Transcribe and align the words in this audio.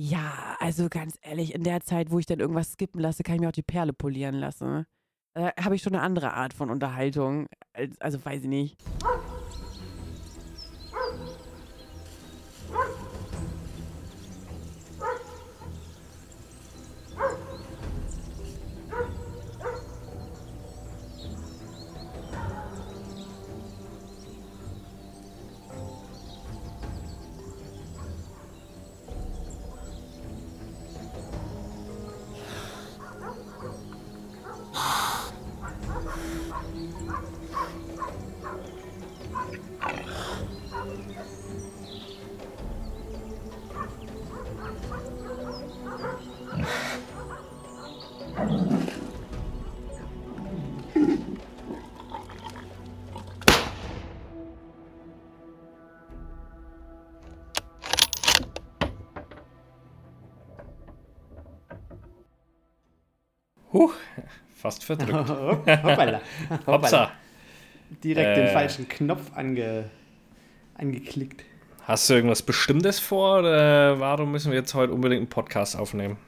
Ja, 0.00 0.56
also 0.60 0.88
ganz 0.88 1.18
ehrlich, 1.22 1.52
in 1.52 1.64
der 1.64 1.80
Zeit, 1.80 2.12
wo 2.12 2.20
ich 2.20 2.26
dann 2.26 2.38
irgendwas 2.38 2.74
skippen 2.74 3.00
lasse, 3.00 3.24
kann 3.24 3.34
ich 3.34 3.40
mir 3.40 3.48
auch 3.48 3.52
die 3.52 3.64
Perle 3.64 3.92
polieren 3.92 4.36
lassen. 4.36 4.86
Da 5.34 5.52
habe 5.60 5.74
ich 5.74 5.82
schon 5.82 5.92
eine 5.92 6.04
andere 6.04 6.34
Art 6.34 6.54
von 6.54 6.70
Unterhaltung. 6.70 7.48
Also 7.98 8.24
weiß 8.24 8.42
ich 8.42 8.48
nicht. 8.48 8.76
Fast 64.58 64.84
verdrückt. 64.84 65.30
Hoppala. 65.30 66.20
Hoppala. 66.66 67.12
Direkt 68.02 68.36
äh, 68.36 68.42
den 68.42 68.48
falschen 68.48 68.88
Knopf 68.88 69.30
ange, 69.34 69.84
angeklickt. 70.74 71.44
Hast 71.84 72.10
du 72.10 72.14
irgendwas 72.14 72.42
Bestimmtes 72.42 73.00
vor 73.00 73.38
oder 73.38 73.98
warum 73.98 74.30
müssen 74.30 74.50
wir 74.50 74.58
jetzt 74.58 74.74
heute 74.74 74.92
unbedingt 74.92 75.20
einen 75.20 75.28
Podcast 75.28 75.78
aufnehmen? 75.78 76.18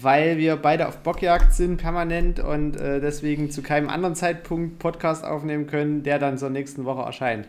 Weil 0.00 0.38
wir 0.38 0.56
beide 0.56 0.88
auf 0.88 0.98
Bockjagd 0.98 1.52
sind 1.52 1.76
permanent 1.76 2.40
und 2.40 2.80
äh, 2.80 3.00
deswegen 3.00 3.50
zu 3.50 3.62
keinem 3.62 3.90
anderen 3.90 4.14
Zeitpunkt 4.14 4.78
Podcast 4.78 5.22
aufnehmen 5.24 5.66
können, 5.66 6.02
der 6.02 6.18
dann 6.18 6.38
zur 6.38 6.50
nächsten 6.50 6.86
Woche 6.86 7.02
erscheint. 7.02 7.46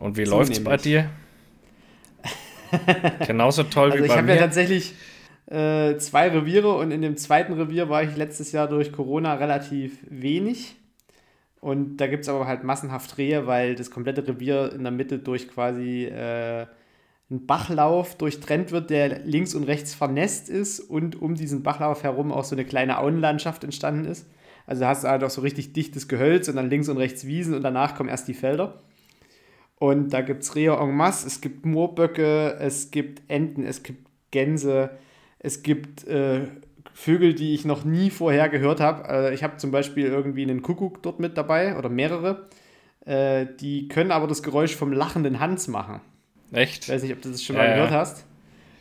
Und 0.00 0.16
wie 0.16 0.24
läuft 0.24 0.52
es 0.52 0.62
bei 0.62 0.76
dir? 0.76 1.08
Genauso 3.26 3.62
toll 3.62 3.92
also 3.92 4.04
wie 4.04 4.08
bei 4.08 4.14
mir. 4.14 4.14
Ich 4.14 4.18
habe 4.18 4.34
ja 4.34 4.38
tatsächlich 4.38 4.94
äh, 5.52 5.98
zwei 5.98 6.28
Reviere 6.28 6.74
und 6.74 6.92
in 6.92 7.02
dem 7.02 7.16
zweiten 7.18 7.52
Revier 7.52 7.90
war 7.90 8.02
ich 8.02 8.16
letztes 8.16 8.52
Jahr 8.52 8.68
durch 8.68 8.90
Corona 8.90 9.34
relativ 9.34 9.98
wenig. 10.08 10.76
Und 11.60 11.98
da 11.98 12.06
gibt 12.06 12.22
es 12.22 12.28
aber 12.30 12.46
halt 12.46 12.64
massenhaft 12.64 13.18
Rehe, 13.18 13.46
weil 13.46 13.74
das 13.74 13.90
komplette 13.90 14.26
Revier 14.26 14.72
in 14.72 14.82
der 14.82 14.92
Mitte 14.92 15.18
durch 15.18 15.48
quasi 15.48 16.06
äh, 16.06 16.66
einen 17.30 17.46
Bachlauf 17.46 18.16
durchtrennt 18.16 18.72
wird, 18.72 18.88
der 18.88 19.20
links 19.20 19.54
und 19.54 19.64
rechts 19.64 19.94
vernässt 19.94 20.48
ist 20.48 20.80
und 20.80 21.20
um 21.20 21.34
diesen 21.34 21.62
Bachlauf 21.62 22.02
herum 22.02 22.32
auch 22.32 22.44
so 22.44 22.56
eine 22.56 22.64
kleine 22.64 22.98
Auenlandschaft 22.98 23.62
entstanden 23.62 24.06
ist. 24.06 24.26
Also 24.66 24.86
hast 24.86 25.04
du 25.04 25.08
halt 25.08 25.22
auch 25.22 25.30
so 25.30 25.42
richtig 25.42 25.74
dichtes 25.74 26.08
Gehölz 26.08 26.48
und 26.48 26.56
dann 26.56 26.70
links 26.70 26.88
und 26.88 26.96
rechts 26.96 27.26
Wiesen 27.26 27.54
und 27.54 27.62
danach 27.62 27.94
kommen 27.94 28.08
erst 28.08 28.26
die 28.26 28.34
Felder. 28.34 28.80
Und 29.78 30.14
da 30.14 30.22
gibt 30.22 30.44
es 30.44 30.54
Rehe 30.54 30.72
en 30.72 30.94
masse, 30.96 31.26
es 31.26 31.42
gibt 31.42 31.66
Moorböcke, 31.66 32.56
es 32.58 32.90
gibt 32.90 33.22
Enten, 33.28 33.64
es 33.64 33.82
gibt 33.82 34.08
Gänse, 34.30 34.90
es 35.42 35.62
gibt 35.62 36.06
äh, 36.06 36.46
Vögel, 36.94 37.34
die 37.34 37.54
ich 37.54 37.64
noch 37.64 37.84
nie 37.84 38.10
vorher 38.10 38.48
gehört 38.48 38.80
habe. 38.80 39.08
Äh, 39.08 39.34
ich 39.34 39.42
habe 39.42 39.56
zum 39.56 39.70
Beispiel 39.70 40.06
irgendwie 40.06 40.42
einen 40.42 40.62
Kuckuck 40.62 41.02
dort 41.02 41.20
mit 41.20 41.36
dabei 41.36 41.76
oder 41.76 41.88
mehrere. 41.88 42.46
Äh, 43.04 43.46
die 43.60 43.88
können 43.88 44.12
aber 44.12 44.26
das 44.26 44.42
Geräusch 44.42 44.76
vom 44.76 44.92
lachenden 44.92 45.40
Hans 45.40 45.68
machen. 45.68 46.00
Echt? 46.52 46.84
Ich 46.84 46.90
weiß 46.90 47.02
nicht, 47.02 47.12
ob 47.12 47.22
du 47.22 47.30
das 47.30 47.42
schon 47.42 47.56
mal 47.56 47.66
ja, 47.66 47.74
gehört 47.74 47.90
ja. 47.90 47.98
hast. 47.98 48.24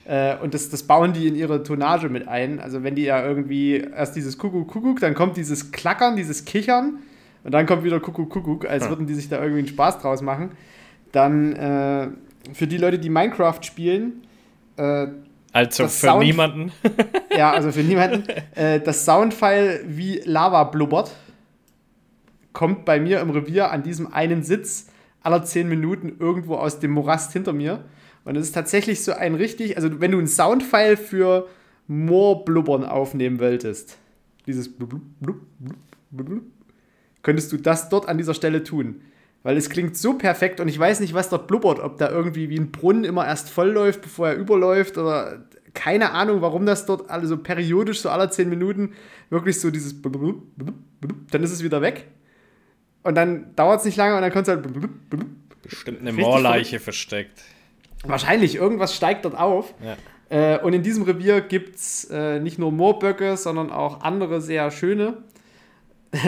Äh, 0.06 0.38
und 0.38 0.54
das, 0.54 0.70
das 0.70 0.84
bauen 0.84 1.14
die 1.14 1.28
in 1.28 1.36
ihre 1.36 1.64
Tonage 1.64 2.10
mit 2.10 2.28
ein. 2.28 2.60
Also 2.60 2.84
wenn 2.84 2.96
die 2.96 3.04
ja 3.04 3.26
irgendwie 3.26 3.78
erst 3.78 4.16
dieses 4.16 4.38
Kuckuck, 4.38 4.68
Kuckuck, 4.68 5.00
dann 5.00 5.14
kommt 5.14 5.38
dieses 5.38 5.72
Klackern, 5.72 6.16
dieses 6.16 6.46
Kichern 6.46 7.00
und 7.44 7.54
dann 7.54 7.66
kommt 7.66 7.84
wieder 7.84 8.00
Kuckuck, 8.00 8.30
Kuckuck, 8.30 8.66
als 8.66 8.88
würden 8.90 9.08
die 9.08 9.16
sich 9.16 9.30
da 9.30 9.38
irgendwie 9.38 9.60
einen 9.60 9.68
Spaß 9.68 10.00
draus 10.00 10.22
machen. 10.22 10.52
Dann 11.12 11.56
äh, 11.56 12.08
für 12.54 12.68
die 12.68 12.78
Leute, 12.78 13.00
die 13.00 13.10
Minecraft 13.10 13.60
spielen, 13.62 14.22
also 15.52 15.84
für 15.84 15.90
Sound 15.90 16.24
niemanden. 16.24 16.72
ja, 17.38 17.52
also 17.52 17.72
für 17.72 17.82
niemanden. 17.82 18.24
Äh, 18.56 18.80
das 18.80 19.06
Soundfile 19.06 19.82
wie 19.86 20.22
Lava 20.26 20.64
blubbert 20.66 21.12
kommt 22.54 22.86
bei 22.86 23.00
mir 23.00 23.22
im 23.22 23.30
Revier 23.30 23.72
an 23.72 23.84
diesem 23.84 24.12
einen 24.12 24.44
Sitz 24.44 24.88
aller 25.22 25.44
zehn 25.44 25.70
Minuten 25.70 26.18
irgendwo 26.20 26.56
aus 26.56 26.80
dem 26.80 26.92
Morast 26.92 27.32
hinter 27.34 27.54
mir. 27.54 27.84
Und 28.24 28.36
es 28.36 28.48
ist 28.48 28.54
tatsächlich 28.54 29.04
so 29.04 29.14
ein 29.14 29.36
richtig, 29.36 29.78
also 29.78 30.00
wenn 30.00 30.12
du 30.12 30.20
ein 30.20 30.28
Soundfile 30.28 30.98
für 30.98 31.48
Moorblubbern 31.88 32.86
aufnehmen 32.86 33.40
wolltest, 33.40 33.98
dieses 34.46 34.72
blub, 34.72 35.02
blub, 35.20 35.42
blub, 36.12 36.42
könntest 37.24 37.52
du 37.52 37.58
das 37.58 37.90
dort 37.90 38.08
an 38.08 38.18
dieser 38.18 38.34
Stelle 38.34 38.64
tun. 38.64 39.02
Weil 39.44 39.58
es 39.58 39.70
klingt 39.70 39.98
so 39.98 40.14
perfekt 40.14 40.60
und 40.60 40.68
ich 40.68 40.78
weiß 40.78 41.00
nicht, 41.00 41.14
was 41.14 41.30
dort 41.30 41.48
blubbert. 41.48 41.80
Ob 41.80 41.98
da 41.98 42.10
irgendwie 42.10 42.50
wie 42.50 42.58
ein 42.58 42.72
Brunnen 42.72 43.04
immer 43.04 43.26
erst 43.26 43.50
voll 43.50 43.72
läuft, 43.72 44.02
bevor 44.02 44.30
er 44.30 44.36
überläuft 44.36 44.98
oder 44.98 45.46
keine 45.74 46.12
Ahnung, 46.12 46.42
warum 46.42 46.66
das 46.66 46.86
dort 46.86 47.10
alle 47.10 47.28
so 47.28 47.38
periodisch, 47.38 48.02
so 48.02 48.10
alle 48.10 48.30
zehn 48.30 48.50
Minuten 48.50 48.94
wirklich 49.30 49.60
so 49.60 49.72
dieses 49.72 49.96
dann 50.02 51.44
ist 51.44 51.52
es 51.52 51.64
wieder 51.64 51.82
weg. 51.82 52.08
Und 53.04 53.16
dann 53.16 53.56
dauert 53.56 53.80
es 53.80 53.86
nicht 53.86 53.98
lange 53.98 54.16
und 54.16 54.22
dann 54.22 54.32
kommt 54.32 54.48
es 54.48 54.54
halt 54.54 54.68
bestimmt 55.64 56.02
eine 56.02 56.12
Moorleiche 56.12 56.80
versteckt. 56.80 57.42
Wahrscheinlich, 58.04 58.56
irgendwas 58.56 58.96
steigt 58.96 59.26
dort 59.26 59.38
auf. 59.38 59.74
Ja. 59.84 59.98
Äh, 60.30 60.60
und 60.60 60.74
in 60.74 60.84
diesem 60.84 61.04
Revier 61.04 61.42
gibt 61.42 61.76
es 61.76 62.06
äh, 62.06 62.40
nicht 62.40 62.60
nur 62.60 62.72
Moorböcke, 62.72 63.38
sondern 63.38 63.72
auch 63.72 64.02
andere 64.02 64.42
sehr 64.42 64.72
schöne, 64.72 65.18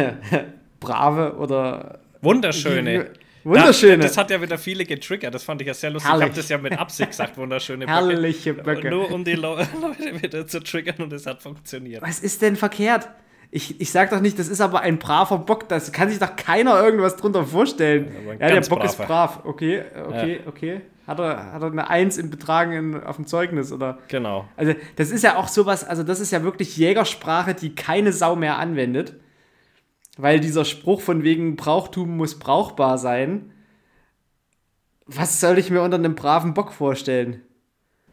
brave 0.80 1.38
oder 1.38 2.00
Wunderschöne. 2.24 3.12
Wunderschöne. 3.44 3.98
Das, 3.98 4.12
das, 4.12 4.18
hat 4.18 4.32
ja 4.32 4.42
wieder 4.42 4.58
viele 4.58 4.86
getriggert. 4.86 5.34
Das 5.34 5.44
fand 5.44 5.62
ich 5.62 5.68
ja 5.68 5.74
sehr 5.74 5.90
lustig. 5.90 6.10
Herrlich. 6.10 6.28
Ich 6.28 6.32
habe 6.32 6.42
das 6.42 6.50
ja 6.50 6.58
mit 6.58 6.80
Absicht 6.80 7.10
gesagt, 7.10 7.38
wunderschöne 7.38 7.86
Böcke. 7.86 7.94
Herrliche 7.94 8.54
Böcke. 8.54 8.90
Nur 8.90 9.12
um 9.12 9.24
die 9.24 9.34
Leute 9.34 9.68
wieder 10.22 10.48
zu 10.48 10.62
triggern 10.62 10.96
und 11.00 11.12
es 11.12 11.26
hat 11.26 11.42
funktioniert. 11.42 12.02
Was 12.02 12.20
ist 12.20 12.42
denn 12.42 12.56
verkehrt? 12.56 13.10
Ich, 13.52 13.80
ich 13.80 13.92
sag 13.92 14.10
doch 14.10 14.20
nicht, 14.20 14.40
das 14.40 14.48
ist 14.48 14.62
aber 14.62 14.82
ein 14.82 14.98
braver 14.98 15.38
Bock. 15.38 15.70
Das 15.70 15.92
kann 15.92 16.10
sich 16.10 16.18
doch 16.18 16.36
keiner 16.36 16.82
irgendwas 16.82 17.18
drunter 17.18 17.46
vorstellen. 17.46 18.12
Ja, 18.26 18.48
ja 18.48 18.56
der 18.56 18.62
Bock 18.62 18.80
braver. 18.80 18.86
ist 18.86 18.98
brav. 18.98 19.40
Okay, 19.44 19.84
okay, 20.08 20.40
ja. 20.42 20.48
okay. 20.48 20.82
Hat 21.06 21.20
er, 21.20 21.52
hat 21.52 21.62
er 21.62 21.70
eine 21.70 21.90
Eins 21.90 22.18
im 22.18 22.30
Betragen 22.30 22.72
in, 22.72 23.04
auf 23.04 23.18
dem 23.18 23.28
Zeugnis, 23.28 23.74
oder? 23.74 24.00
Genau. 24.08 24.48
Also, 24.56 24.74
das 24.96 25.12
ist 25.12 25.22
ja 25.22 25.36
auch 25.36 25.50
sowas, 25.50 25.84
also 25.84 26.02
das 26.02 26.22
ist 26.22 26.32
ja 26.32 26.44
wirklich 26.44 26.78
Jägersprache, 26.78 27.54
die 27.54 27.76
keine 27.76 28.14
Sau 28.14 28.38
mehr 28.38 28.58
anwendet. 28.58 29.16
Weil 30.18 30.40
dieser 30.40 30.66
Spruch 30.66 31.02
von 31.02 31.24
wegen 31.24 31.56
Brauchtum 31.56 32.18
muss 32.18 32.38
brauchbar 32.38 32.98
sein, 32.98 33.52
was 35.06 35.40
soll 35.40 35.58
ich 35.58 35.70
mir 35.70 35.82
unter 35.82 35.98
einem 35.98 36.16
braven 36.16 36.54
Bock 36.54 36.72
vorstellen? 36.72 37.42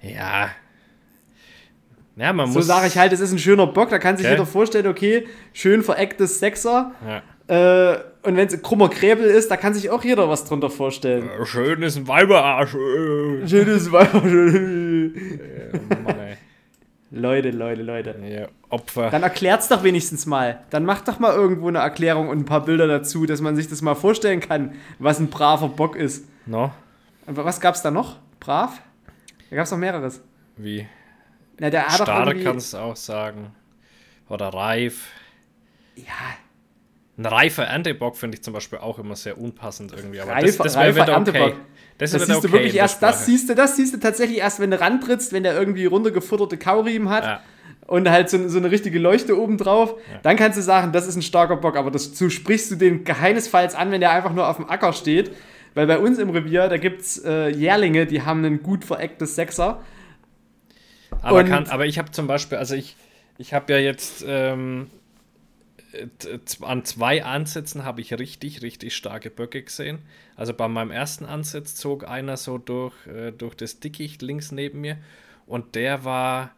Ja. 0.01 0.51
Ja, 2.17 2.33
man 2.33 2.47
so 2.47 2.55
muss. 2.55 2.67
So 2.67 2.73
sage 2.73 2.87
ich 2.87 2.99
halt, 2.99 3.13
es 3.13 3.21
ist 3.21 3.33
ein 3.33 3.39
schöner 3.39 3.67
Bock, 3.67 3.91
da 3.91 3.99
kann 3.99 4.17
sich 4.17 4.27
okay. 4.27 4.35
jeder 4.35 4.47
vorstellen, 4.47 4.87
okay, 4.87 5.27
schön 5.53 5.83
verecktes 5.83 6.39
Sechser. 6.39 6.93
Ja. 7.07 7.23
Äh, 7.93 7.99
und 8.23 8.37
wenn 8.37 8.47
es 8.47 8.55
ein 8.55 8.63
krummer 8.63 8.89
Krebel 8.89 9.25
ist, 9.25 9.51
da 9.51 9.57
kann 9.57 9.75
sich 9.75 9.91
auch 9.91 10.05
jeder 10.05 10.29
was 10.29 10.45
drunter 10.45 10.71
vorstellen. 10.71 11.29
schön 11.45 11.83
ist 11.83 11.97
ein 11.97 12.07
Weiberarsch. 12.07 12.73
Schön 12.73 13.69
ist 13.69 13.87
ein 13.87 13.93
Weiberarsch. 13.93 14.31
Leute, 17.11 17.51
Leute, 17.51 17.83
Leute. 17.83 18.15
Ja, 18.25 18.49
Opfer. 18.69 19.11
Dann 19.11 19.25
erklärt's 19.25 19.67
doch 19.69 19.83
wenigstens 19.83 20.27
mal. 20.27 20.63
Dann 20.71 20.85
macht 20.85 21.09
doch 21.09 21.19
mal 21.19 21.33
irgendwo 21.33 21.69
eine 21.69 21.79
Erklärung 21.79 22.29
und 22.29 22.39
ein 22.39 22.45
paar 22.45 22.65
Bilder 22.65 22.87
dazu, 22.87 23.27
dass 23.27 23.41
man 23.41 23.57
sich 23.57 23.69
das 23.69 23.83
mal 23.83 23.97
vorstellen 23.97 24.41
kann, 24.41 24.75
was 25.01 25.19
ein 25.19 25.29
braver 25.29 25.69
Bock 25.69 25.97
ist. 25.97 26.29
No. 26.47 26.73
Was 27.27 27.61
gab's 27.61 27.83
da 27.83 27.91
noch? 27.91 28.19
Brav? 28.39 28.81
Da 29.51 29.57
gab's 29.57 29.73
noch 29.73 29.79
mehreres. 29.79 30.23
Wie? 30.57 30.87
Na, 31.59 31.69
der 31.71 31.87
hat 31.87 31.95
Starr 31.95 32.35
kannst 32.35 32.75
du 32.75 32.79
auch 32.79 32.97
sagen. 32.97 33.53
Oder 34.29 34.49
reif. 34.49 35.09
Ja, 35.97 36.05
ein 37.21 37.27
reifer 37.27 37.65
Erntebock 37.65 38.17
finde 38.17 38.37
ich 38.37 38.43
zum 38.43 38.55
Beispiel 38.55 38.79
auch 38.79 38.99
immer 38.99 39.15
sehr 39.15 39.39
unpassend 39.39 39.93
irgendwie. 39.93 40.21
Aber 40.21 40.33
Reif, 40.33 40.57
das, 40.57 40.75
das 40.75 40.77
wäre 40.77 40.95
wieder 40.95 41.21
okay. 41.21 41.55
Das, 41.99 42.13
das 42.13 42.23
siehst 42.23 42.39
okay 42.39 42.47
du 42.47 42.53
wirklich 42.53 42.77
erst, 42.77 43.03
das 43.03 43.27
siehst 43.27 43.51
du, 43.51 43.55
das 43.55 43.77
siehst 43.77 43.93
du 43.93 44.01
tatsächlich 44.01 44.39
erst, 44.39 44.59
wenn 44.59 44.71
du 44.71 44.81
rantrittst, 44.81 45.35
wenn 45.35 45.43
der 45.43 45.55
irgendwie 45.55 45.85
runtergefutterte 45.85 46.57
Kauriemen 46.57 47.11
hat. 47.11 47.25
Ja. 47.25 47.41
Und 47.87 48.09
halt 48.09 48.31
so, 48.31 48.49
so, 48.49 48.59
eine 48.59 48.71
richtige 48.71 48.99
Leuchte 48.99 49.39
oben 49.39 49.59
drauf, 49.59 49.97
ja. 50.11 50.21
dann 50.23 50.37
kannst 50.37 50.57
du 50.57 50.63
sagen, 50.63 50.93
das 50.93 51.09
ist 51.09 51.17
ein 51.17 51.23
starker 51.23 51.57
Bock, 51.57 51.77
aber 51.77 51.99
so 51.99 52.31
sprichst 52.31 52.71
du 52.71 52.77
den 52.77 53.05
keinesfalls 53.05 53.75
an, 53.75 53.91
wenn 53.91 54.01
der 54.01 54.13
einfach 54.13 54.33
nur 54.33 54.49
auf 54.49 54.57
dem 54.57 54.71
Acker 54.71 54.93
steht. 54.93 55.33
Weil 55.75 55.87
bei 55.87 55.99
uns 55.99 56.19
im 56.19 56.31
Revier, 56.31 56.69
da 56.69 56.79
gibt 56.79 57.03
es 57.03 57.23
äh, 57.25 57.49
Jährlinge, 57.49 58.07
die 58.07 58.23
haben 58.23 58.45
ein 58.45 58.63
gut 58.63 58.85
verecktes 58.85 59.35
Sechser. 59.35 59.83
Aber, 61.21 61.45
kann, 61.45 61.69
aber 61.69 61.85
ich 61.87 61.99
habe 61.99 62.11
zum 62.13 62.27
Beispiel, 62.27 62.59
also 62.59 62.75
ich, 62.77 62.97
ich 63.39 63.53
habe 63.53 63.73
ja 63.73 63.79
jetzt 63.79 64.25
ähm, 64.27 64.87
an 66.63 66.85
zwei 66.85 67.25
Ansätzen 67.25 67.85
habe 67.85 68.01
ich 68.01 68.13
richtig, 68.13 68.63
richtig 68.63 68.95
starke 68.95 69.31
Böcke 69.31 69.63
gesehen. 69.63 69.99
Also 70.37 70.55
bei 70.55 70.69
meinem 70.69 70.91
ersten 70.91 71.25
Ansatz 71.25 71.75
zog 71.75 72.09
einer 72.09 72.37
so 72.37 72.59
durch, 72.59 72.95
äh, 73.07 73.33
durch 73.33 73.55
das 73.55 73.81
Dickicht 73.81 74.23
links 74.23 74.53
neben 74.53 74.81
mir 74.81 74.99
und 75.47 75.75
der 75.75 76.05
war, 76.05 76.55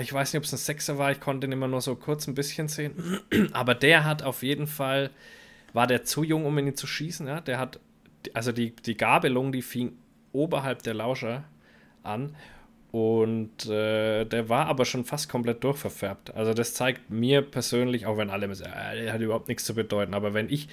ich 0.00 0.12
weiß 0.12 0.32
nicht, 0.32 0.38
ob 0.38 0.44
es 0.44 0.52
ein 0.52 0.58
Sechser 0.58 0.98
war, 0.98 1.12
ich 1.12 1.20
konnte 1.20 1.46
ihn 1.46 1.52
immer 1.52 1.68
nur 1.68 1.80
so 1.80 1.94
kurz 1.94 2.26
ein 2.26 2.34
bisschen 2.34 2.68
sehen, 2.68 3.20
aber 3.52 3.74
der 3.74 4.04
hat 4.04 4.22
auf 4.22 4.42
jeden 4.42 4.66
Fall, 4.66 5.10
war 5.72 5.86
der 5.86 6.04
zu 6.04 6.24
jung, 6.24 6.44
um 6.44 6.58
ihn 6.58 6.74
zu 6.74 6.86
schießen, 6.86 7.26
ja? 7.26 7.40
der 7.40 7.58
hat, 7.58 7.78
also 8.34 8.52
die, 8.52 8.74
die 8.74 8.96
Gabelung, 8.96 9.52
die 9.52 9.62
fing 9.62 9.92
oberhalb 10.32 10.82
der 10.82 10.94
Lauscher 10.94 11.44
an 12.02 12.34
und 12.92 13.66
äh, 13.66 14.24
der 14.24 14.48
war 14.48 14.66
aber 14.66 14.84
schon 14.84 15.04
fast 15.04 15.28
komplett 15.28 15.62
durchverfärbt. 15.62 16.34
Also 16.34 16.54
das 16.54 16.74
zeigt 16.74 17.10
mir 17.10 17.42
persönlich, 17.42 18.06
auch 18.06 18.16
wenn 18.16 18.30
alle 18.30 18.52
sagen, 18.54 18.72
äh, 18.72 19.10
hat 19.10 19.20
überhaupt 19.20 19.48
nichts 19.48 19.64
zu 19.64 19.74
bedeuten, 19.74 20.14
aber 20.14 20.34
wenn 20.34 20.48
ich 20.48 20.68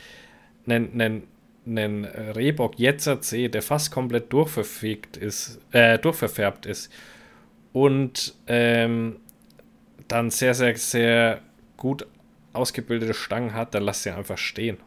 einen, 0.65 0.99
einen, 0.99 1.23
einen 1.65 2.05
Rehbock 2.05 2.79
jetzt 2.79 3.07
sehe, 3.23 3.49
der 3.49 3.61
fast 3.61 3.91
komplett 3.91 4.33
durchverfegt 4.33 5.17
ist, 5.17 5.59
äh, 5.71 5.99
durchverfärbt 5.99 6.65
ist 6.65 6.91
und 7.71 8.33
ähm, 8.47 9.17
dann 10.07 10.31
sehr, 10.31 10.53
sehr, 10.53 10.75
sehr 10.77 11.41
gut 11.75 12.07
ausgebildete 12.53 13.13
Stangen 13.13 13.53
hat, 13.53 13.75
dann 13.75 13.83
lass 13.83 14.03
sie 14.03 14.09
einfach 14.09 14.37
stehen. 14.37 14.77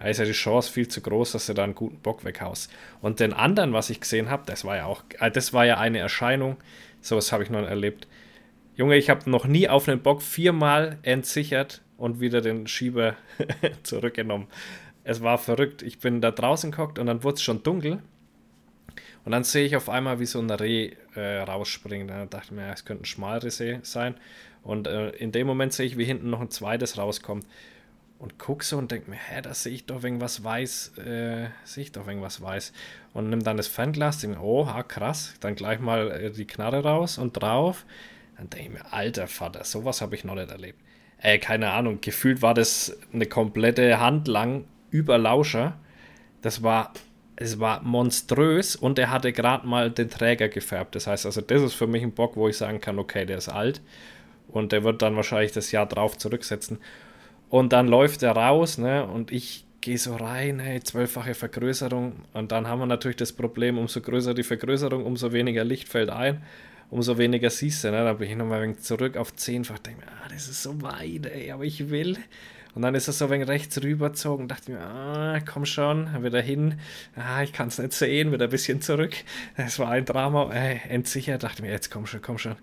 Da 0.00 0.08
ist 0.08 0.18
ja 0.18 0.24
die 0.24 0.32
Chance 0.32 0.72
viel 0.72 0.88
zu 0.88 1.02
groß, 1.02 1.32
dass 1.32 1.46
du 1.46 1.52
da 1.52 1.62
einen 1.62 1.74
guten 1.74 1.98
Bock 1.98 2.24
weghaust. 2.24 2.72
Und 3.02 3.20
den 3.20 3.34
anderen, 3.34 3.74
was 3.74 3.90
ich 3.90 4.00
gesehen 4.00 4.30
habe, 4.30 4.44
das 4.46 4.64
war 4.64 4.76
ja 4.76 4.86
auch, 4.86 5.02
äh, 5.20 5.30
das 5.30 5.52
war 5.52 5.66
ja 5.66 5.76
eine 5.76 5.98
Erscheinung, 5.98 6.56
sowas 7.02 7.32
habe 7.32 7.44
ich 7.44 7.50
noch 7.50 7.62
erlebt. 7.62 8.08
Junge, 8.76 8.96
ich 8.96 9.10
habe 9.10 9.28
noch 9.28 9.46
nie 9.46 9.68
auf 9.68 9.88
einen 9.88 10.00
Bock 10.00 10.22
viermal 10.22 10.98
entsichert 11.02 11.82
und 11.98 12.18
wieder 12.18 12.40
den 12.40 12.66
Schieber 12.66 13.14
zurückgenommen. 13.82 14.46
Es 15.04 15.22
war 15.22 15.36
verrückt. 15.36 15.82
Ich 15.82 15.98
bin 15.98 16.22
da 16.22 16.30
draußen 16.30 16.70
geguckt 16.70 16.98
und 16.98 17.06
dann 17.06 17.22
wurde 17.22 17.34
es 17.34 17.42
schon 17.42 17.62
dunkel. 17.62 18.02
Und 19.26 19.32
dann 19.32 19.44
sehe 19.44 19.66
ich 19.66 19.76
auf 19.76 19.90
einmal, 19.90 20.18
wie 20.18 20.24
so 20.24 20.38
ein 20.38 20.48
Reh 20.48 20.92
äh, 21.14 21.40
rausspringt. 21.40 22.08
Dann 22.08 22.30
dachte 22.30 22.46
ich 22.46 22.52
mir, 22.52 22.72
es 22.72 22.86
könnte 22.86 23.02
ein 23.02 23.06
Schmalreh 23.06 23.80
sein. 23.82 24.14
Und 24.62 24.86
äh, 24.86 25.10
in 25.10 25.30
dem 25.30 25.46
Moment 25.46 25.74
sehe 25.74 25.84
ich, 25.84 25.98
wie 25.98 26.04
hinten 26.04 26.30
noch 26.30 26.40
ein 26.40 26.50
zweites 26.50 26.96
rauskommt 26.96 27.44
und 28.20 28.38
guck 28.38 28.62
so 28.64 28.76
und 28.76 28.90
denk 28.90 29.08
mir, 29.08 29.16
hä, 29.16 29.40
da 29.40 29.54
sehe 29.54 29.72
ich 29.72 29.86
doch 29.86 30.04
irgendwas 30.04 30.44
weiß, 30.44 30.98
äh, 30.98 31.48
sehe 31.64 31.84
ich 31.84 31.92
doch 31.92 32.06
irgendwas 32.06 32.42
weiß. 32.42 32.74
Und 33.14 33.30
nimm 33.30 33.42
dann 33.42 33.56
das 33.56 33.66
Fernglas, 33.66 34.18
denk 34.18 34.36
mir, 34.36 34.42
oh, 34.42 34.66
krass, 34.86 35.34
dann 35.40 35.54
gleich 35.54 35.80
mal 35.80 36.10
äh, 36.10 36.30
die 36.30 36.46
Knarre 36.46 36.84
raus 36.84 37.16
und 37.16 37.32
drauf. 37.32 37.86
Dann 38.36 38.50
denke 38.50 38.66
ich 38.66 38.72
mir, 38.74 38.92
alter 38.92 39.26
Vater, 39.26 39.64
sowas 39.64 40.02
habe 40.02 40.14
ich 40.14 40.24
noch 40.24 40.34
nicht 40.34 40.50
erlebt. 40.50 40.78
Äh, 41.22 41.38
keine 41.38 41.70
Ahnung, 41.70 42.02
gefühlt 42.02 42.42
war 42.42 42.52
das 42.52 42.96
eine 43.10 43.24
komplette 43.24 44.00
Hand 44.00 44.28
lang 44.28 44.66
über 44.90 45.16
Lauscher. 45.16 45.78
Das 46.42 46.62
war, 46.62 46.92
es 47.36 47.58
war 47.58 47.82
monströs 47.82 48.76
und 48.76 48.98
er 48.98 49.10
hatte 49.10 49.32
gerade 49.32 49.66
mal 49.66 49.90
den 49.90 50.10
Träger 50.10 50.50
gefärbt. 50.50 50.94
Das 50.94 51.06
heißt 51.06 51.24
also, 51.24 51.40
das 51.40 51.62
ist 51.62 51.74
für 51.74 51.86
mich 51.86 52.02
ein 52.02 52.12
Bock, 52.12 52.36
wo 52.36 52.48
ich 52.48 52.58
sagen 52.58 52.82
kann, 52.82 52.98
okay, 52.98 53.24
der 53.24 53.38
ist 53.38 53.48
alt 53.48 53.80
und 54.48 54.72
der 54.72 54.84
wird 54.84 55.00
dann 55.00 55.16
wahrscheinlich 55.16 55.52
das 55.52 55.72
Jahr 55.72 55.86
drauf 55.86 56.18
zurücksetzen. 56.18 56.78
Und 57.50 57.72
dann 57.72 57.88
läuft 57.88 58.22
er 58.22 58.32
raus, 58.32 58.78
ne? 58.78 59.04
Und 59.04 59.32
ich 59.32 59.66
gehe 59.80 59.98
so 59.98 60.14
rein, 60.14 60.60
hey, 60.60 60.80
zwölffache 60.80 61.34
Vergrößerung. 61.34 62.12
Und 62.32 62.52
dann 62.52 62.68
haben 62.68 62.78
wir 62.78 62.86
natürlich 62.86 63.16
das 63.16 63.32
Problem, 63.32 63.76
umso 63.76 64.00
größer 64.00 64.34
die 64.34 64.44
Vergrößerung, 64.44 65.04
umso 65.04 65.32
weniger 65.32 65.64
Licht 65.64 65.88
fällt 65.88 66.10
ein, 66.10 66.42
umso 66.90 67.18
weniger 67.18 67.50
siehst 67.50 67.84
du. 67.84 67.90
Ne? 67.90 68.04
Dann 68.04 68.18
bin 68.18 68.30
ich 68.30 68.36
nochmal 68.36 68.58
ein 68.58 68.68
wenig 68.68 68.80
zurück 68.80 69.16
auf 69.16 69.34
zehnfach, 69.34 69.80
denke 69.80 70.00
mir, 70.00 70.12
ah, 70.12 70.28
das 70.32 70.48
ist 70.48 70.62
so 70.62 70.80
weit, 70.80 71.26
ey, 71.26 71.50
aber 71.50 71.64
ich 71.64 71.90
will. 71.90 72.18
Und 72.74 72.82
dann 72.82 72.94
ist 72.94 73.08
er 73.08 73.12
so 73.12 73.24
ein 73.26 73.30
wenig 73.30 73.48
rechts 73.48 73.82
rübergezogen, 73.82 74.48
dachte 74.48 74.72
mir, 74.72 74.80
ah, 74.80 75.40
komm 75.40 75.64
schon, 75.64 76.22
wieder 76.22 76.40
hin, 76.40 76.80
ah, 77.16 77.42
ich 77.42 77.52
kann 77.52 77.68
es 77.68 77.78
nicht 77.78 77.92
sehen, 77.92 78.32
wieder 78.32 78.44
ein 78.44 78.50
bisschen 78.50 78.80
zurück. 78.80 79.14
Es 79.56 79.78
war 79.78 79.90
ein 79.90 80.04
Drama, 80.04 80.52
äh, 80.52 80.76
entsichert, 80.88 81.42
dachte 81.42 81.62
mir, 81.62 81.70
jetzt 81.70 81.90
komm 81.90 82.06
schon, 82.06 82.22
komm 82.22 82.38
schon. 82.38 82.56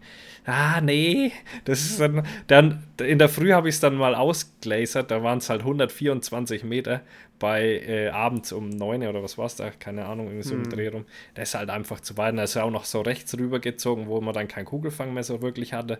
Ah, 0.45 0.79
nee, 0.79 1.33
das 1.65 1.81
ist 1.81 1.99
dann, 1.99 2.25
dann 2.47 2.83
in 2.99 3.19
der 3.19 3.27
Früh 3.27 3.51
habe 3.51 3.67
ich 3.67 3.75
es 3.75 3.81
dann 3.81 3.95
mal 3.95 4.15
ausglasert, 4.15 5.11
da 5.11 5.21
waren 5.21 5.39
es 5.39 5.49
halt 5.49 5.61
124 5.61 6.63
Meter 6.63 7.01
bei 7.39 7.81
äh, 7.85 8.09
abends 8.09 8.51
um 8.51 8.69
9 8.69 9.07
oder 9.07 9.21
was 9.23 9.37
war 9.37 9.45
es 9.45 9.55
da, 9.55 9.69
keine 9.69 10.05
Ahnung, 10.05 10.27
irgendwie 10.27 10.47
so 10.47 10.55
im 10.55 10.63
hm. 10.63 10.69
Dreh 10.69 10.87
rum. 10.87 11.05
Das 11.35 11.49
ist 11.49 11.55
halt 11.55 11.69
einfach 11.69 11.99
zu 11.99 12.17
weit. 12.17 12.37
Da 12.37 12.43
ist 12.43 12.55
er 12.55 12.65
auch 12.65 12.71
noch 12.71 12.85
so 12.85 13.01
rechts 13.01 13.37
rübergezogen, 13.37 14.07
wo 14.07 14.19
man 14.21 14.33
dann 14.33 14.47
keinen 14.47 14.65
Kugelfang 14.65 15.13
mehr 15.13 15.23
so 15.23 15.41
wirklich 15.41 15.73
hatte. 15.73 15.99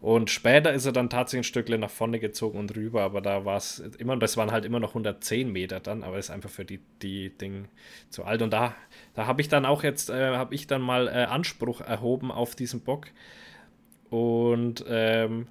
Und 0.00 0.28
später 0.28 0.72
ist 0.72 0.84
er 0.84 0.92
dann 0.92 1.08
tatsächlich 1.08 1.46
ein 1.46 1.48
Stückchen 1.48 1.80
nach 1.80 1.90
vorne 1.90 2.20
gezogen 2.20 2.58
und 2.58 2.76
rüber, 2.76 3.02
aber 3.02 3.22
da 3.22 3.46
war 3.46 3.56
es 3.56 3.78
immer, 3.78 4.16
das 4.18 4.36
waren 4.36 4.52
halt 4.52 4.66
immer 4.66 4.78
noch 4.78 4.90
110 4.90 5.50
Meter 5.50 5.80
dann, 5.80 6.02
aber 6.02 6.18
ist 6.18 6.30
einfach 6.30 6.50
für 6.50 6.66
die, 6.66 6.80
die 7.00 7.30
Ding 7.30 7.68
zu 8.10 8.24
alt. 8.24 8.42
Und 8.42 8.52
da, 8.52 8.74
da 9.14 9.26
habe 9.26 9.40
ich 9.40 9.48
dann 9.48 9.64
auch 9.64 9.82
jetzt, 9.82 10.10
äh, 10.10 10.36
habe 10.36 10.54
ich 10.54 10.66
dann 10.66 10.82
mal 10.82 11.08
äh, 11.08 11.24
Anspruch 11.24 11.80
erhoben 11.80 12.30
auf 12.30 12.54
diesen 12.54 12.80
Bock. 12.80 13.06
Und 14.10 14.84
ähm, 14.88 15.46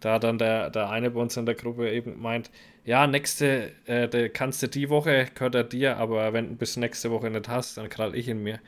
da 0.00 0.18
dann 0.18 0.36
der, 0.36 0.70
der 0.70 0.90
eine 0.90 1.12
bei 1.12 1.20
uns 1.20 1.36
in 1.36 1.46
der 1.46 1.54
Gruppe 1.54 1.90
eben 1.90 2.20
meint, 2.20 2.50
ja, 2.84 3.06
nächste, 3.06 3.70
äh, 3.86 4.28
kannst 4.30 4.62
du 4.62 4.66
die 4.66 4.90
Woche, 4.90 5.28
gehört 5.32 5.54
er 5.54 5.64
dir, 5.64 5.96
aber 5.98 6.32
wenn 6.32 6.48
du 6.48 6.54
bis 6.56 6.76
nächste 6.76 7.10
Woche 7.12 7.30
nicht 7.30 7.48
hast, 7.48 7.76
dann 7.76 7.88
krall 7.88 8.16
ich 8.16 8.28
ihn 8.28 8.42
mir. 8.42 8.58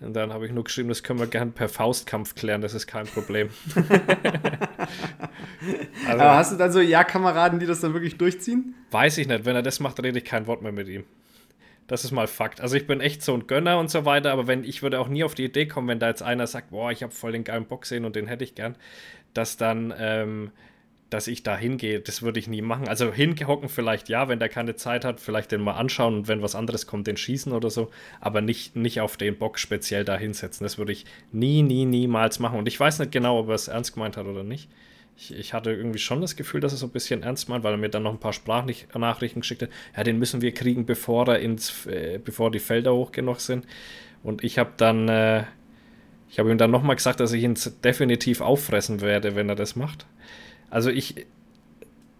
Und 0.00 0.14
dann 0.14 0.32
habe 0.32 0.46
ich 0.46 0.52
nur 0.52 0.64
geschrieben, 0.64 0.88
das 0.88 1.02
können 1.02 1.18
wir 1.18 1.26
gern 1.26 1.52
per 1.52 1.68
Faustkampf 1.68 2.34
klären, 2.34 2.60
das 2.60 2.74
ist 2.74 2.86
kein 2.86 3.06
Problem. 3.06 3.50
also, 6.06 6.22
Aber 6.22 6.36
hast 6.36 6.52
du 6.52 6.56
dann 6.56 6.72
so 6.72 6.80
Ja-Kameraden, 6.80 7.58
die 7.58 7.66
das 7.66 7.80
dann 7.80 7.92
wirklich 7.92 8.16
durchziehen? 8.16 8.74
Weiß 8.90 9.18
ich 9.18 9.28
nicht. 9.28 9.44
Wenn 9.44 9.56
er 9.56 9.62
das 9.62 9.80
macht, 9.80 10.02
rede 10.02 10.18
ich 10.18 10.24
kein 10.24 10.46
Wort 10.46 10.62
mehr 10.62 10.72
mit 10.72 10.88
ihm. 10.88 11.04
Das 11.86 12.04
ist 12.04 12.10
mal 12.10 12.26
Fakt. 12.26 12.60
Also 12.60 12.76
ich 12.76 12.86
bin 12.86 13.00
echt 13.00 13.22
so 13.22 13.34
ein 13.34 13.46
Gönner 13.46 13.78
und 13.78 13.90
so 13.90 14.04
weiter, 14.04 14.32
aber 14.32 14.46
wenn 14.46 14.64
ich 14.64 14.82
würde 14.82 14.98
auch 14.98 15.08
nie 15.08 15.22
auf 15.22 15.34
die 15.34 15.44
Idee 15.44 15.66
kommen, 15.66 15.86
wenn 15.88 16.00
da 16.00 16.08
jetzt 16.08 16.22
einer 16.22 16.46
sagt, 16.46 16.70
boah, 16.70 16.90
ich 16.90 17.02
habe 17.02 17.12
voll 17.12 17.32
den 17.32 17.44
geilen 17.44 17.66
Bock 17.66 17.86
sehen 17.86 18.04
und 18.04 18.16
den 18.16 18.26
hätte 18.26 18.42
ich 18.42 18.54
gern, 18.54 18.76
dass 19.34 19.56
dann 19.56 19.94
ähm, 19.96 20.50
dass 21.16 21.28
ich 21.28 21.42
da 21.42 21.56
hingehe, 21.56 22.00
das 22.00 22.20
würde 22.20 22.38
ich 22.38 22.46
nie 22.46 22.60
machen. 22.60 22.88
Also 22.88 23.10
hinhocken 23.10 23.70
vielleicht 23.70 24.10
ja, 24.10 24.28
wenn 24.28 24.38
der 24.38 24.50
keine 24.50 24.76
Zeit 24.76 25.02
hat, 25.02 25.18
vielleicht 25.18 25.50
den 25.50 25.62
mal 25.62 25.72
anschauen 25.72 26.14
und 26.14 26.28
wenn 26.28 26.42
was 26.42 26.54
anderes 26.54 26.86
kommt, 26.86 27.06
den 27.06 27.16
schießen 27.16 27.54
oder 27.54 27.70
so, 27.70 27.90
aber 28.20 28.42
nicht, 28.42 28.76
nicht 28.76 29.00
auf 29.00 29.16
den 29.16 29.38
Bock 29.38 29.58
speziell 29.58 30.04
da 30.04 30.18
hinsetzen. 30.18 30.66
Das 30.66 30.76
würde 30.76 30.92
ich 30.92 31.06
nie, 31.32 31.62
nie, 31.62 31.86
niemals 31.86 32.38
machen. 32.38 32.58
Und 32.58 32.68
ich 32.68 32.78
weiß 32.78 32.98
nicht 32.98 33.12
genau, 33.12 33.40
ob 33.40 33.48
er 33.48 33.54
es 33.54 33.66
ernst 33.66 33.94
gemeint 33.94 34.18
hat 34.18 34.26
oder 34.26 34.44
nicht. 34.44 34.68
Ich, 35.16 35.34
ich, 35.34 35.54
hatte 35.54 35.72
irgendwie 35.72 35.98
schon 35.98 36.20
das 36.20 36.36
Gefühl, 36.36 36.60
dass 36.60 36.72
er 36.72 36.76
so 36.76 36.84
ein 36.84 36.92
bisschen 36.92 37.22
ernst 37.22 37.48
meint, 37.48 37.64
weil 37.64 37.72
er 37.72 37.78
mir 37.78 37.88
dann 37.88 38.02
noch 38.02 38.12
ein 38.12 38.20
paar 38.20 38.34
Sprachnachrichten 38.34 39.40
geschickt 39.40 39.62
hat. 39.62 39.70
Ja, 39.96 40.04
den 40.04 40.18
müssen 40.18 40.42
wir 40.42 40.52
kriegen, 40.52 40.84
bevor 40.84 41.26
er 41.28 41.38
ins, 41.38 41.86
äh, 41.86 42.20
bevor 42.22 42.50
die 42.50 42.58
Felder 42.58 42.92
hoch 42.92 43.10
genug 43.10 43.40
sind. 43.40 43.64
Und 44.22 44.44
ich 44.44 44.58
habe 44.58 44.72
dann, 44.76 45.08
äh, 45.08 45.44
ich 46.28 46.38
habe 46.38 46.50
ihm 46.50 46.58
dann 46.58 46.70
nochmal 46.70 46.96
gesagt, 46.96 47.20
dass 47.20 47.32
ich 47.32 47.42
ihn 47.42 47.54
definitiv 47.82 48.42
auffressen 48.42 49.00
werde, 49.00 49.34
wenn 49.34 49.48
er 49.48 49.56
das 49.56 49.76
macht. 49.76 50.04
Also 50.70 50.90
ich, 50.90 51.26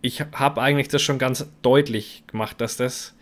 ich 0.02 0.20
habe 0.20 0.60
eigentlich 0.60 0.88
das 0.88 1.02
schon 1.02 1.18
ganz 1.18 1.46
deutlich 1.62 2.24
gemacht, 2.26 2.60
dass 2.60 2.76
das. 2.76 3.14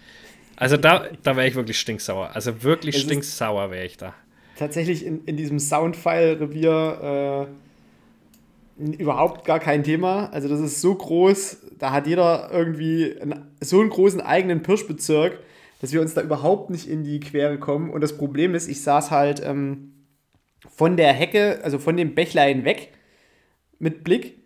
Also 0.56 0.76
da, 0.76 1.08
da 1.22 1.36
wäre 1.36 1.48
ich 1.48 1.54
wirklich 1.54 1.80
stinksauer. 1.80 2.30
Also 2.34 2.62
wirklich 2.62 2.96
es 2.96 3.02
stinksauer 3.02 3.70
wäre 3.70 3.84
ich 3.84 3.96
da. 3.96 4.14
Tatsächlich 4.56 5.04
in, 5.04 5.24
in 5.24 5.36
diesem 5.36 5.58
Soundfile-Revier 5.58 7.48
äh, 8.78 8.92
überhaupt 8.96 9.44
gar 9.44 9.58
kein 9.58 9.82
Thema. 9.82 10.30
Also 10.30 10.48
das 10.48 10.60
ist 10.60 10.80
so 10.80 10.94
groß, 10.94 11.58
da 11.78 11.90
hat 11.90 12.06
jeder 12.06 12.50
irgendwie 12.52 13.16
einen, 13.20 13.52
so 13.60 13.80
einen 13.80 13.90
großen 13.90 14.20
eigenen 14.20 14.62
Pirschbezirk, 14.62 15.40
dass 15.80 15.92
wir 15.92 16.00
uns 16.00 16.14
da 16.14 16.22
überhaupt 16.22 16.70
nicht 16.70 16.88
in 16.88 17.02
die 17.02 17.20
Quere 17.20 17.58
kommen. 17.58 17.90
Und 17.90 18.00
das 18.00 18.16
Problem 18.16 18.54
ist, 18.54 18.68
ich 18.68 18.82
saß 18.82 19.10
halt 19.10 19.42
ähm, 19.44 19.92
von 20.68 20.96
der 20.96 21.12
Hecke, 21.12 21.60
also 21.62 21.78
von 21.78 21.96
dem 21.96 22.14
Bächlein 22.14 22.64
weg 22.64 22.92
mit 23.78 24.04
Blick 24.04 24.43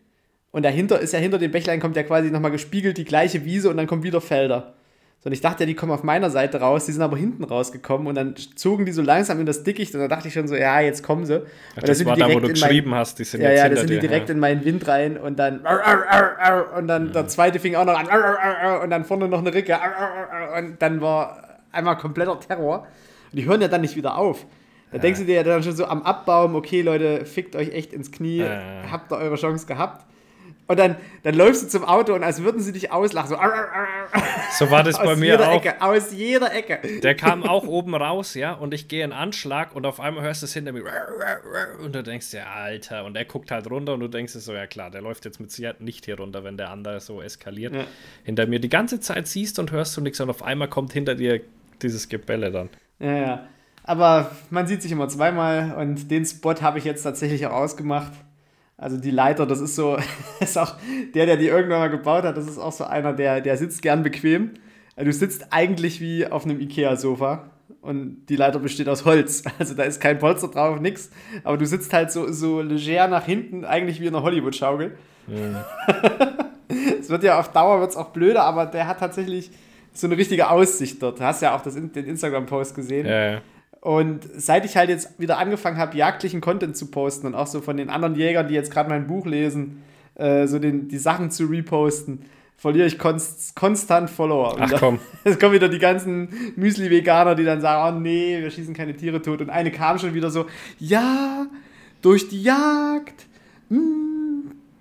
und 0.50 0.64
dahinter 0.64 0.98
ist 1.00 1.12
ja 1.12 1.18
hinter 1.18 1.38
dem 1.38 1.50
Bächlein 1.50 1.80
kommt 1.80 1.96
ja 1.96 2.02
quasi 2.02 2.30
nochmal 2.30 2.50
gespiegelt 2.50 2.96
die 2.98 3.04
gleiche 3.04 3.44
Wiese 3.44 3.70
und 3.70 3.76
dann 3.76 3.86
kommen 3.86 4.02
wieder 4.02 4.20
Felder. 4.20 4.74
So, 5.20 5.26
und 5.26 5.32
ich 5.32 5.40
dachte 5.40 5.64
ja, 5.64 5.66
die 5.66 5.74
kommen 5.74 5.90
auf 5.90 6.04
meiner 6.04 6.30
Seite 6.30 6.60
raus, 6.60 6.86
die 6.86 6.92
sind 6.92 7.02
aber 7.02 7.16
hinten 7.16 7.42
rausgekommen 7.42 8.06
und 8.06 8.14
dann 8.14 8.36
zogen 8.54 8.86
die 8.86 8.92
so 8.92 9.02
langsam 9.02 9.40
in 9.40 9.46
das 9.46 9.64
Dickicht 9.64 9.92
und 9.94 10.00
da 10.00 10.06
dachte 10.06 10.28
ich 10.28 10.34
schon 10.34 10.46
so, 10.46 10.54
ja, 10.54 10.78
jetzt 10.78 11.02
kommen 11.02 11.26
sie. 11.26 11.42
Ach, 11.76 11.82
das 11.82 12.04
war 12.04 12.16
da, 12.16 12.32
wo 12.32 12.38
du 12.38 12.48
geschrieben 12.48 12.90
mein, 12.90 13.00
hast, 13.00 13.18
die 13.18 13.24
sind 13.24 13.40
ja, 13.40 13.50
jetzt 13.50 13.58
Ja, 13.58 13.68
da 13.68 13.76
sind 13.76 13.90
die 13.90 13.98
direkt 13.98 14.28
ja. 14.28 14.34
in 14.34 14.40
meinen 14.40 14.64
Wind 14.64 14.86
rein 14.86 15.16
und 15.16 15.36
dann 15.38 15.58
und 16.76 16.86
dann 16.86 17.12
der 17.12 17.26
zweite 17.26 17.58
fing 17.58 17.74
auch 17.74 17.84
noch 17.84 17.98
an 17.98 18.06
und 18.82 18.90
dann 18.90 19.04
vorne 19.04 19.28
noch 19.28 19.40
eine 19.40 19.52
Ricke 19.52 19.76
und 20.56 20.80
dann 20.80 21.00
war 21.00 21.58
einmal 21.72 21.98
kompletter 21.98 22.38
Terror. 22.38 22.86
Und 23.32 23.36
die 23.36 23.44
hören 23.44 23.60
ja 23.60 23.68
dann 23.68 23.80
nicht 23.80 23.96
wieder 23.96 24.16
auf. 24.16 24.46
Da 24.90 24.96
ja. 24.98 25.02
denkst 25.02 25.18
du 25.20 25.26
dir 25.26 25.34
ja 25.34 25.42
dann 25.42 25.64
schon 25.64 25.74
so 25.74 25.84
am 25.86 26.02
Abbauen, 26.02 26.54
okay, 26.54 26.80
Leute, 26.80 27.26
fickt 27.26 27.56
euch 27.56 27.70
echt 27.72 27.92
ins 27.92 28.12
Knie, 28.12 28.44
habt 28.90 29.12
ihr 29.12 29.18
eure 29.18 29.34
Chance 29.34 29.66
gehabt. 29.66 30.06
Und 30.68 30.78
dann, 30.78 30.96
dann 31.22 31.34
läufst 31.34 31.62
du 31.62 31.68
zum 31.68 31.84
Auto 31.84 32.12
und 32.12 32.22
als 32.22 32.42
würden 32.42 32.60
sie 32.60 32.72
dich 32.72 32.92
auslachen. 32.92 33.30
So, 33.30 34.66
so 34.66 34.70
war 34.70 34.82
das 34.82 34.98
bei 34.98 35.16
mir 35.16 35.40
auch. 35.40 35.56
Ecke, 35.56 35.80
aus 35.80 36.12
jeder 36.12 36.54
Ecke. 36.54 37.00
Der 37.00 37.14
kam 37.14 37.42
auch 37.42 37.66
oben 37.66 37.94
raus, 37.94 38.34
ja, 38.34 38.52
und 38.52 38.74
ich 38.74 38.86
gehe 38.86 39.02
in 39.02 39.12
Anschlag 39.12 39.74
und 39.74 39.86
auf 39.86 39.98
einmal 39.98 40.22
hörst 40.24 40.42
du 40.42 40.44
es 40.44 40.52
hinter 40.52 40.72
mir. 40.72 40.84
Und 41.82 41.94
du 41.94 42.02
denkst 42.02 42.32
dir, 42.32 42.46
Alter, 42.46 43.06
und 43.06 43.16
er 43.16 43.24
guckt 43.24 43.50
halt 43.50 43.70
runter 43.70 43.94
und 43.94 44.00
du 44.00 44.08
denkst 44.08 44.34
dir 44.34 44.40
so, 44.40 44.52
ja 44.52 44.66
klar, 44.66 44.90
der 44.90 45.00
läuft 45.00 45.24
jetzt 45.24 45.40
mit 45.40 45.50
Sicherheit 45.50 45.80
nicht 45.80 46.04
hier 46.04 46.18
runter, 46.18 46.44
wenn 46.44 46.58
der 46.58 46.68
andere 46.68 47.00
so 47.00 47.22
eskaliert. 47.22 47.74
Ja. 47.74 47.84
Hinter 48.24 48.46
mir 48.46 48.60
die 48.60 48.68
ganze 48.68 49.00
Zeit 49.00 49.26
siehst 49.26 49.58
und 49.58 49.72
hörst 49.72 49.96
du 49.96 50.02
nichts 50.02 50.20
und 50.20 50.28
auf 50.28 50.42
einmal 50.42 50.68
kommt 50.68 50.92
hinter 50.92 51.14
dir 51.14 51.40
dieses 51.80 52.10
Gebälle 52.10 52.50
dann. 52.50 52.68
Ja, 52.98 53.16
ja. 53.16 53.48
Aber 53.84 54.32
man 54.50 54.66
sieht 54.66 54.82
sich 54.82 54.92
immer 54.92 55.08
zweimal 55.08 55.76
und 55.78 56.10
den 56.10 56.26
Spot 56.26 56.60
habe 56.60 56.76
ich 56.76 56.84
jetzt 56.84 57.04
tatsächlich 57.04 57.46
auch 57.46 57.52
ausgemacht. 57.52 58.12
Also 58.80 58.96
die 58.96 59.10
Leiter, 59.10 59.44
das 59.44 59.60
ist 59.60 59.74
so, 59.74 59.98
ist 60.40 60.56
auch 60.56 60.76
der, 61.14 61.26
der 61.26 61.36
die 61.36 61.48
irgendwann 61.48 61.80
mal 61.80 61.90
gebaut 61.90 62.22
hat, 62.22 62.36
das 62.36 62.46
ist 62.46 62.58
auch 62.58 62.72
so 62.72 62.84
einer, 62.84 63.12
der, 63.12 63.40
der 63.40 63.56
sitzt 63.56 63.82
gern 63.82 64.04
bequem. 64.04 64.52
Also 64.94 65.06
du 65.06 65.12
sitzt 65.12 65.48
eigentlich 65.50 66.00
wie 66.00 66.26
auf 66.26 66.44
einem 66.44 66.60
Ikea-Sofa 66.60 67.50
und 67.82 68.26
die 68.28 68.36
Leiter 68.36 68.60
besteht 68.60 68.88
aus 68.88 69.04
Holz. 69.04 69.42
Also 69.58 69.74
da 69.74 69.82
ist 69.82 70.00
kein 70.00 70.18
Polster 70.18 70.48
drauf, 70.48 70.80
nix. 70.80 71.10
Aber 71.42 71.56
du 71.56 71.66
sitzt 71.66 71.92
halt 71.92 72.12
so, 72.12 72.30
so 72.32 72.60
leger 72.60 73.08
nach 73.08 73.24
hinten, 73.24 73.64
eigentlich 73.64 74.00
wie 74.00 74.06
in 74.06 74.14
einer 74.14 74.24
Hollywood-Schaukel. 74.24 74.96
Es 77.00 77.08
wird 77.08 77.22
ja 77.22 77.40
auf 77.40 77.50
Dauer 77.52 77.80
wird's 77.80 77.96
auch 77.96 78.10
blöder, 78.10 78.42
aber 78.42 78.66
der 78.66 78.86
hat 78.86 79.00
tatsächlich 79.00 79.50
so 79.94 80.06
eine 80.06 80.18
richtige 80.18 80.50
Aussicht 80.50 81.02
dort. 81.02 81.18
Du 81.18 81.24
hast 81.24 81.40
ja 81.40 81.56
auch 81.56 81.62
das, 81.62 81.74
den 81.74 81.92
Instagram-Post 81.94 82.74
gesehen. 82.74 83.06
Ja, 83.06 83.32
ja. 83.32 83.40
Und 83.80 84.28
seit 84.36 84.64
ich 84.64 84.76
halt 84.76 84.90
jetzt 84.90 85.20
wieder 85.20 85.38
angefangen 85.38 85.78
habe, 85.78 85.96
jagdlichen 85.96 86.40
Content 86.40 86.76
zu 86.76 86.90
posten 86.90 87.26
und 87.26 87.34
auch 87.34 87.46
so 87.46 87.60
von 87.60 87.76
den 87.76 87.90
anderen 87.90 88.16
Jägern, 88.16 88.48
die 88.48 88.54
jetzt 88.54 88.72
gerade 88.72 88.88
mein 88.88 89.06
Buch 89.06 89.24
lesen, 89.24 89.82
äh, 90.16 90.46
so 90.46 90.58
den, 90.58 90.88
die 90.88 90.98
Sachen 90.98 91.30
zu 91.30 91.44
reposten, 91.44 92.24
verliere 92.56 92.88
ich 92.88 92.98
konst, 92.98 93.54
konstant 93.54 94.10
Follower. 94.10 94.56
Ach 94.58 94.72
komm. 94.78 94.98
Es 95.24 95.38
kommen 95.38 95.52
wieder 95.54 95.68
die 95.68 95.78
ganzen 95.78 96.28
Müsli-Veganer, 96.56 97.36
die 97.36 97.44
dann 97.44 97.60
sagen, 97.60 97.96
oh 97.96 98.00
nee, 98.00 98.40
wir 98.40 98.50
schießen 98.50 98.74
keine 98.74 98.96
Tiere 98.96 99.22
tot. 99.22 99.40
Und 99.40 99.50
eine 99.50 99.70
kam 99.70 99.98
schon 99.98 100.12
wieder 100.12 100.30
so, 100.30 100.46
ja, 100.80 101.46
durch 102.02 102.28
die 102.28 102.42
Jagd, 102.42 103.26
hm, 103.70 104.27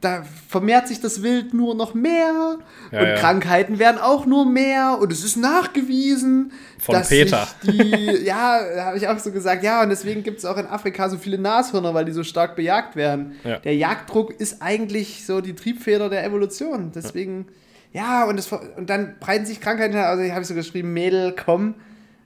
da 0.01 0.23
vermehrt 0.47 0.87
sich 0.87 1.01
das 1.01 1.23
Wild 1.23 1.53
nur 1.55 1.73
noch 1.73 1.93
mehr 1.95 2.57
Ja, 2.91 2.99
und 2.99 3.07
ja. 3.07 3.15
Krankheiten 3.15 3.79
werden 3.79 3.99
auch 3.99 4.25
nur 4.27 4.45
mehr 4.45 4.97
und 5.01 5.11
es 5.11 5.23
ist 5.23 5.37
nachgewiesen, 5.37 6.51
Von 6.79 6.93
dass 6.95 7.09
Peter. 7.09 7.47
die, 7.63 8.19
ja, 8.25 8.59
habe 8.77 8.97
ich 8.97 9.07
auch 9.07 9.17
so 9.19 9.31
gesagt, 9.31 9.63
ja, 9.63 9.81
und 9.81 9.89
deswegen 9.89 10.21
gibt 10.23 10.37
es 10.39 10.45
auch 10.45 10.57
in 10.57 10.67
Afrika 10.67 11.09
so 11.09 11.17
viele 11.17 11.39
Nashörner, 11.39 11.93
weil 11.93 12.05
die 12.05 12.11
so 12.11 12.23
stark 12.23 12.55
bejagt 12.55 12.95
werden. 12.95 13.37
Ja. 13.43 13.57
Der 13.59 13.75
Jagddruck 13.75 14.39
ist 14.39 14.61
eigentlich 14.61 15.25
so 15.25 15.41
die 15.41 15.55
Triebfeder 15.55 16.09
der 16.09 16.23
Evolution. 16.23 16.91
Deswegen, 16.93 17.47
ja, 17.91 18.25
und, 18.25 18.37
das, 18.37 18.51
und 18.51 18.89
dann 18.89 19.15
breiten 19.19 19.45
sich 19.47 19.59
Krankheiten, 19.61 19.95
also 19.95 20.23
habe 20.31 20.41
ich 20.41 20.47
so 20.47 20.53
geschrieben, 20.53 20.93
Mädel, 20.93 21.33
komm, 21.43 21.73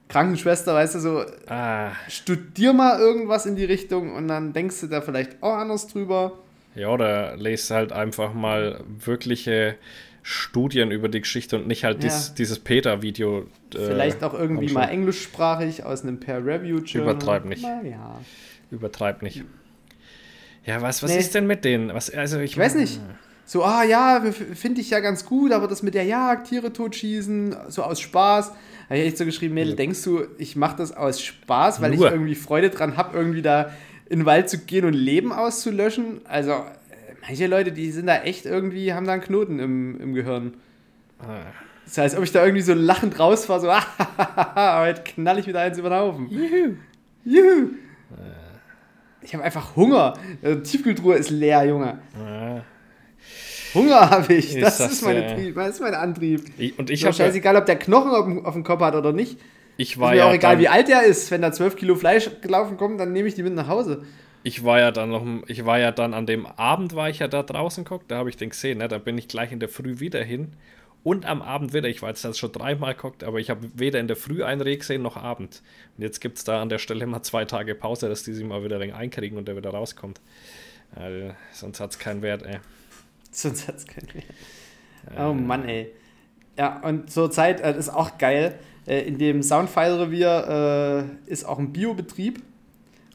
Krankenschwester, 0.09 0.73
weißt 0.73 0.95
du, 0.95 0.99
so, 0.99 1.23
Ah, 1.47 1.91
studier 2.09 2.73
mal 2.73 2.99
irgendwas 2.99 3.45
in 3.45 3.55
die 3.55 3.63
Richtung 3.63 4.13
und 4.13 4.27
dann 4.27 4.51
denkst 4.51 4.81
du 4.81 4.87
da 4.87 4.99
vielleicht 4.99 5.41
auch 5.41 5.55
anders 5.55 5.87
drüber. 5.87 6.33
Ja, 6.75 6.89
oder 6.89 7.35
lest 7.37 7.69
halt 7.71 7.91
einfach 7.91 8.33
mal 8.33 8.83
wirkliche 8.87 9.75
Studien 10.23 10.91
über 10.91 11.09
die 11.09 11.21
Geschichte 11.21 11.55
und 11.57 11.67
nicht 11.67 11.83
halt 11.83 12.03
Ja. 12.03 12.09
dies, 12.09 12.33
dieses 12.35 12.59
Peter-Video. 12.59 13.39
äh, 13.73 13.77
Vielleicht 13.77 14.23
auch 14.23 14.33
irgendwie 14.33 14.71
mal 14.71 14.85
englischsprachig 14.85 15.83
aus 15.83 16.03
einem 16.03 16.19
Peer-Review-Journal. 16.19 17.13
Übertreib 17.15 17.45
nicht. 17.45 17.63
Na 17.63 17.81
ja. 17.87 18.19
Übertreib 18.69 19.21
nicht. 19.23 19.43
Ja, 20.65 20.81
was, 20.81 21.01
was 21.01 21.11
Nee. 21.11 21.17
ist 21.19 21.33
denn 21.33 21.47
mit 21.47 21.65
denen? 21.65 21.93
Was, 21.93 22.09
also 22.11 22.39
ich, 22.39 22.51
Ich 22.51 22.57
weiß 22.57 22.75
nicht. 22.75 22.99
So, 23.45 23.63
ah 23.65 23.83
ja, 23.83 24.23
finde 24.53 24.79
ich 24.79 24.91
ja 24.91 24.99
ganz 25.01 25.25
gut, 25.25 25.51
aber 25.51 25.67
das 25.67 25.81
mit 25.83 25.93
der 25.95 26.05
Jagd, 26.05 26.47
Tiere 26.47 26.71
totschießen, 26.71 27.55
so 27.67 27.83
aus 27.83 27.99
Spaß. 27.99 28.49
Da 28.51 28.55
habe 28.89 28.99
ich 28.99 29.07
echt 29.07 29.17
so 29.17 29.25
geschrieben, 29.25 29.55
Mädel, 29.55 29.75
denkst 29.75 30.03
du, 30.03 30.25
ich 30.37 30.55
mache 30.55 30.77
das 30.77 30.95
aus 30.95 31.21
Spaß, 31.21 31.81
weil 31.81 31.91
Nur. 31.95 32.05
ich 32.07 32.11
irgendwie 32.13 32.35
Freude 32.35 32.69
dran 32.69 32.95
habe, 32.95 33.17
irgendwie 33.17 33.41
da 33.41 33.71
in 34.11 34.19
den 34.19 34.25
Wald 34.25 34.49
zu 34.49 34.59
gehen 34.59 34.85
und 34.85 34.93
Leben 34.93 35.31
auszulöschen? 35.31 36.21
Also, 36.25 36.65
manche 37.21 37.47
Leute, 37.47 37.71
die 37.71 37.91
sind 37.91 38.07
da 38.07 38.17
echt 38.17 38.45
irgendwie, 38.45 38.93
haben 38.93 39.05
da 39.05 39.13
einen 39.13 39.21
Knoten 39.21 39.59
im, 39.59 39.99
im 40.01 40.13
Gehirn. 40.13 40.55
Das 41.85 41.97
heißt, 41.97 42.17
ob 42.17 42.23
ich 42.23 42.31
da 42.31 42.43
irgendwie 42.43 42.61
so 42.61 42.73
lachend 42.73 43.17
rausfahre, 43.17 43.61
so, 43.61 43.69
ah, 44.17 44.81
heute 44.85 45.01
knall 45.03 45.39
ich 45.39 45.47
wieder 45.47 45.61
eins 45.61 45.77
über 45.77 45.89
den 45.89 45.99
Haufen. 45.99 46.27
Juhu. 46.29 46.75
Juhu. 47.23 47.69
Ich 49.21 49.33
habe 49.33 49.43
einfach 49.43 49.75
Hunger. 49.75 50.13
Die 50.43 50.61
Tiefkühltruhe 50.61 51.15
ist 51.15 51.29
leer, 51.29 51.63
Junge. 51.63 51.99
Ja. 52.19 52.63
Hunger 53.73 54.09
habe 54.09 54.33
ich. 54.33 54.55
Ist 54.55 54.61
Das, 54.61 54.77
das, 54.79 54.91
ist 54.93 55.03
meine 55.03 55.35
Trieb, 55.35 55.55
das 55.55 55.75
ist 55.75 55.81
mein 55.81 55.93
Antrieb. 55.93 56.43
Ich, 56.57 56.77
und 56.77 56.89
ich 56.89 57.05
habe 57.05 57.13
scheißegal, 57.13 57.55
ob 57.55 57.65
der 57.65 57.77
Knochen 57.77 58.11
auf 58.11 58.45
auf 58.45 58.53
dem 58.53 58.63
Kopf 58.63 58.81
hat 58.81 58.95
oder 58.95 59.13
nicht. 59.13 59.39
Ich 59.77 59.97
Ist 59.97 59.99
war 59.99 60.11
mir 60.11 60.17
ja 60.17 60.29
auch 60.29 60.33
egal, 60.33 60.55
dann, 60.55 60.59
wie 60.59 60.67
alt 60.67 60.89
er 60.89 61.03
ist. 61.03 61.31
Wenn 61.31 61.41
da 61.41 61.51
12 61.51 61.75
Kilo 61.75 61.95
Fleisch 61.95 62.29
gelaufen 62.41 62.77
kommt, 62.77 62.99
dann 62.99 63.11
nehme 63.13 63.27
ich 63.27 63.35
die 63.35 63.43
mit 63.43 63.53
nach 63.53 63.67
Hause. 63.67 64.03
ich 64.43 64.63
war 64.63 64.79
ja 64.79 64.91
dann 64.91 65.09
noch 65.09 65.25
ich 65.47 65.65
war 65.65 65.79
ja 65.79 65.91
dann 65.91 66.13
an 66.13 66.25
dem 66.25 66.45
Abend 66.45 66.95
war 66.95 67.09
ich 67.09 67.19
ja 67.19 67.27
da 67.27 67.43
draußen 67.43 67.83
geguckt, 67.83 68.09
da 68.09 68.17
habe 68.17 68.29
ich 68.29 68.37
den 68.37 68.49
gesehen, 68.49 68.79
ne? 68.79 68.87
Da 68.87 68.97
bin 68.97 69.17
ich 69.17 69.27
gleich 69.27 69.51
in 69.51 69.59
der 69.59 69.69
Früh 69.69 69.99
wieder 69.99 70.23
hin 70.23 70.55
und 71.03 71.25
am 71.25 71.41
Abend 71.41 71.73
wieder. 71.73 71.87
Ich 71.89 72.01
war 72.01 72.09
jetzt 72.09 72.23
das 72.23 72.37
schon 72.37 72.51
dreimal 72.51 72.93
geguckt, 72.93 73.23
aber 73.23 73.39
ich 73.39 73.49
habe 73.49 73.67
weder 73.75 73.99
in 73.99 74.07
der 74.07 74.15
Früh 74.17 74.43
ein 74.43 74.61
Reh 74.61 74.77
gesehen 74.77 75.01
noch 75.01 75.17
Abend. 75.17 75.61
Und 75.97 76.03
jetzt 76.03 76.21
gibt 76.21 76.37
es 76.37 76.43
da 76.43 76.61
an 76.61 76.69
der 76.69 76.77
Stelle 76.79 77.05
mal 77.07 77.23
zwei 77.23 77.45
Tage 77.45 77.75
Pause, 77.75 78.09
dass 78.09 78.23
die 78.23 78.33
sich 78.33 78.45
mal 78.45 78.63
wieder 78.63 78.75
ein 78.77 78.81
wenig 78.81 78.95
einkriegen 78.95 79.37
und 79.37 79.47
der 79.47 79.55
wieder 79.55 79.71
rauskommt. 79.71 80.21
Also, 80.95 81.33
sonst 81.53 81.79
hat 81.79 81.91
es 81.91 81.99
keinen 81.99 82.21
Wert, 82.21 82.43
ey. 82.43 82.59
Sonst 83.31 83.67
hat 83.67 83.77
es 83.77 83.87
keinen 83.87 84.09
mehr. 84.13 85.27
Oh 85.29 85.33
Mann, 85.33 85.67
ey. 85.67 85.91
Ja, 86.57 86.81
und 86.81 87.09
zur 87.09 87.31
Zeit, 87.31 87.61
äh, 87.61 87.73
das 87.73 87.87
ist 87.87 87.89
auch 87.93 88.17
geil, 88.17 88.59
äh, 88.87 89.01
in 89.01 89.17
dem 89.17 89.43
Soundfile-Revier 89.43 91.07
äh, 91.27 91.31
ist 91.31 91.45
auch 91.45 91.59
ein 91.59 91.71
Biobetrieb. 91.71 92.41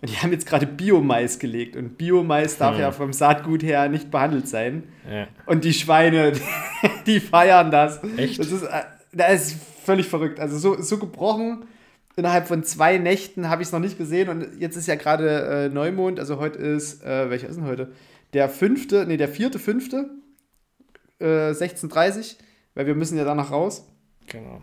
Und 0.03 0.11
die 0.11 0.17
haben 0.19 0.31
jetzt 0.31 0.47
gerade 0.47 0.67
Biomais 0.67 1.39
gelegt. 1.39 1.75
Und 1.77 1.97
Biomais 1.97 2.59
darf 2.59 2.75
Hm. 2.75 2.81
ja 2.81 2.93
vom 2.93 3.13
Saatgut 3.13 3.63
her 3.63 3.89
nicht 3.89 4.11
behandelt 4.11 4.47
sein. 4.47 4.85
Ja. 5.11 5.27
Und 5.47 5.65
die 5.65 5.73
Schweine, 5.73 6.33
die, 7.07 7.21
feiern 7.21 7.71
das. 7.71 8.01
Echt? 8.17 8.39
Das 8.39 8.53
ist, 8.53 8.63
äh, 8.63 8.83
das 9.13 9.49
ist 9.49 9.57
völlig 9.85 10.07
verrückt. 10.07 10.39
Also 10.39 10.59
so, 10.59 10.81
so 10.81 10.99
gebrochen. 10.99 11.65
Innerhalb 12.17 12.47
von 12.47 12.63
zwei 12.63 12.99
Nächten 12.99 13.49
habe 13.49 13.63
ich 13.63 13.69
es 13.69 13.73
noch 13.73 13.81
nicht 13.81 13.99
gesehen. 13.99 14.29
Und 14.29 14.61
jetzt 14.61 14.77
ist 14.77 14.87
ja 14.87 14.95
gerade 14.97 15.67
äh, 15.67 15.69
Neumond. 15.69 16.21
Also 16.21 16.39
heute 16.39 16.59
ist, 16.59 17.03
äh, 17.05 17.31
welcher 17.31 17.49
ist 17.49 17.57
denn 17.57 17.67
heute? 17.67 17.93
Der 18.33 18.49
fünfte, 18.49 19.07
nee, 19.07 19.17
der 19.17 19.29
vierte, 19.29 19.59
fünfte. 19.59 20.11
Äh, 21.19 21.53
16.30 21.53 22.37
weil 22.77 22.87
wir 22.87 22.95
müssen 22.95 23.17
ja 23.17 23.25
danach 23.25 23.51
raus. 23.51 23.89
Genau. 24.27 24.63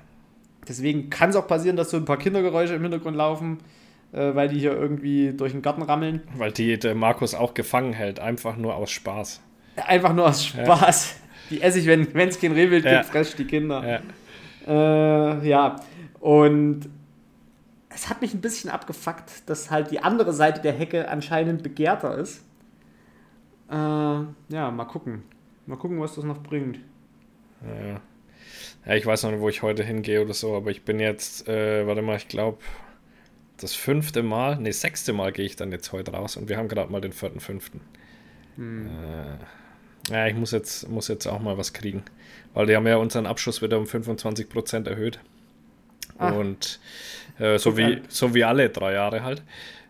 Deswegen 0.68 1.10
kann 1.10 1.30
es 1.30 1.36
auch 1.36 1.48
passieren, 1.48 1.76
dass 1.76 1.90
so 1.92 1.98
ein 1.98 2.06
paar 2.06 2.18
Kindergeräusche 2.18 2.74
im 2.76 2.82
Hintergrund 2.82 3.18
laufen, 3.18 3.60
äh, 4.12 4.34
weil 4.34 4.48
die 4.50 4.60
hier 4.60 4.74
irgendwie 4.74 5.34
durch 5.34 5.52
den 5.52 5.62
Garten 5.62 5.82
rammeln. 5.82 6.22
Weil 6.38 6.52
die 6.52 6.78
der 6.80 6.96
Markus 6.96 7.36
auch 7.36 7.54
gefangen 7.54 7.94
hält, 7.94 8.20
einfach 8.20 8.56
nur 8.56 8.76
aus 8.76 8.92
Spaß. 8.92 9.42
Einfach 9.76 10.14
nur 10.14 10.28
aus 10.28 10.46
Spaß. 10.46 11.16
Die 11.50 11.62
esse 11.62 11.80
ich, 11.80 11.86
wenn 11.88 12.08
es 12.30 12.40
kein 12.40 12.54
Rehwild 12.54 12.86
Ja. 12.86 13.00
gibt, 13.02 13.06
fress 13.12 13.36
die 13.36 13.46
Kinder. 13.46 14.02
Ja. 14.68 15.34
Äh, 15.42 15.48
ja, 15.48 15.76
und 16.20 16.88
es 17.90 18.10
hat 18.10 18.22
mich 18.22 18.34
ein 18.34 18.42
bisschen 18.42 18.70
abgefuckt, 18.70 19.48
dass 19.50 19.70
halt 19.70 19.92
die 19.92 20.00
andere 20.00 20.32
Seite 20.34 20.62
der 20.62 20.72
Hecke 20.74 21.10
anscheinend 21.10 21.64
begehrter 21.64 22.18
ist. 22.18 22.44
Äh, 23.70 23.76
ja, 23.76 24.72
mal 24.72 24.86
gucken. 24.86 25.24
Mal 25.66 25.78
gucken, 25.78 26.00
was 26.00 26.16
das 26.16 26.24
noch 26.24 26.42
bringt. 26.42 26.80
Ja. 27.62 28.00
Ja, 28.86 28.96
ich 28.96 29.06
weiß 29.06 29.24
noch 29.24 29.32
nicht, 29.32 29.40
wo 29.40 29.50
ich 29.50 29.62
heute 29.62 29.84
hingehe 29.84 30.22
oder 30.22 30.34
so, 30.34 30.56
aber 30.56 30.72
ich 30.72 30.84
bin 30.84 31.00
jetzt, 31.00 31.48
äh, 31.48 31.86
warte 31.88 32.02
mal, 32.02 32.18
ich 32.18 32.28
glaube, 32.28 32.60
das 33.58 33.74
fünfte 33.74 34.24
Mal, 34.24 34.58
nee, 34.58 34.72
sechste 34.72 35.14
Mal 35.14 35.32
gehe 35.32 35.46
ich 35.46 35.56
dann 35.56 35.72
jetzt 35.72 35.92
heute 35.92 36.12
raus 36.12 36.38
und 36.38 36.50
wir 36.50 36.58
haben 36.58 36.68
gerade 36.68 36.92
mal 36.92 37.02
den 37.02 37.14
vierten, 37.14 37.40
fünften. 37.40 37.82
Äh, 40.10 40.14
ja, 40.14 40.28
ich 40.28 40.36
muss 40.36 40.52
jetzt, 40.52 40.90
muss 40.90 41.08
jetzt 41.08 41.28
auch 41.28 41.40
mal 41.40 41.58
was 41.58 41.74
kriegen, 41.74 42.04
weil 42.54 42.66
die 42.66 42.76
haben 42.76 42.88
ja 42.88 42.98
unseren 42.98 43.26
Abschuss 43.26 43.62
wieder 43.62 43.78
um 43.78 43.86
25% 43.86 44.90
erhöht. 44.90 45.20
Ah. 46.18 46.32
Und 46.32 46.80
äh, 47.40 47.58
so, 47.58 47.78
wie, 47.78 48.02
so 48.10 48.36
wie 48.36 48.44
alle 48.44 48.70
drei 48.70 48.94
Jahre 48.94 49.24
halt. 49.24 49.42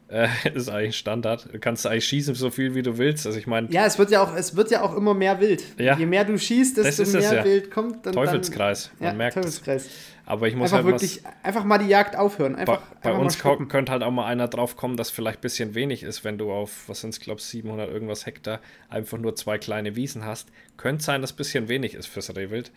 Äh, 0.08 0.28
ist 0.54 0.70
eigentlich 0.70 0.98
Standard. 0.98 1.50
Du 1.52 1.60
kannst 1.60 1.86
eigentlich 1.88 2.06
schießen, 2.06 2.36
so 2.36 2.50
viel 2.50 2.76
wie 2.76 2.84
du 2.84 2.98
willst. 2.98 3.26
Also 3.26 3.38
ich 3.40 3.48
meine, 3.48 3.70
Ja, 3.72 3.86
es 3.86 3.98
wird 3.98 4.12
ja 4.12 4.24
auch, 4.24 4.36
es 4.36 4.56
wird 4.56 4.72
ja 4.72 4.82
auch 4.82 4.96
immer 4.96 5.14
mehr 5.14 5.40
wild. 5.40 5.64
Ja. 5.80 5.98
Je 5.98 6.06
mehr 6.06 6.26
du 6.26 6.38
schießt, 6.38 6.78
desto 6.78 7.06
mehr 7.18 7.34
ja. 7.34 7.44
Wild 7.44 7.72
kommt. 7.72 8.06
Dann, 8.06 8.14
Teufelskreis, 8.14 8.92
Dann, 9.00 9.00
man 9.00 9.08
ja, 9.08 9.18
merkt 9.18 9.38
es. 9.38 9.44
Teufelskreis. 9.44 9.90
aber 10.26 10.48
ich 10.48 10.56
muss 10.56 10.72
Einfach 10.72 10.86
halt 10.86 11.02
wirklich, 11.02 11.22
einfach 11.42 11.64
mal 11.64 11.78
die 11.78 11.88
Jagd 11.88 12.16
aufhören. 12.16 12.54
Bei, 12.54 12.60
Einfach, 12.60 12.82
bei 13.02 13.10
einfach 13.10 13.22
uns 13.22 13.70
könnte 13.70 13.92
halt 13.92 14.04
auch 14.04 14.12
mal 14.12 14.26
einer 14.26 14.48
drauf 14.48 14.76
kommen, 14.76 14.98
dass 14.98 15.10
vielleicht 15.10 15.40
ein 15.40 15.42
bisschen 15.42 15.76
wenig 15.76 16.04
ist, 16.04 16.24
wenn 16.24 16.38
du 16.38 16.52
auf, 16.52 16.88
was 16.88 17.02
sind 17.02 17.12
es, 17.12 17.20
glaube 17.20 17.42
700 17.42 17.90
irgendwas 17.90 18.26
Hektar 18.26 18.60
einfach 18.90 19.18
nur 19.18 19.36
zwei 19.36 19.58
kleine 19.58 19.96
Wiesen 19.96 20.26
hast. 20.26 20.50
Könnte 20.78 21.04
sein, 21.04 21.22
dass 21.22 21.34
ein 21.34 21.38
bisschen 21.38 21.68
wenig 21.70 21.94
ist 21.94 22.08
fürs 22.08 22.36
Rehwild 22.36 22.72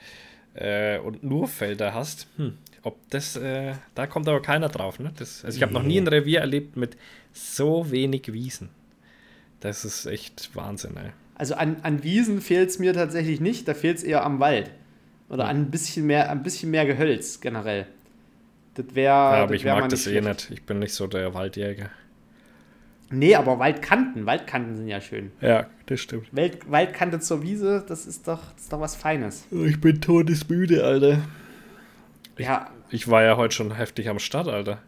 äh, 0.56 0.98
und 0.98 1.22
nur 1.22 1.48
Felder 1.48 1.94
hast. 1.94 2.26
Hm, 2.36 2.58
ob 2.82 2.98
das, 3.10 3.36
äh, 3.36 3.74
da 3.94 4.06
kommt 4.06 4.28
aber 4.28 4.40
keiner 4.40 4.68
drauf. 4.68 4.98
Ne? 4.98 5.12
Das, 5.18 5.44
also 5.44 5.56
ich 5.56 5.62
habe 5.62 5.72
noch 5.72 5.82
nie 5.82 5.98
ein 5.98 6.06
Revier 6.06 6.40
erlebt 6.40 6.76
mit 6.76 6.96
so 7.32 7.90
wenig 7.90 8.32
Wiesen. 8.32 8.70
Das 9.60 9.84
ist 9.84 10.06
echt 10.06 10.54
Wahnsinn, 10.54 10.96
ey. 10.96 11.10
Also 11.34 11.54
an, 11.54 11.76
an 11.82 12.02
Wiesen 12.02 12.40
fehlt 12.40 12.70
es 12.70 12.78
mir 12.78 12.94
tatsächlich 12.94 13.40
nicht, 13.40 13.68
da 13.68 13.74
fehlt 13.74 13.98
es 13.98 14.02
eher 14.02 14.24
am 14.24 14.40
Wald. 14.40 14.70
Oder 15.28 15.48
an 15.48 15.56
ein 15.56 15.70
bisschen 15.70 16.06
mehr, 16.06 16.30
ein 16.30 16.42
bisschen 16.42 16.70
mehr 16.70 16.86
Gehölz 16.86 17.40
generell. 17.40 17.86
Das 18.74 18.86
wäre. 18.94 19.06
Ja, 19.06 19.30
aber 19.42 19.52
das 19.52 19.56
ich 19.56 19.64
mag 19.64 19.88
das 19.88 20.06
eh 20.06 20.20
nicht. 20.20 20.50
Ich 20.50 20.62
bin 20.62 20.78
nicht 20.78 20.94
so 20.94 21.06
der 21.06 21.34
Waldjäger. 21.34 21.90
Nee, 23.10 23.34
aber 23.36 23.58
Waldkanten, 23.58 24.26
Waldkanten 24.26 24.76
sind 24.76 24.88
ja 24.88 25.00
schön. 25.00 25.30
Ja, 25.40 25.66
das 25.86 26.00
stimmt. 26.00 26.26
Wald, 26.34 26.68
Waldkante 26.70 27.20
zur 27.20 27.42
Wiese, 27.42 27.84
das 27.86 28.04
ist 28.06 28.26
doch, 28.26 28.40
das 28.54 28.62
ist 28.64 28.72
doch 28.72 28.80
was 28.80 28.96
Feines. 28.96 29.46
Ich 29.52 29.80
bin 29.80 30.00
todesmüde, 30.00 30.84
Alter. 30.84 31.20
Ja, 32.38 32.70
Ich 32.90 33.08
war 33.08 33.22
ja 33.22 33.36
heute 33.36 33.54
schon 33.54 33.74
heftig 33.74 34.08
am 34.08 34.18
Start, 34.18 34.48
Alter. 34.48 34.78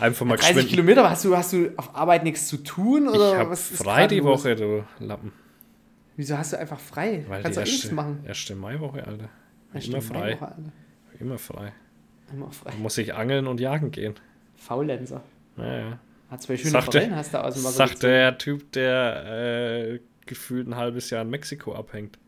Einfach 0.00 0.26
mal 0.26 0.36
30 0.36 0.48
geschwind. 0.54 0.70
Kilometer, 0.70 1.08
hast 1.08 1.24
du, 1.24 1.36
hast 1.36 1.52
du 1.52 1.70
auf 1.76 1.94
Arbeit 1.94 2.24
nichts 2.24 2.48
zu 2.48 2.56
tun? 2.56 3.08
Oder 3.08 3.32
Ich 3.34 3.38
hab 3.38 3.50
was 3.50 3.70
ist 3.70 3.82
frei 3.82 4.06
die? 4.08 4.24
Woche, 4.24 4.56
du 4.56 4.84
Lappen. 4.98 5.32
Wieso 6.16 6.36
hast 6.36 6.52
du 6.52 6.58
einfach 6.58 6.80
frei? 6.80 7.24
Weil 7.28 7.42
Kannst 7.42 7.56
doch 7.58 7.62
eh 7.62 7.66
nichts 7.66 7.82
erste, 7.84 7.94
machen. 7.94 8.18
erste 8.26 8.54
Maiwoche, 8.56 9.06
Alter. 9.06 9.28
Ja, 9.74 9.80
Immer 9.80 10.02
frei. 10.02 10.32
Woche, 10.34 10.44
Alter. 10.48 10.72
Immer 11.20 11.38
frei. 11.38 11.72
Immer 12.32 12.50
frei. 12.50 12.70
Da 12.72 12.76
muss 12.78 12.98
ich 12.98 13.14
angeln 13.14 13.46
und 13.46 13.60
jagen 13.60 13.90
gehen. 13.92 14.14
Faulenzer. 14.56 15.22
Naja. 15.56 15.98
Hat 16.32 16.42
zwei 16.42 16.56
schöne 16.56 16.70
Sagte- 16.70 16.92
Forellen, 16.98 17.14
hast 17.16 17.34
du 17.34 17.44
aus 17.44 17.54
dem 17.54 17.64
Wasser 17.64 17.76
Sagt 17.76 17.90
gezogen. 17.96 18.12
der 18.12 18.38
Typ, 18.38 18.72
der 18.72 19.92
äh, 19.94 20.00
gefühlt 20.26 20.66
ein 20.66 20.76
halbes 20.76 21.10
Jahr 21.10 21.22
in 21.22 21.30
Mexiko 21.30 21.74
abhängt. 21.74 22.18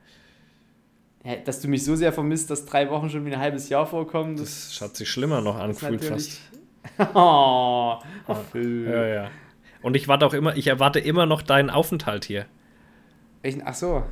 Ja, 1.25 1.37
dass 1.37 1.61
du 1.61 1.69
mich 1.69 1.85
so 1.85 1.97
sehr 1.97 2.13
vermisst, 2.13 2.51
dass 2.51 2.67
drei 2.67 2.91
Wochen 2.91 3.09
schon 3.09 3.25
wie 3.25 3.33
ein 3.33 3.41
halbes 3.41 3.71
Jahr 3.71 3.87
vorkommen, 3.87 4.37
das, 4.37 4.69
Das 4.69 4.81
hat 4.83 4.97
sich 4.97 5.11
schlimmer 5.11 5.41
noch 5.41 5.57
angefühlt 5.59 6.05
fast. 6.05 6.39
oh, 7.15 7.97
oh. 8.29 8.37
Ja, 8.59 9.07
ja. 9.07 9.31
Und 9.81 9.97
ich 9.97 10.07
warte 10.07 10.27
auch 10.27 10.35
immer, 10.35 10.55
ich 10.57 10.67
erwarte 10.67 10.99
immer 11.01 11.25
noch 11.27 11.41
deinen 11.43 11.71
Aufenthalt 11.71 12.27
hier. 12.27 12.45
Welchen- 13.43 13.63
Ach 13.65 13.75
so, 13.75 14.03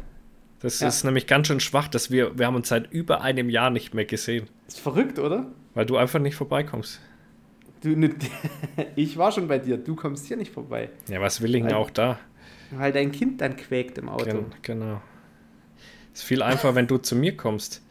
Das 0.61 0.81
Ja. 0.81 0.89
ist 0.89 1.05
nämlich 1.05 1.27
ganz 1.27 1.49
schön 1.49 1.61
schwach, 1.61 1.89
dass 1.89 2.11
wir, 2.11 2.39
wir 2.39 2.47
haben 2.47 2.55
uns 2.55 2.69
seit 2.69 2.91
über 2.93 3.21
einem 3.21 3.51
Jahr 3.51 3.69
nicht 3.71 3.93
mehr 3.95 4.05
gesehen, 4.07 4.49
ist 4.69 4.81
verrückt, 4.81 5.19
oder? 5.19 5.47
weil 5.75 5.85
du 5.87 5.97
einfach 5.99 6.19
nicht 6.21 6.35
vorbeikommst. 6.37 7.01
Du, 7.83 7.89
ne, 7.97 8.11
ich 8.97 9.17
war 9.17 9.33
schon 9.33 9.49
bei 9.49 9.59
dir, 9.59 9.77
du 9.77 9.95
kommst 9.97 10.27
hier 10.27 10.37
nicht 10.37 10.53
vorbei, 10.53 10.91
Ja, 11.09 11.21
was 11.21 11.41
will 11.41 11.55
ich 11.55 11.63
denn 11.63 11.73
auch 11.75 11.91
da? 11.91 12.19
weil 12.71 12.93
dein 12.93 13.13
Kind 13.13 13.41
dann 13.43 13.57
quäkt 13.57 13.99
im 13.99 14.09
Auto. 14.09 14.25
Gen 14.25 14.47
genau. 14.63 15.03
Ist 16.15 16.23
viel 16.23 16.43
einfacher, 16.43 16.75
wenn 16.75 16.87
du 16.87 16.97
zu 16.99 17.15
mir 17.17 17.37
kommst. 17.37 17.83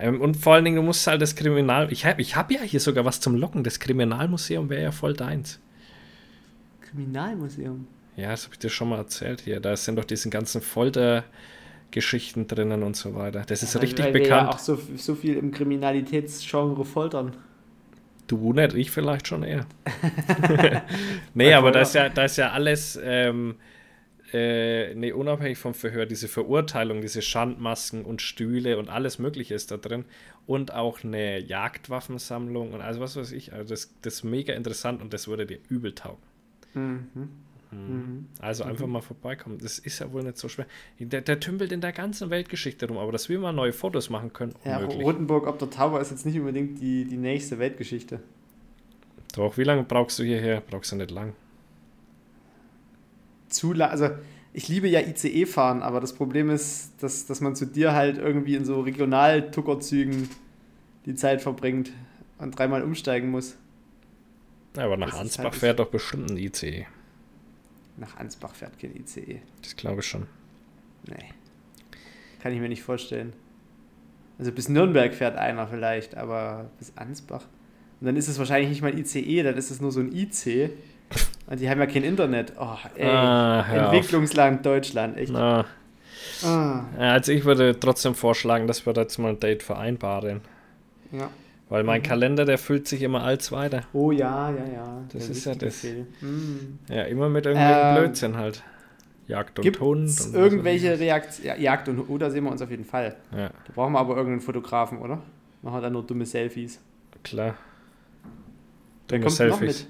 Ähm, 0.00 0.20
Und 0.20 0.36
vor 0.36 0.54
allen 0.54 0.64
Dingen, 0.64 0.76
du 0.76 0.82
musst 0.82 1.06
halt 1.06 1.22
das 1.22 1.36
Kriminal. 1.36 1.92
Ich 1.92 2.04
habe 2.04 2.20
ich 2.20 2.34
hab 2.34 2.50
ja 2.50 2.60
hier 2.62 2.80
sogar 2.80 3.04
was 3.04 3.20
zum 3.20 3.36
Locken. 3.36 3.62
Das 3.62 3.78
Kriminalmuseum 3.78 4.68
wäre 4.68 4.82
ja 4.82 4.90
voll 4.92 5.14
deins. 5.14 5.60
Kriminalmuseum. 6.80 7.86
Ja, 8.16 8.30
das 8.30 8.44
habe 8.44 8.54
ich 8.54 8.58
dir 8.58 8.68
schon 8.70 8.88
mal 8.88 8.98
erzählt 8.98 9.42
hier. 9.42 9.60
Da 9.60 9.76
sind 9.76 9.96
doch 9.96 10.04
diese 10.04 10.28
ganzen 10.30 10.60
Foltergeschichten 10.60 12.46
drinnen 12.48 12.82
und 12.82 12.96
so 12.96 13.14
weiter. 13.14 13.42
Das 13.46 13.62
ist 13.62 13.74
Weil- 13.74 13.82
richtig 13.82 14.06
weil 14.06 14.14
wir 14.14 14.22
bekannt. 14.22 14.48
Ja 14.48 14.54
auch 14.54 14.58
so, 14.58 14.78
so 14.96 15.14
viel 15.14 15.36
im 15.36 15.50
Kriminalitätsgenre 15.52 16.84
foltern. 16.84 17.36
Du 18.26 18.52
nicht, 18.52 18.74
ich 18.74 18.90
vielleicht 18.90 19.28
schon 19.28 19.42
eher. 19.42 19.66
nee, 21.34 21.52
aber 21.52 21.70
da 21.70 21.80
ist 21.80 21.94
ja, 21.94 22.08
da 22.08 22.24
ist 22.24 22.36
ja 22.36 22.50
alles, 22.50 22.98
ähm, 23.02 23.56
äh, 24.32 24.94
nee, 24.94 25.12
unabhängig 25.12 25.58
vom 25.58 25.74
Verhör, 25.74 26.06
diese 26.06 26.28
Verurteilung, 26.28 27.00
diese 27.00 27.22
Schandmasken 27.22 28.04
und 28.04 28.22
Stühle 28.22 28.78
und 28.78 28.88
alles 28.88 29.18
Mögliche 29.18 29.54
ist 29.54 29.70
da 29.70 29.76
drin. 29.76 30.04
Und 30.46 30.72
auch 30.72 31.02
eine 31.02 31.38
Jagdwaffensammlung 31.38 32.72
und 32.72 32.80
also 32.80 33.00
was 33.00 33.16
weiß 33.16 33.32
ich. 33.32 33.52
Also 33.52 33.70
das, 33.70 33.94
das 34.02 34.14
ist 34.14 34.24
mega 34.24 34.54
interessant 34.54 35.02
und 35.02 35.12
das 35.12 35.28
würde 35.28 35.46
dir 35.46 35.58
übel 35.68 35.94
taugen. 35.94 36.22
Mhm. 36.74 37.28
Mhm. 37.72 38.26
Also 38.40 38.64
einfach 38.64 38.86
mal 38.86 39.00
vorbeikommen. 39.02 39.58
Das 39.58 39.78
ist 39.78 39.98
ja 39.98 40.12
wohl 40.12 40.22
nicht 40.22 40.38
so 40.38 40.48
schwer. 40.48 40.66
Der, 40.98 41.20
der 41.20 41.40
tümpelt 41.40 41.72
in 41.72 41.80
der 41.80 41.92
ganzen 41.92 42.30
Weltgeschichte 42.30 42.86
rum, 42.88 42.98
aber 42.98 43.12
dass 43.12 43.28
wir 43.28 43.38
mal 43.38 43.52
neue 43.52 43.72
Fotos 43.72 44.08
machen 44.10 44.32
können, 44.32 44.54
Ja, 44.64 44.78
unmöglich. 44.78 45.04
Rotenburg 45.04 45.46
ob 45.46 45.58
der 45.58 45.70
Tower 45.70 46.00
ist 46.00 46.10
jetzt 46.10 46.26
nicht 46.26 46.38
unbedingt 46.38 46.80
die, 46.80 47.04
die 47.04 47.16
nächste 47.16 47.58
Weltgeschichte. 47.58 48.20
Doch, 49.34 49.56
wie 49.58 49.64
lange 49.64 49.82
brauchst 49.82 50.18
du 50.18 50.22
hierher? 50.24 50.62
Brauchst 50.68 50.92
du 50.92 50.96
nicht 50.96 51.10
lang. 51.10 51.34
Zu 53.48 53.72
la 53.72 53.88
also 53.88 54.10
ich 54.52 54.68
liebe 54.68 54.88
ja 54.88 55.00
ICE 55.00 55.44
fahren, 55.44 55.82
aber 55.82 56.00
das 56.00 56.14
Problem 56.14 56.48
ist, 56.48 56.92
dass, 57.02 57.26
dass 57.26 57.40
man 57.42 57.54
zu 57.54 57.66
dir 57.66 57.92
halt 57.92 58.16
irgendwie 58.16 58.54
in 58.54 58.64
so 58.64 58.80
Regionaltuckerzügen 58.80 60.30
die 61.04 61.14
Zeit 61.14 61.42
verbringt 61.42 61.92
und 62.38 62.58
dreimal 62.58 62.82
umsteigen 62.82 63.30
muss. 63.30 63.56
Ja, 64.76 64.84
aber 64.84 64.96
nach 64.96 65.12
Ansbach 65.14 65.44
halt- 65.44 65.54
fährt 65.56 65.78
doch 65.78 65.88
bestimmt 65.90 66.30
ein 66.30 66.36
ICE. 66.38 66.86
Nach 67.96 68.16
Ansbach 68.18 68.54
fährt 68.54 68.78
kein 68.78 68.94
ICE. 68.94 69.40
Das 69.62 69.76
glaube 69.76 70.00
ich 70.00 70.06
schon. 70.06 70.26
Nee. 71.06 71.30
Kann 72.42 72.52
ich 72.52 72.60
mir 72.60 72.68
nicht 72.68 72.82
vorstellen. 72.82 73.32
Also 74.38 74.52
bis 74.52 74.68
Nürnberg 74.68 75.14
fährt 75.14 75.36
einer 75.36 75.66
vielleicht, 75.66 76.16
aber 76.16 76.70
bis 76.78 76.92
Ansbach. 76.96 77.44
Und 78.00 78.06
dann 78.06 78.16
ist 78.16 78.28
es 78.28 78.38
wahrscheinlich 78.38 78.68
nicht 78.68 78.82
mal 78.82 78.96
ICE, 78.98 79.42
dann 79.42 79.56
ist 79.56 79.70
es 79.70 79.80
nur 79.80 79.90
so 79.92 80.00
ein 80.00 80.12
IC. 80.12 80.70
Und 81.46 81.60
die 81.60 81.70
haben 81.70 81.78
ja 81.80 81.86
kein 81.86 82.02
Internet. 82.02 82.52
Oh, 82.58 82.76
ey. 82.96 83.06
Ah, 83.08 83.64
hör 83.66 83.88
auf. 83.88 83.94
Entwicklungsland 83.94 84.66
Deutschland, 84.66 85.16
echt. 85.16 85.34
Ah, 85.34 85.64
ja, 86.42 86.84
also 86.98 87.32
ich 87.32 87.44
würde 87.44 87.78
trotzdem 87.78 88.14
vorschlagen, 88.14 88.66
dass 88.66 88.84
wir 88.84 88.92
da 88.92 89.02
jetzt 89.02 89.16
mal 89.18 89.30
ein 89.30 89.40
Date 89.40 89.62
vereinbaren. 89.62 90.40
ja. 91.12 91.30
Weil 91.68 91.82
mein 91.82 92.00
Mhm. 92.00 92.04
Kalender, 92.04 92.44
der 92.44 92.58
füllt 92.58 92.86
sich 92.86 93.02
immer 93.02 93.24
als 93.24 93.50
weiter. 93.50 93.82
Oh 93.92 94.12
ja, 94.12 94.50
ja, 94.50 94.64
ja. 94.72 95.02
Das 95.12 95.28
ist 95.28 95.44
ja 95.46 95.54
das. 95.56 95.82
Mm. 96.20 96.78
Ja, 96.88 97.02
immer 97.02 97.28
mit 97.28 97.44
irgendwelchen 97.46 97.86
Ähm, 97.88 97.96
Blödsinn 98.04 98.36
halt. 98.36 98.62
Jagd 99.26 99.58
und 99.58 99.62
Gibt 99.64 99.80
Hund. 99.80 100.08
und 100.20 100.34
irgendwelche 100.34 100.96
Reaktionen? 101.00 101.48
Ja, 101.48 101.56
Jagd 101.56 101.88
und 101.88 102.06
Hund, 102.06 102.22
da 102.22 102.30
sehen 102.30 102.44
wir 102.44 102.52
uns 102.52 102.62
auf 102.62 102.70
jeden 102.70 102.84
Fall. 102.84 103.16
Ja, 103.32 103.48
Da 103.48 103.72
brauchen 103.74 103.92
wir 103.94 103.98
aber 103.98 104.14
irgendeinen 104.16 104.40
Fotografen, 104.42 104.98
oder? 104.98 105.20
Machen 105.62 105.76
wir 105.78 105.80
dann 105.80 105.92
nur 105.94 106.04
dumme 106.06 106.24
Selfies. 106.24 106.80
klar. 107.24 107.56
Wer 109.08 109.18
Dumme 109.18 109.26
kommt 109.26 109.38
denn 109.40 109.48
noch 109.48 109.58
Selfies. 109.58 109.88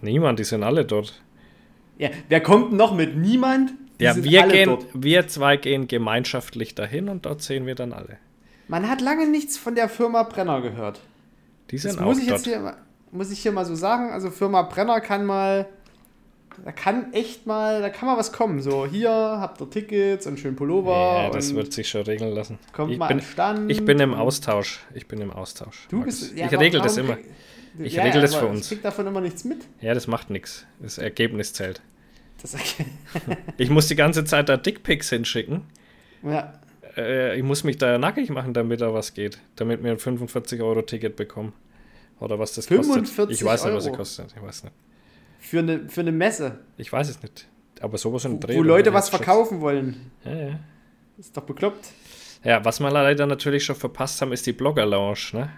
mit? 0.00 0.10
Niemand, 0.12 0.38
die 0.40 0.44
sind 0.44 0.62
alle 0.64 0.84
dort. 0.84 1.20
Ja, 1.98 2.10
wer 2.28 2.40
kommt 2.40 2.72
noch 2.72 2.94
mit? 2.94 3.16
Niemand? 3.16 3.72
Die 4.00 4.04
ja, 4.04 4.16
wir 4.16 4.42
gehen, 4.48 4.68
dort. 4.70 4.86
wir 4.94 5.28
zwei 5.28 5.56
gehen 5.56 5.86
gemeinschaftlich 5.86 6.74
dahin 6.74 7.08
und 7.08 7.26
dort 7.26 7.42
sehen 7.42 7.66
wir 7.66 7.74
dann 7.76 7.92
alle. 7.92 8.16
Man 8.70 8.88
hat 8.88 9.00
lange 9.00 9.26
nichts 9.28 9.56
von 9.58 9.74
der 9.74 9.88
Firma 9.88 10.22
Brenner 10.22 10.60
gehört. 10.62 11.00
Die 11.70 11.76
Das 11.76 11.82
sind 11.82 11.98
auch 12.00 12.04
muss 12.06 12.18
ich 12.18 12.28
dort. 12.28 12.38
jetzt 12.40 12.46
hier, 12.48 12.60
mal- 12.60 12.76
muss 13.10 13.30
ich 13.32 13.40
hier 13.40 13.50
mal 13.52 13.64
so 13.64 13.74
sagen. 13.74 14.10
Also 14.12 14.30
Firma 14.30 14.62
Brenner 14.62 15.00
kann 15.00 15.26
mal, 15.26 15.66
da 16.64 16.70
kann 16.70 17.12
echt 17.12 17.46
mal, 17.46 17.80
da 17.80 17.88
kann 17.90 18.08
mal 18.08 18.16
was 18.16 18.32
kommen. 18.32 18.60
So, 18.62 18.86
hier 18.86 19.10
habt 19.10 19.60
ihr 19.60 19.68
Tickets 19.70 20.26
und 20.28 20.38
schön 20.38 20.54
Pullover. 20.54 21.24
ja, 21.24 21.30
das 21.30 21.52
wird 21.54 21.72
sich 21.72 21.88
schon 21.88 22.02
regeln 22.02 22.32
lassen. 22.32 22.58
kommt 22.72 22.92
ich 22.92 22.98
mal 22.98 23.08
bin, 23.08 23.20
Stand. 23.20 23.70
Ich 23.72 23.84
bin 23.84 23.98
im 23.98 24.14
Austausch. 24.14 24.80
Ich 24.94 25.08
bin 25.08 25.20
im 25.20 25.32
Austausch. 25.32 25.88
Du 25.88 26.04
bist, 26.04 26.36
ja, 26.36 26.46
ich 26.46 26.58
regel 26.58 26.80
das 26.80 26.96
immer. 26.96 27.18
Ich 27.78 27.94
ja, 27.94 28.02
regel 28.04 28.20
das 28.22 28.34
für 28.36 28.46
uns. 28.46 28.62
Ich 28.62 28.68
krieg 28.68 28.82
davon 28.82 29.06
immer 29.06 29.20
nichts 29.20 29.44
mit. 29.44 29.58
Ja, 29.80 29.94
das 29.94 30.06
macht 30.06 30.30
nichts. 30.30 30.64
Das 30.80 30.98
Ergebnis 30.98 31.52
zählt. 31.54 31.80
Das, 32.40 32.56
Ich 33.58 33.68
muss 33.70 33.86
die 33.88 33.96
ganze 33.96 34.24
Zeit 34.24 34.48
da 34.48 34.56
Dickpics 34.56 35.10
hinschicken. 35.10 35.62
ja, 36.22 36.52
Äh, 37.06 37.36
ich 37.36 37.42
muss 37.42 37.64
mich 37.64 37.78
da 37.78 37.98
nackig 37.98 38.30
machen, 38.30 38.54
damit 38.54 38.80
da 38.80 38.92
was 38.94 39.14
geht. 39.14 39.38
Damit 39.56 39.82
wir 39.82 39.90
ein 39.92 39.98
45-Euro-Ticket 39.98 41.16
bekommen. 41.16 41.52
Oder 42.18 42.38
was 42.38 42.52
das 42.54 42.66
kostet. 42.66 42.84
45 42.86 43.38
Ich 43.40 43.44
weiß 43.44 43.64
nicht, 43.64 43.74
was 43.74 43.84
es 43.84 43.88
Euro? 43.88 43.96
kostet. 43.96 44.34
Ich 44.36 44.42
weiß 44.42 44.64
nicht. 44.64 44.74
für 45.38 45.58
eine, 45.60 45.88
für 45.88 46.00
eine 46.02 46.12
Messe, 46.12 46.58
Ich 46.76 46.92
weiß 46.92 47.08
es 47.08 47.22
nicht. 47.22 47.46
Aber 47.80 47.96
sowas 47.96 48.24
in 48.26 48.38
Dreh. 48.40 48.56
wo 48.56 48.62
Leute 48.62 48.92
was 48.92 49.08
verkaufen 49.08 49.60
wollen. 49.62 50.10
Ja, 50.24 50.34
ja. 50.34 50.60
Ist 51.18 51.34
doch 51.36 51.44
bekloppt. 51.44 51.88
Ja, 52.44 52.62
was 52.64 52.80
wir 52.80 52.90
leider 52.90 53.26
natürlich 53.26 53.64
schon 53.64 53.76
verpasst 53.76 54.20
haben, 54.20 54.32
ist 54.32 54.46
die 54.46 54.52
Blogger-Lounge, 54.52 55.18
ne? 55.32 55.50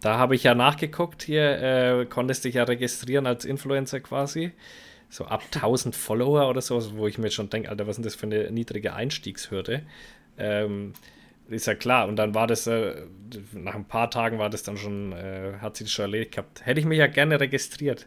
Da 0.00 0.16
habe 0.16 0.34
ich 0.34 0.44
ja 0.44 0.54
nachgeguckt 0.54 1.22
hier, 1.22 2.00
äh, 2.00 2.06
konntest 2.06 2.44
dich 2.44 2.54
ja 2.54 2.64
registrieren 2.64 3.26
als 3.26 3.44
Influencer 3.44 4.00
quasi. 4.00 4.52
So 5.10 5.24
ab 5.26 5.42
1000 5.54 5.94
Follower 5.94 6.48
oder 6.48 6.62
so, 6.62 6.96
wo 6.96 7.06
ich 7.06 7.18
mir 7.18 7.30
schon 7.30 7.50
denke, 7.50 7.68
Alter, 7.68 7.84
was 7.86 7.90
ist 7.90 7.96
denn 7.98 8.04
das 8.04 8.14
für 8.14 8.26
eine 8.26 8.50
niedrige 8.50 8.94
Einstiegshürde? 8.94 9.82
Ähm, 10.40 10.92
ist 11.48 11.66
ja 11.66 11.74
klar. 11.74 12.06
Und 12.08 12.16
dann 12.16 12.34
war 12.34 12.46
das, 12.46 12.66
äh, 12.66 12.94
nach 13.52 13.74
ein 13.74 13.84
paar 13.86 14.10
Tagen 14.10 14.38
war 14.38 14.50
das 14.50 14.62
dann 14.62 14.76
schon, 14.76 15.12
äh, 15.12 15.54
hat 15.60 15.76
sich 15.76 15.86
das 15.86 15.92
schon 15.92 16.04
erledigt 16.04 16.32
gehabt. 16.32 16.64
Hätte 16.64 16.80
ich 16.80 16.86
mich 16.86 16.98
ja 16.98 17.06
gerne 17.08 17.40
registriert. 17.40 18.06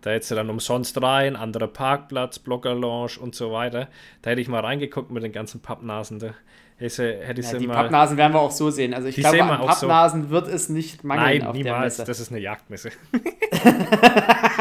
Da 0.00 0.10
hättest 0.10 0.32
du 0.32 0.34
dann 0.34 0.50
umsonst 0.50 1.00
rein, 1.00 1.34
anderer 1.34 1.68
Parkplatz, 1.68 2.38
Blogger-Lounge 2.38 3.18
und 3.20 3.34
so 3.34 3.52
weiter. 3.52 3.88
Da 4.20 4.30
hätte 4.30 4.40
ich 4.42 4.48
mal 4.48 4.60
reingeguckt 4.60 5.10
mit 5.10 5.22
den 5.22 5.32
ganzen 5.32 5.62
Pappnasen. 5.62 6.18
Da 6.18 6.34
hätte, 6.76 7.20
hätte 7.22 7.40
Ja, 7.40 7.48
sie 7.48 7.58
die 7.58 7.66
mal. 7.66 7.74
Pappnasen 7.74 8.18
werden 8.18 8.34
wir 8.34 8.40
auch 8.40 8.50
so 8.50 8.68
sehen. 8.68 8.92
Also 8.92 9.08
ich 9.08 9.16
glaube, 9.16 9.42
an 9.42 9.60
auch 9.60 9.72
so. 9.72 9.86
Pappnasen 9.86 10.28
wird 10.28 10.48
es 10.48 10.68
nicht 10.68 11.04
mangeln 11.04 11.38
Nein, 11.38 11.42
auf 11.46 11.54
der 11.56 11.64
niemals. 11.64 11.98
Messe. 11.98 12.06
Das 12.06 12.20
ist 12.20 12.30
eine 12.30 12.40
Jagdmesse. 12.40 12.90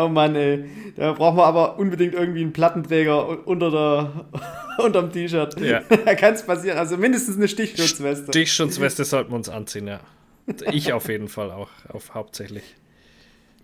Oh 0.00 0.08
Mann, 0.08 0.34
ey. 0.34 0.64
Da 0.96 1.12
brauchen 1.12 1.36
wir 1.36 1.44
aber 1.44 1.78
unbedingt 1.78 2.14
irgendwie 2.14 2.40
einen 2.40 2.52
Plattenträger 2.52 3.46
unter 3.46 3.70
der, 3.70 4.26
unterm 4.84 5.12
T-Shirt. 5.12 5.60
Ja. 5.60 5.82
da 6.04 6.14
kann 6.14 6.34
es 6.34 6.44
passieren. 6.44 6.78
Also 6.78 6.96
mindestens 6.96 7.36
eine 7.36 7.48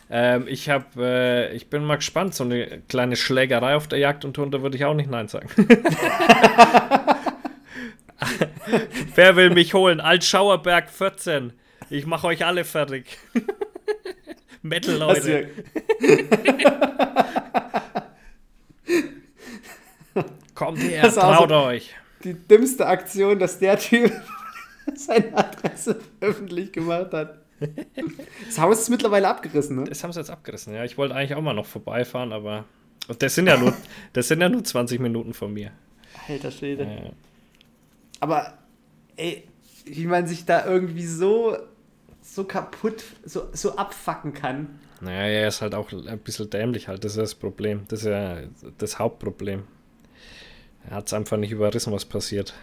Ähm, 0.08 0.46
ich 0.46 0.68
habe, 0.68 0.84
äh, 0.98 1.56
ich 1.56 1.68
bin 1.68 1.84
mal 1.84 1.96
gespannt, 1.96 2.34
so 2.34 2.44
eine 2.44 2.82
kleine 2.88 3.16
Schlägerei 3.16 3.74
auf 3.74 3.88
der 3.88 3.98
Jagd 3.98 4.24
und 4.24 4.38
Hunde 4.38 4.62
würde 4.62 4.76
ich 4.76 4.84
auch 4.84 4.94
nicht 4.94 5.10
Nein 5.10 5.26
sagen. 5.28 5.48
Wer 9.14 9.36
will 9.36 9.50
mich 9.50 9.74
holen? 9.74 10.00
Altschauerberg 10.00 10.90
14. 10.90 11.52
Ich 11.90 12.06
mache 12.06 12.26
euch 12.28 12.44
alle 12.44 12.64
fertig. 12.64 13.18
Metal, 14.68 14.96
Leute. 14.96 15.48
Kommt 20.54 20.78
her, 20.82 21.12
traut 21.12 21.48
so- 21.50 21.54
euch. 21.56 21.94
Die 22.24 22.32
dümmste 22.34 22.86
Aktion, 22.86 23.38
dass 23.38 23.58
der 23.58 23.78
Typ 23.78 24.10
seine 24.94 25.36
Adresse 25.36 26.00
öffentlich 26.20 26.72
gemacht 26.72 27.12
hat. 27.12 27.38
Das 28.46 28.58
Haus 28.58 28.80
ist 28.80 28.90
mittlerweile 28.90 29.28
abgerissen, 29.28 29.76
ne? 29.76 29.84
Das 29.84 30.02
haben 30.02 30.12
sie 30.12 30.20
jetzt 30.20 30.30
abgerissen, 30.30 30.74
ja. 30.74 30.84
Ich 30.84 30.96
wollte 30.98 31.14
eigentlich 31.14 31.34
auch 31.34 31.42
mal 31.42 31.52
noch 31.54 31.66
vorbeifahren, 31.66 32.32
aber. 32.32 32.64
Und 33.08 33.22
das 33.22 33.34
sind 33.34 33.46
ja 33.46 33.56
nur, 33.56 33.74
das 34.14 34.28
sind 34.28 34.40
ja 34.40 34.48
nur 34.48 34.64
20 34.64 34.98
Minuten 35.00 35.34
von 35.34 35.52
mir. 35.52 35.70
Alter 36.28 36.50
Schwede. 36.50 36.84
Ja. 36.84 37.10
Aber, 38.20 38.54
ey, 39.16 39.44
wie 39.84 40.06
man 40.06 40.26
sich 40.26 40.44
da 40.46 40.66
irgendwie 40.66 41.06
so, 41.06 41.56
so 42.36 42.44
kaputt, 42.44 43.02
so, 43.24 43.48
so 43.52 43.76
abfacken 43.76 44.34
kann. 44.34 44.78
Naja, 45.00 45.26
er 45.26 45.48
ist 45.48 45.62
halt 45.62 45.74
auch 45.74 45.90
ein 45.90 46.18
bisschen 46.18 46.50
dämlich 46.50 46.86
halt. 46.86 47.02
Das 47.02 47.12
ist 47.12 47.18
das 47.18 47.34
Problem. 47.34 47.84
Das 47.88 48.00
ist 48.00 48.06
ja 48.06 48.36
das 48.76 48.98
Hauptproblem. 48.98 49.64
Er 50.88 50.96
hat 50.96 51.06
es 51.06 51.14
einfach 51.14 51.38
nicht 51.38 51.50
überrissen, 51.50 51.92
was 51.94 52.04
passiert. 52.04 52.54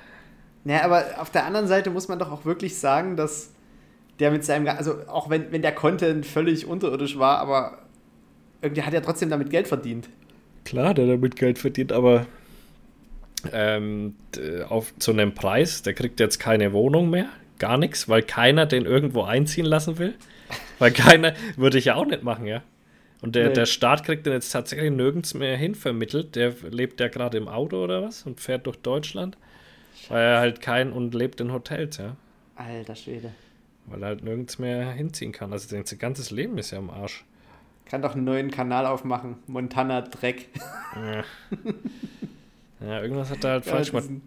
Naja, 0.63 0.83
aber 0.83 1.03
auf 1.17 1.31
der 1.31 1.45
anderen 1.45 1.67
Seite 1.67 1.89
muss 1.89 2.07
man 2.07 2.19
doch 2.19 2.31
auch 2.31 2.45
wirklich 2.45 2.77
sagen, 2.77 3.17
dass 3.17 3.49
der 4.19 4.29
mit 4.29 4.45
seinem, 4.45 4.67
also 4.67 5.07
auch 5.07 5.31
wenn, 5.31 5.51
wenn 5.51 5.63
der 5.63 5.73
Content 5.73 6.25
völlig 6.25 6.67
unterirdisch 6.67 7.17
war, 7.17 7.39
aber 7.39 7.79
irgendwie 8.61 8.83
hat 8.83 8.93
er 8.93 9.01
trotzdem 9.01 9.31
damit 9.31 9.49
Geld 9.49 9.67
verdient. 9.67 10.07
Klar, 10.65 10.93
der 10.93 11.07
damit 11.07 11.35
Geld 11.35 11.57
verdient, 11.57 11.91
aber 11.91 12.27
ähm, 13.51 14.15
auf 14.69 14.93
zu 14.99 15.11
einem 15.11 15.33
Preis, 15.33 15.81
der 15.81 15.93
kriegt 15.93 16.19
jetzt 16.19 16.39
keine 16.39 16.73
Wohnung 16.73 17.09
mehr, 17.09 17.27
gar 17.63 17.77
nichts, 17.77 18.09
weil 18.09 18.21
keiner 18.23 18.65
den 18.65 18.85
irgendwo 18.85 19.23
einziehen 19.23 19.65
lassen 19.65 19.97
will. 19.97 20.15
Weil 20.79 20.91
keiner, 20.91 21.33
würde 21.55 21.77
ich 21.77 21.85
ja 21.85 21.95
auch 21.95 22.05
nicht 22.05 22.23
machen, 22.23 22.45
ja. 22.45 22.61
Und 23.21 23.35
der, 23.35 23.47
Nee. 23.47 23.53
der 23.53 23.65
Staat 23.65 24.03
kriegt 24.03 24.25
den 24.25 24.33
jetzt 24.33 24.49
tatsächlich 24.51 24.91
nirgends 24.91 25.33
mehr 25.33 25.55
hin 25.55 25.75
vermittelt. 25.75 26.35
Der 26.35 26.53
lebt 26.69 26.99
ja 26.99 27.07
gerade 27.07 27.37
im 27.37 27.47
Auto 27.47 27.81
oder 27.81 28.01
was 28.03 28.23
und 28.23 28.41
fährt 28.41 28.65
durch 28.67 28.77
Deutschland. 28.77 29.37
Weil 30.09 30.23
er 30.23 30.39
halt 30.39 30.59
kein 30.59 30.91
und 30.91 31.13
lebt 31.13 31.39
in 31.39 31.53
Hotels, 31.53 31.97
ja. 31.97 32.17
Alter 32.55 32.95
Schwede. 32.95 33.31
Weil 33.85 34.03
er 34.03 34.07
halt 34.09 34.23
nirgends 34.25 34.59
mehr 34.59 34.91
hinziehen 34.91 35.31
kann. 35.31 35.53
Also 35.53 35.69
sein 35.69 35.85
ganzes 35.99 36.31
Leben 36.31 36.57
ist 36.57 36.71
ja 36.71 36.79
am 36.79 36.89
Arsch. 36.89 37.23
Kann 37.85 38.01
doch 38.01 38.13
einen 38.15 38.25
neuen 38.25 38.51
Kanal 38.51 38.85
aufmachen. 38.85 39.37
Montana 39.47 40.01
Dreck. 40.01 40.49
Ja, 40.95 41.23
ja 42.85 43.01
irgendwas 43.01 43.29
hat 43.29 43.43
er 43.45 43.51
halt 43.51 43.65
falsch 43.73 43.93
Ja, 43.93 43.99
gemacht. 44.01 44.21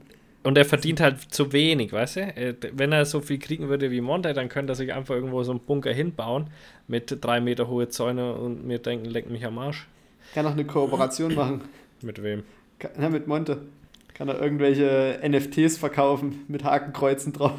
Und 0.46 0.56
er 0.56 0.64
verdient 0.64 1.00
halt 1.00 1.20
zu 1.32 1.52
wenig, 1.52 1.92
weißt 1.92 2.16
du? 2.16 2.20
Äh, 2.20 2.54
Wenn 2.72 2.92
er 2.92 3.04
so 3.04 3.20
viel 3.20 3.38
kriegen 3.38 3.68
würde 3.68 3.90
wie 3.90 4.00
Monte, 4.00 4.32
dann 4.32 4.48
könnte 4.48 4.72
er 4.72 4.76
sich 4.76 4.92
einfach 4.94 5.14
irgendwo 5.14 5.42
so 5.42 5.50
einen 5.50 5.61
Bunker 5.61 5.92
hinbauen 5.92 6.46
mit 6.87 7.18
drei 7.24 7.40
Meter 7.40 7.66
hohe 7.68 7.88
Zäune 7.88 8.32
und 8.35 8.64
mir 8.66 8.78
denken, 8.78 9.06
leck 9.06 9.28
mich 9.28 9.44
am 9.44 9.59
Arsch. 9.59 9.87
Kann 10.35 10.44
doch 10.44 10.52
eine 10.52 10.64
Kooperation 10.64 11.35
machen. 11.40 11.62
Mit 12.00 12.22
wem? 12.22 12.44
Kann, 12.78 12.92
na, 12.98 13.09
mit 13.09 13.26
Monte. 13.26 13.59
Kann 14.14 14.28
er 14.28 14.40
irgendwelche 14.40 15.18
NFTs 15.28 15.78
verkaufen 15.78 16.44
mit 16.48 16.62
Hakenkreuzen 16.64 17.32
drauf. 17.32 17.59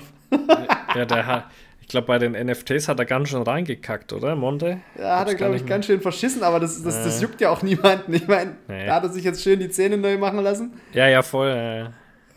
Ja, 0.96 1.06
der 1.06 1.26
hat, 1.28 1.46
ich 1.82 1.88
glaube, 1.90 2.08
bei 2.08 2.18
den 2.20 2.32
NFTs 2.32 2.88
hat 2.88 3.00
er 3.00 3.06
ganz 3.06 3.30
schön 3.30 3.42
reingekackt, 3.44 4.14
oder, 4.14 4.36
Monte? 4.36 4.80
Ja, 4.98 5.12
hat 5.12 5.20
Hab's 5.22 5.32
er, 5.34 5.38
glaube 5.38 5.56
ich, 5.58 5.66
ganz 5.66 5.86
schön 5.86 6.00
verschissen, 6.02 6.42
aber 6.44 6.60
das, 6.60 6.82
das, 6.84 7.04
das 7.04 7.20
Äh. 7.20 7.24
juckt 7.24 7.42
ja 7.42 7.50
auch 7.52 7.62
niemanden. 7.64 8.14
Ich 8.14 8.28
meine, 8.28 8.54
Nee. 8.68 8.86
da 8.86 8.96
hat 8.96 9.04
er 9.04 9.10
sich 9.10 9.24
jetzt 9.24 9.44
schön 9.44 9.60
die 9.60 9.70
Zähne 9.70 9.98
neu 9.98 10.18
machen 10.18 10.40
lassen. 10.40 10.74
Ja, 10.94 11.08
ja, 11.08 11.22
voll. 11.22 11.50
Äh, 11.50 11.86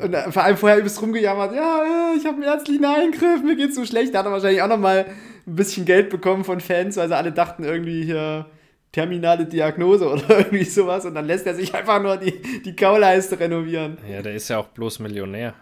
Und 0.03 0.15
äh, 0.15 0.31
vor 0.31 0.43
allem 0.43 0.57
vorher 0.57 0.79
übelst 0.79 1.01
rumgejammert, 1.01 1.55
ja, 1.55 1.83
äh, 1.83 2.17
ich 2.17 2.25
habe 2.25 2.37
einen 2.37 2.45
ärztlichen 2.45 2.85
Eingriff, 2.85 3.43
mir 3.43 3.57
geht's 3.57 3.75
so 3.75 3.85
schlecht. 3.85 4.15
Da 4.15 4.21
hat 4.21 4.27
er 4.27 4.33
wahrscheinlich 4.33 4.63
auch 4.63 4.69
nochmal 4.69 5.07
ein 5.47 5.57
bisschen 5.57 5.85
Geld 5.85 6.11
bekommen 6.11 6.45
von 6.45 6.61
Fans, 6.61 6.97
weil 6.97 7.09
sie 7.09 7.17
alle 7.17 7.33
dachten 7.33 7.65
irgendwie 7.65 8.05
hier 8.05 8.47
terminale 8.93 9.47
Diagnose 9.47 10.09
oder 10.13 10.39
irgendwie 10.39 10.65
sowas. 10.65 11.05
Und 11.05 11.15
dann 11.15 11.27
lässt 11.27 11.47
er 11.47 11.55
sich 11.55 11.75
einfach 11.75 12.03
nur 12.03 12.17
die, 12.17 12.41
die 12.65 12.75
Kauleiste 12.75 13.39
renovieren. 13.39 13.99
ja, 14.11 14.23
der 14.23 14.35
ist 14.35 14.49
ja 14.49 14.59
auch 14.59 14.69
bloß 14.69 15.01
Millionär. 15.01 15.55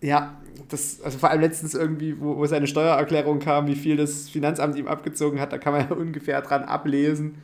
Ja, 0.00 0.36
das, 0.68 1.00
also 1.02 1.18
vor 1.18 1.30
allem 1.30 1.40
letztens 1.40 1.74
irgendwie, 1.74 2.20
wo, 2.20 2.36
wo 2.36 2.46
seine 2.46 2.66
Steuererklärung 2.66 3.38
kam, 3.38 3.66
wie 3.66 3.74
viel 3.74 3.96
das 3.96 4.28
Finanzamt 4.28 4.76
ihm 4.76 4.88
abgezogen 4.88 5.40
hat, 5.40 5.52
da 5.52 5.58
kann 5.58 5.72
man 5.72 5.88
ja 5.88 5.96
ungefähr 5.96 6.40
dran 6.42 6.64
ablesen, 6.64 7.36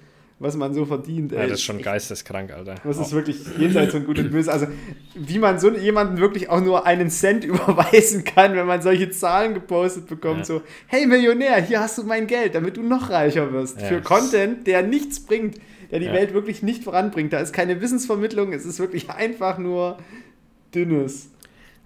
was 0.43 0.57
man 0.57 0.75
so 0.75 0.85
verdient. 0.85 1.33
Ja, 1.33 1.39
ey. 1.39 1.49
das 1.49 1.59
ist 1.59 1.65
schon 1.65 1.81
geisteskrank, 1.81 2.53
Alter. 2.53 2.75
Das 2.85 2.99
ist 2.99 3.13
wirklich 3.13 3.39
jenseits 3.59 3.93
von 3.93 4.05
Gut 4.05 4.19
und 4.19 4.31
Böse. 4.31 4.53
Also, 4.53 4.67
wie 5.15 5.39
man 5.39 5.59
so 5.59 5.71
jemanden 5.71 6.19
wirklich 6.19 6.49
auch 6.51 6.61
nur 6.61 6.85
einen 6.87 7.11
Cent 7.11 7.45
überweisen 7.47 8.25
kann, 8.25 8.55
wenn 8.57 8.67
man 8.67 8.83
solche 8.83 9.11
Zahlen 9.11 9.55
gepostet 9.55 10.07
bekommt, 10.09 10.41
Ja. 10.41 10.45
so, 10.45 10.63
hey 10.89 11.07
Millionär, 11.07 11.61
hier 11.63 11.81
hast 11.81 11.97
du 11.99 12.03
mein 12.05 12.27
Geld, 12.27 12.55
damit 12.55 12.77
du 12.77 12.83
noch 12.83 13.09
reicher 13.11 13.53
wirst. 13.53 13.81
Ja, 13.81 13.87
Für 13.87 14.01
Content, 14.03 14.67
der 14.67 14.83
nichts 14.83 15.21
bringt, 15.21 15.57
der 15.91 16.01
die 16.01 16.07
Ja. 16.07 16.13
Welt 16.13 16.35
wirklich 16.35 16.63
nicht 16.63 16.85
voranbringt. 16.85 17.33
Da 17.33 17.39
ist 17.39 17.53
keine 17.53 17.81
Wissensvermittlung, 17.81 18.53
es 18.53 18.65
ist 18.67 18.79
wirklich 18.81 19.11
einfach 19.11 19.59
nur 19.59 19.99
Dünnes. 20.75 21.29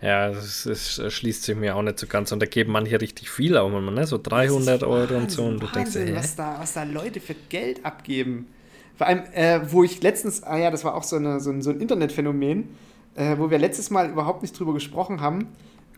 Ja, 0.02 0.28
das, 0.30 0.64
das 0.64 1.00
schließt 1.14 1.44
sich 1.44 1.56
mir 1.56 1.74
auch 1.74 1.82
nicht 1.82 1.98
so 1.98 2.06
ganz. 2.06 2.30
Und 2.32 2.40
da 2.40 2.46
geben 2.46 2.72
manche 2.72 3.00
richtig 3.00 3.30
viel 3.30 3.56
auch 3.56 3.68
immer, 3.68 3.90
ne? 3.90 4.06
So 4.06 4.18
300 4.22 4.82
Euro 4.84 5.16
und 5.16 5.30
so. 5.30 5.44
Und 5.44 5.54
du 5.62 5.66
denkst, 5.66 5.76
Wahnsinn, 5.94 6.06
dir, 6.06 6.12
hä? 6.12 6.18
was, 6.18 6.36
da, 6.36 6.56
was 6.58 6.72
da 6.74 6.82
Leute 6.84 7.20
für 7.20 7.34
Geld 7.48 7.84
abgeben. 7.84 8.46
Vor 8.96 9.06
allem, 9.06 9.22
äh, 9.32 9.60
wo 9.70 9.84
ich 9.84 10.02
letztens, 10.02 10.42
ah 10.42 10.56
ja, 10.58 10.70
das 10.70 10.84
war 10.84 10.94
auch 10.94 11.02
so, 11.02 11.16
eine, 11.16 11.40
so, 11.40 11.50
ein, 11.50 11.62
so 11.62 11.70
ein 11.70 11.80
Internetphänomen, 11.80 12.68
äh, 13.14 13.36
wo 13.38 13.50
wir 13.50 13.58
letztes 13.58 13.90
Mal 13.90 14.10
überhaupt 14.10 14.42
nicht 14.42 14.58
drüber 14.58 14.74
gesprochen 14.74 15.20
haben. 15.20 15.48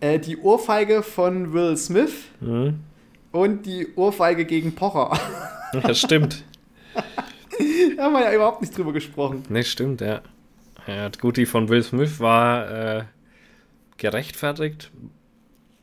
Äh, 0.01 0.19
die 0.21 0.37
Ohrfeige 0.39 1.03
von 1.03 1.53
Will 1.53 1.77
Smith 1.77 2.13
Hm? 2.41 2.79
und 3.33 3.67
die 3.67 3.89
Ohrfeige 3.97 4.45
gegen 4.45 4.75
Pocher. 4.75 5.19
Ja, 5.75 5.93
stimmt. 5.93 6.45
da 7.97 8.05
haben 8.05 8.15
wir 8.15 8.23
ja 8.23 8.33
überhaupt 8.33 8.63
nicht 8.63 8.75
drüber 8.75 8.95
gesprochen. 8.95 9.43
Ne, 9.51 9.63
stimmt, 9.65 10.01
ja. 10.01 10.23
Ja, 10.87 11.11
gut, 11.21 11.37
die 11.37 11.45
von 11.45 11.69
Will 11.69 11.83
Smith 11.83 12.21
war 12.21 12.71
äh, 12.71 13.05
gerechtfertigt, 13.99 14.91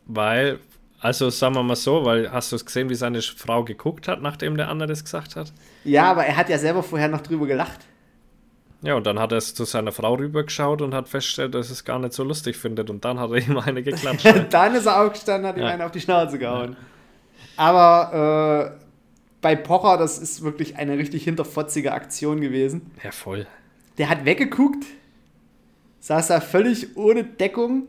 weil, 0.07 0.59
also 0.99 1.29
sagen 1.29 1.55
wir 1.55 1.63
mal 1.63 1.75
so, 1.75 2.03
weil 2.05 2.31
hast 2.31 2.51
du 2.51 2.55
es 2.55 2.65
gesehen, 2.65 2.89
wie 2.89 2.95
seine 2.95 3.21
Frau 3.21 3.63
geguckt 3.63 4.07
hat, 4.07 4.21
nachdem 4.21 4.57
der 4.57 4.69
andere 4.69 4.87
das 4.89 5.03
gesagt 5.03 5.35
hat? 5.35 5.53
Ja, 5.83 6.11
aber 6.11 6.25
er 6.25 6.35
hat 6.37 6.49
ja 6.49 6.57
selber 6.57 6.81
vorher 6.83 7.07
noch 7.07 7.21
drüber 7.21 7.45
gelacht. 7.47 7.81
Ja, 8.81 8.93
und 8.95 9.07
dann 9.07 9.17
hat 9.19 9.31
er 9.31 9.39
es 9.39 9.55
zu 9.55 9.63
seiner 9.65 9.91
Frau 9.91 10.13
rübergeschaut 10.13 10.81
und 10.81 10.93
hat 10.93 11.07
festgestellt, 11.09 11.55
dass 11.55 11.69
er 11.69 11.73
es 11.73 11.85
gar 11.85 11.97
nicht 11.97 12.13
so 12.13 12.23
lustig 12.23 12.55
findet. 12.55 12.89
Und 12.91 13.03
dann 13.03 13.19
hat 13.19 13.31
er 13.31 13.37
ihm 13.47 13.57
eine 13.57 13.81
geklatscht. 13.81 14.25
ja. 14.25 14.33
Dann 14.49 14.75
ist 14.75 14.85
er 14.85 15.01
aufgestanden, 15.01 15.47
hat 15.47 15.57
ihm 15.57 15.63
Ja. 15.63 15.69
einen 15.69 15.81
auf 15.81 15.91
die 15.91 16.01
Schnauze 16.01 16.37
gehauen. 16.37 16.75
Aber 17.57 18.75
äh, 18.77 18.85
bei 19.41 19.55
Pocher, 19.55 19.97
das 19.97 20.19
ist 20.19 20.43
wirklich 20.43 20.77
eine 20.77 20.97
richtig 20.99 21.23
hinterfotzige 21.23 21.93
Aktion 21.93 22.41
gewesen. 22.41 22.91
ja, 23.03 23.11
voll. 23.11 23.47
Der 23.97 24.09
hat 24.09 24.25
weggeguckt, 24.25 24.85
saß 26.01 26.27
da 26.27 26.41
völlig 26.41 26.95
ohne 26.97 27.23
Deckung. 27.23 27.87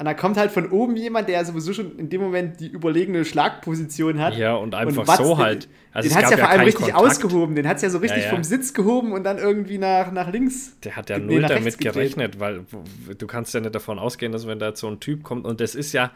Und 0.00 0.06
da 0.06 0.14
kommt 0.14 0.38
halt 0.38 0.50
von 0.50 0.70
oben 0.70 0.96
jemand, 0.96 1.28
der 1.28 1.44
sowieso 1.44 1.74
schon 1.74 1.98
in 1.98 2.08
dem 2.08 2.22
Moment 2.22 2.58
die 2.58 2.68
überlegene 2.68 3.22
Schlagposition 3.26 4.18
hat. 4.18 4.34
Ja, 4.34 4.54
und 4.54 4.74
einfach 4.74 5.06
watzt 5.06 5.18
so 5.22 5.34
den- 5.34 5.38
halt. 5.44 5.68
Also 5.92 6.08
den 6.08 6.16
hat 6.16 6.24
es 6.24 6.30
ja 6.30 6.36
vor 6.38 6.48
allem 6.48 6.60
richtig 6.62 6.86
Kontakt. 6.86 7.04
ausgehoben. 7.06 7.54
Den 7.54 7.68
hat 7.68 7.76
es 7.76 7.82
ja 7.82 7.90
so 7.90 7.98
richtig 7.98 8.20
Ja, 8.22 8.24
ja. 8.24 8.30
vom 8.34 8.42
Sitz 8.42 8.72
gehoben 8.72 9.12
und 9.12 9.24
dann 9.24 9.36
irgendwie 9.36 9.76
nach, 9.76 10.10
nach 10.10 10.32
links. 10.32 10.78
Der 10.84 10.96
hat 10.96 11.10
ja 11.10 11.18
null 11.18 11.42
damit 11.42 11.76
gedreht. 11.76 11.92
gerechnet, 11.94 12.40
weil 12.40 12.60
w- 12.60 13.14
du 13.16 13.26
kannst 13.26 13.52
ja 13.52 13.60
nicht 13.60 13.74
davon 13.74 13.98
ausgehen, 13.98 14.32
dass 14.32 14.46
wenn 14.46 14.58
da 14.58 14.68
jetzt 14.68 14.80
so 14.80 14.88
ein 14.88 15.00
Typ 15.00 15.22
kommt 15.22 15.44
und 15.44 15.60
das 15.60 15.74
ist 15.74 15.92
ja, 15.92 16.10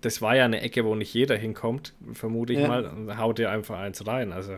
das 0.00 0.22
war 0.22 0.36
ja 0.36 0.44
eine 0.44 0.60
Ecke, 0.60 0.84
wo 0.84 0.94
nicht 0.94 1.12
jeder 1.12 1.36
hinkommt, 1.36 1.94
vermute 2.12 2.52
ich 2.52 2.64
mal, 2.64 2.84
und 2.86 3.18
haut 3.18 3.38
dir 3.38 3.50
einfach 3.50 3.76
eins 3.80 4.06
rein. 4.06 4.32
Also 4.32 4.52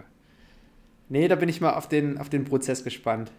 Nee, 1.08 1.26
da 1.28 1.36
bin 1.36 1.48
ich 1.48 1.60
mal 1.62 1.72
auf 1.74 1.88
den, 1.88 2.18
auf 2.18 2.28
den 2.28 2.44
Prozess 2.44 2.84
gespannt. 2.84 3.30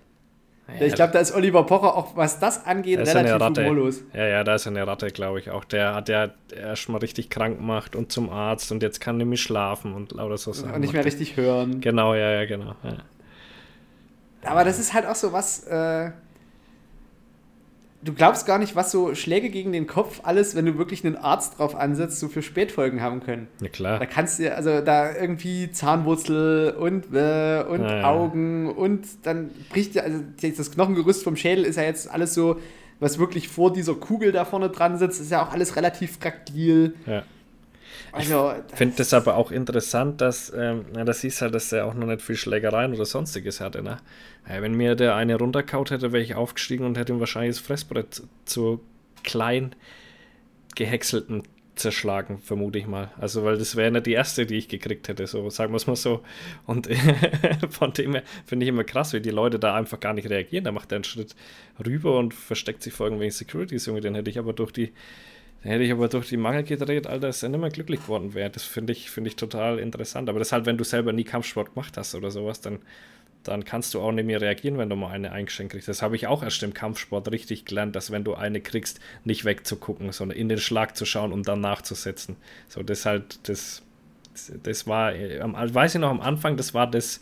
Ja, 0.79 0.85
ich 0.85 0.95
glaube, 0.95 1.13
da 1.13 1.19
ist 1.19 1.33
Oliver 1.33 1.63
Pocher 1.63 1.95
auch, 1.95 2.15
was 2.15 2.39
das 2.39 2.65
angeht, 2.65 2.99
da 2.99 3.03
relativ 3.03 3.41
Ratte. 3.41 3.61
humorlos. 3.61 4.03
Ja, 4.13 4.25
ja, 4.27 4.43
da 4.43 4.55
ist 4.55 4.67
eine 4.67 4.85
Ratte, 4.85 5.07
glaube 5.07 5.39
ich 5.39 5.49
auch. 5.49 5.63
Der 5.63 5.95
hat 5.95 6.09
ja 6.09 6.29
erstmal 6.55 6.99
richtig 6.99 7.29
krank 7.29 7.57
gemacht 7.57 7.95
und 7.95 8.11
zum 8.11 8.29
Arzt 8.29 8.71
und 8.71 8.83
jetzt 8.83 8.99
kann 8.99 9.17
nämlich 9.17 9.41
schlafen 9.41 9.93
und 9.93 10.11
lauter 10.11 10.37
so 10.37 10.51
Sachen. 10.51 10.73
Und 10.73 10.81
nicht 10.81 10.93
mehr 10.93 11.05
richtig 11.05 11.37
hören. 11.37 11.73
er. 11.73 11.79
Genau, 11.79 12.13
ja, 12.13 12.31
ja, 12.31 12.45
genau. 12.45 12.75
Ja. 12.83 12.97
Aber 14.43 14.63
das 14.63 14.79
ist 14.79 14.93
halt 14.93 15.05
auch 15.05 15.15
so 15.15 15.33
was, 15.33 15.63
äh, 15.67 16.11
du 18.07 18.13
glaubst 18.13 18.45
gar 18.45 18.57
nicht, 18.57 18.75
was 18.75 18.91
so 18.91 19.13
Schläge 19.15 19.49
gegen 19.49 19.71
den 19.71 19.85
Kopf 19.85 20.21
alles, 20.23 20.55
wenn 20.55 20.65
du 20.65 20.77
wirklich 20.77 21.05
einen 21.05 21.17
Arzt 21.17 21.59
drauf 21.59 21.75
ansetzt, 21.75 22.19
so 22.19 22.27
für 22.27 22.41
Spätfolgen 22.41 23.01
haben 23.01 23.21
können. 23.21 23.47
ja, 23.61 23.69
klar. 23.69 23.99
Da 23.99 24.05
kannst 24.05 24.39
du, 24.39 24.55
also 24.55 24.81
da 24.81 25.13
irgendwie 25.15 25.71
Zahnwurzel 25.71 26.71
und, 26.71 27.13
äh, 27.13 27.63
und 27.67 27.81
Ja, 27.81 27.97
ja. 27.97 28.03
Augen 28.09 28.69
und 28.69 29.05
dann 29.23 29.51
bricht 29.69 29.95
ja, 29.95 30.03
also 30.03 30.19
das 30.41 30.71
Knochengerüst 30.71 31.23
vom 31.23 31.35
Schädel 31.35 31.65
ist 31.65 31.75
ja 31.75 31.83
jetzt 31.83 32.09
alles 32.09 32.33
so, 32.33 32.59
was 32.99 33.19
wirklich 33.19 33.47
vor 33.49 33.71
dieser 33.73 33.95
Kugel 33.95 34.31
da 34.31 34.45
vorne 34.45 34.69
dran 34.69 34.97
sitzt, 34.97 35.21
ist 35.21 35.31
ja 35.31 35.43
auch 35.43 35.51
alles 35.51 35.75
relativ 35.75 36.17
fragil. 36.17 36.95
Ja. 37.05 37.23
Also, 38.17 38.53
ich 38.69 38.75
finde 38.75 38.95
das 38.97 39.13
aber 39.13 39.35
auch 39.35 39.51
interessant, 39.51 40.21
dass, 40.21 40.51
ähm, 40.55 40.85
ja, 40.95 41.03
das 41.03 41.21
hieß 41.21 41.41
halt, 41.41 41.55
dass 41.55 41.71
er 41.71 41.85
auch 41.85 41.93
noch 41.93 42.07
nicht 42.07 42.21
viel 42.21 42.35
Schlägereien 42.35 42.93
oder 42.93 43.05
sonstiges 43.05 43.61
hatte. 43.61 43.81
Ne? 43.81 43.97
Ja, 44.49 44.61
wenn 44.61 44.73
mir 44.73 44.95
der 44.95 45.15
eine 45.15 45.35
runterkaut 45.35 45.91
hätte, 45.91 46.11
wäre 46.11 46.23
ich 46.23 46.35
aufgestiegen 46.35 46.85
und 46.85 46.97
hätte 46.97 47.13
ihm 47.13 47.19
wahrscheinlich 47.19 47.57
das 47.57 47.65
Fressbrett 47.65 48.23
zu 48.45 48.81
klein 49.23 49.75
gehäckselten 50.75 51.43
zerschlagen, 51.77 52.39
vermute 52.39 52.79
ich 52.79 52.87
mal. 52.87 53.11
Also, 53.19 53.43
weil 53.43 53.57
das 53.57 53.75
wäre 53.75 53.91
nicht 53.91 54.05
die 54.05 54.13
erste, 54.13 54.45
die 54.45 54.55
ich 54.55 54.67
gekriegt 54.67 55.07
hätte, 55.07 55.27
so 55.27 55.49
sagen 55.49 55.71
wir 55.71 55.77
es 55.77 55.87
mal 55.87 55.95
so. 55.95 56.23
Und 56.65 56.89
von 57.69 57.93
dem 57.93 58.13
her 58.13 58.23
finde 58.45 58.65
ich 58.65 58.69
immer 58.69 58.83
krass, 58.83 59.13
wie 59.13 59.21
die 59.21 59.29
Leute 59.29 59.59
da 59.59 59.75
einfach 59.75 59.99
gar 59.99 60.13
nicht 60.13 60.29
reagieren. 60.29 60.65
Da 60.65 60.71
macht 60.71 60.91
er 60.91 60.97
einen 60.97 61.03
Schritt 61.03 61.35
rüber 61.85 62.17
und 62.17 62.33
versteckt 62.33 62.83
sich 62.83 62.93
vor 62.93 63.05
irgendwelchen 63.05 63.37
Securities, 63.37 63.85
Junge. 63.85 64.01
Den 64.01 64.15
hätte 64.15 64.29
ich 64.29 64.39
aber 64.39 64.53
durch 64.53 64.71
die, 64.71 64.91
den 65.63 65.71
hätte 65.71 65.83
ich 65.83 65.91
aber 65.91 66.07
durch 66.07 66.29
die 66.29 66.37
Mangel 66.37 66.63
gedreht, 66.63 67.07
Alter, 67.07 67.27
dass 67.27 67.43
er 67.43 67.49
nicht 67.49 67.59
mehr 67.59 67.69
glücklich 67.69 68.01
geworden 68.01 68.33
wäre. 68.33 68.49
Das 68.49 68.63
finde 68.63 68.93
ich, 68.93 69.09
find 69.09 69.27
ich 69.27 69.35
total 69.35 69.79
interessant. 69.79 70.29
Aber 70.29 70.39
das 70.39 70.49
ist 70.49 70.51
halt, 70.53 70.65
wenn 70.65 70.77
du 70.77 70.83
selber 70.83 71.13
nie 71.13 71.23
Kampfsport 71.23 71.73
gemacht 71.73 71.97
hast 71.97 72.15
oder 72.15 72.31
sowas, 72.31 72.61
dann 72.61 72.79
dann 73.47 73.63
kannst 73.63 73.93
du 73.93 74.01
auch 74.01 74.11
nicht 74.11 74.25
mehr 74.25 74.41
reagieren, 74.41 74.77
wenn 74.77 74.89
du 74.89 74.95
mal 74.95 75.11
eine 75.11 75.31
eingeschenkt 75.31 75.73
kriegst. 75.73 75.87
Das 75.87 76.01
habe 76.01 76.15
ich 76.15 76.27
auch 76.27 76.43
erst 76.43 76.61
im 76.63 76.73
Kampfsport 76.73 77.31
richtig 77.31 77.65
gelernt, 77.65 77.95
dass 77.95 78.11
wenn 78.11 78.23
du 78.23 78.35
eine 78.35 78.61
kriegst, 78.61 78.99
nicht 79.23 79.45
wegzugucken, 79.45 80.11
sondern 80.11 80.37
in 80.37 80.49
den 80.49 80.57
Schlag 80.57 80.97
zu 80.97 81.05
schauen 81.05 81.31
und 81.31 81.47
dann 81.47 81.61
nachzusetzen. 81.61 82.35
So, 82.67 82.83
das 82.83 83.05
halt, 83.05 83.47
das, 83.47 83.83
das 84.63 84.87
war, 84.87 85.13
weiß 85.13 85.95
ich 85.95 86.01
noch 86.01 86.09
am 86.09 86.21
Anfang, 86.21 86.57
das 86.57 86.73
war 86.73 86.89
das 86.89 87.21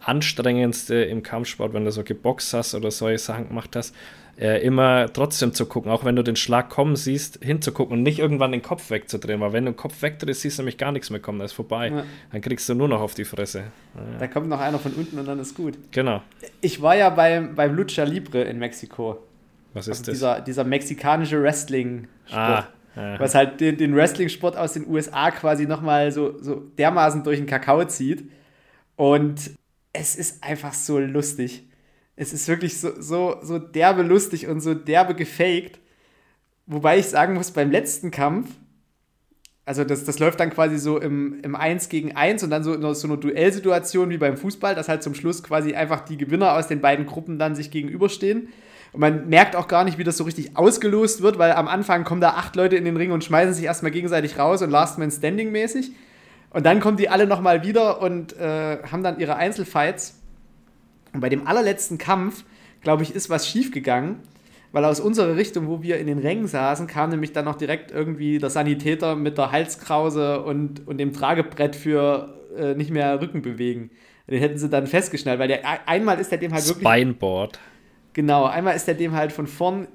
anstrengendste 0.00 0.94
im 0.94 1.22
Kampfsport, 1.22 1.74
wenn 1.74 1.84
du 1.84 1.92
so 1.92 2.02
geboxt 2.02 2.54
hast 2.54 2.74
oder 2.74 2.90
solche 2.90 3.18
Sachen 3.18 3.48
gemacht 3.48 3.76
hast 3.76 3.94
äh, 4.38 4.64
immer 4.64 5.12
trotzdem 5.12 5.52
zu 5.52 5.66
gucken, 5.66 5.90
auch 5.90 6.04
wenn 6.04 6.16
du 6.16 6.22
den 6.22 6.36
Schlag 6.36 6.70
kommen 6.70 6.96
siehst, 6.96 7.38
hinzugucken 7.42 7.98
und 7.98 8.02
nicht 8.02 8.18
irgendwann 8.18 8.52
den 8.52 8.62
Kopf 8.62 8.90
wegzudrehen, 8.90 9.40
weil 9.40 9.52
wenn 9.52 9.66
du 9.66 9.72
den 9.72 9.76
Kopf 9.76 10.02
wegdrehst, 10.02 10.40
siehst 10.40 10.58
du 10.58 10.62
nämlich 10.62 10.78
gar 10.78 10.92
nichts 10.92 11.10
mehr 11.10 11.20
kommen, 11.20 11.38
das 11.38 11.52
ist 11.52 11.56
vorbei. 11.56 11.88
Ja. 11.88 12.04
Dann 12.32 12.40
kriegst 12.40 12.68
du 12.68 12.74
nur 12.74 12.88
noch 12.88 13.00
auf 13.00 13.14
die 13.14 13.24
Fresse. 13.24 13.64
Ja. 13.94 14.18
Da 14.18 14.26
kommt 14.26 14.48
noch 14.48 14.60
einer 14.60 14.78
von 14.78 14.92
unten 14.92 15.18
und 15.18 15.26
dann 15.26 15.38
ist 15.38 15.54
gut. 15.54 15.78
Genau. 15.90 16.22
Ich 16.60 16.80
war 16.80 16.96
ja 16.96 17.10
beim, 17.10 17.54
beim 17.54 17.74
Lucha 17.74 18.04
Libre 18.04 18.42
in 18.42 18.58
Mexiko. 18.58 19.18
Was 19.74 19.88
ist 19.88 20.00
also 20.00 20.10
das? 20.10 20.14
Dieser, 20.14 20.40
dieser 20.40 20.64
mexikanische 20.64 21.42
Wrestling-Sport. 21.42 22.38
Ah. 22.38 22.68
Ja. 22.94 23.18
Was 23.20 23.34
halt 23.34 23.60
den, 23.60 23.78
den 23.78 23.94
Wrestling-Sport 23.94 24.56
aus 24.56 24.74
den 24.74 24.86
USA 24.86 25.30
quasi 25.30 25.66
nochmal 25.66 26.12
so, 26.12 26.38
so 26.40 26.56
dermaßen 26.78 27.24
durch 27.24 27.38
den 27.38 27.46
Kakao 27.46 27.84
zieht. 27.84 28.30
Und 28.96 29.52
es 29.92 30.16
ist 30.16 30.42
einfach 30.44 30.74
so 30.74 30.98
lustig. 30.98 31.64
Es 32.16 32.32
ist 32.32 32.46
wirklich 32.48 32.78
so, 32.78 33.00
so, 33.00 33.36
so 33.42 33.58
derbe 33.58 34.02
lustig 34.02 34.46
und 34.46 34.60
so 34.60 34.74
derbe 34.74 35.14
gefaked. 35.14 35.80
Wobei 36.66 36.98
ich 36.98 37.06
sagen 37.06 37.34
muss, 37.34 37.50
beim 37.50 37.70
letzten 37.70 38.10
Kampf, 38.10 38.50
also 39.64 39.84
das, 39.84 40.04
das 40.04 40.18
läuft 40.18 40.40
dann 40.40 40.50
quasi 40.50 40.78
so 40.78 40.98
im, 40.98 41.40
im 41.42 41.54
1 41.54 41.88
gegen 41.88 42.16
1 42.16 42.42
und 42.42 42.50
dann 42.50 42.64
so 42.64 42.74
in 42.74 42.94
so 42.94 43.06
einer 43.06 43.16
Duellsituation 43.16 44.10
wie 44.10 44.18
beim 44.18 44.36
Fußball, 44.36 44.74
dass 44.74 44.88
halt 44.88 45.02
zum 45.02 45.14
Schluss 45.14 45.42
quasi 45.42 45.74
einfach 45.74 46.00
die 46.00 46.16
Gewinner 46.16 46.54
aus 46.54 46.66
den 46.66 46.80
beiden 46.80 47.06
Gruppen 47.06 47.38
dann 47.38 47.54
sich 47.54 47.70
gegenüberstehen. 47.70 48.48
Und 48.92 49.00
man 49.00 49.28
merkt 49.28 49.56
auch 49.56 49.68
gar 49.68 49.84
nicht, 49.84 49.98
wie 49.98 50.04
das 50.04 50.16
so 50.16 50.24
richtig 50.24 50.56
ausgelost 50.56 51.22
wird, 51.22 51.38
weil 51.38 51.52
am 51.52 51.68
Anfang 51.68 52.04
kommen 52.04 52.20
da 52.20 52.30
acht 52.30 52.56
Leute 52.56 52.76
in 52.76 52.84
den 52.84 52.96
Ring 52.96 53.12
und 53.12 53.24
schmeißen 53.24 53.54
sich 53.54 53.64
erstmal 53.64 53.92
gegenseitig 53.92 54.38
raus 54.38 54.62
und 54.62 54.70
Last 54.70 54.98
Man 54.98 55.10
Standing 55.10 55.50
mäßig. 55.50 55.92
Und 56.50 56.66
dann 56.66 56.80
kommen 56.80 56.98
die 56.98 57.08
alle 57.08 57.26
nochmal 57.26 57.62
wieder 57.62 58.02
und 58.02 58.36
äh, 58.36 58.82
haben 58.82 59.02
dann 59.02 59.18
ihre 59.18 59.36
Einzelfights. 59.36 60.21
Und 61.12 61.20
bei 61.20 61.28
dem 61.28 61.46
allerletzten 61.46 61.98
Kampf, 61.98 62.44
glaube 62.80 63.02
ich, 63.02 63.14
ist 63.14 63.30
was 63.30 63.46
schiefgegangen, 63.46 64.20
weil 64.72 64.84
aus 64.84 65.00
unserer 65.00 65.36
Richtung, 65.36 65.68
wo 65.68 65.82
wir 65.82 65.98
in 65.98 66.06
den 66.06 66.18
Rängen 66.18 66.48
saßen, 66.48 66.86
kam 66.86 67.10
nämlich 67.10 67.32
dann 67.32 67.44
noch 67.44 67.56
direkt 67.56 67.90
irgendwie 67.90 68.38
der 68.38 68.50
Sanitäter 68.50 69.16
mit 69.16 69.36
der 69.36 69.52
Halskrause 69.52 70.42
und, 70.42 70.86
und 70.86 70.98
dem 70.98 71.12
Tragebrett 71.12 71.76
für 71.76 72.38
äh, 72.56 72.74
nicht 72.74 72.90
mehr 72.90 73.20
Rücken 73.20 73.42
bewegen. 73.42 73.90
Den 74.28 74.38
hätten 74.38 74.56
sie 74.56 74.68
dann 74.70 74.86
festgeschnallt, 74.86 75.38
weil 75.38 75.48
der 75.48 75.88
einmal 75.88 76.18
ist 76.18 76.30
der 76.30 76.38
dem 76.38 76.54
halt 76.54 76.66
wirklich. 76.66 76.88
Spineboard. 76.88 77.58
Genau, 78.14 78.44
einmal 78.44 78.74
ist 78.74 78.86
der 78.86 78.94
dem 78.94 79.12
halt 79.12 79.32
von 79.32 79.46
vorn 79.46 79.88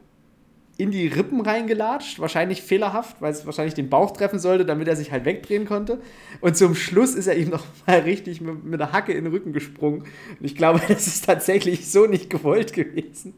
in 0.78 0.92
die 0.92 1.08
Rippen 1.08 1.42
reingelatscht, 1.42 2.20
wahrscheinlich 2.20 2.62
fehlerhaft, 2.62 3.20
weil 3.20 3.32
es 3.32 3.46
wahrscheinlich 3.46 3.74
den 3.74 3.90
Bauch 3.90 4.12
treffen 4.12 4.38
sollte, 4.38 4.64
damit 4.64 4.88
er 4.88 4.96
sich 4.96 5.12
halt 5.12 5.26
wegdrehen 5.26 5.66
konnte. 5.66 6.00
Und 6.40 6.56
zum 6.56 6.76
Schluss 6.76 7.16
ist 7.16 7.28
er 7.28 7.36
ihm 7.36 7.50
noch 7.50 7.66
mal 7.88 8.00
richtig 8.00 8.42
mit, 8.42 8.64
mit 8.64 8.80
der 8.80 8.92
Hacke 8.92 9.12
in 9.12 9.24
den 9.24 9.34
Rücken 9.34 9.54
gesprungen. 9.54 10.02
Und 10.02 10.46
ich 10.46 10.56
glaube, 10.56 10.80
das 10.88 11.08
ist 11.08 11.26
tatsächlich 11.26 11.90
so 11.90 12.06
nicht 12.06 12.30
gewollt 12.30 12.74
gewesen. 12.74 13.34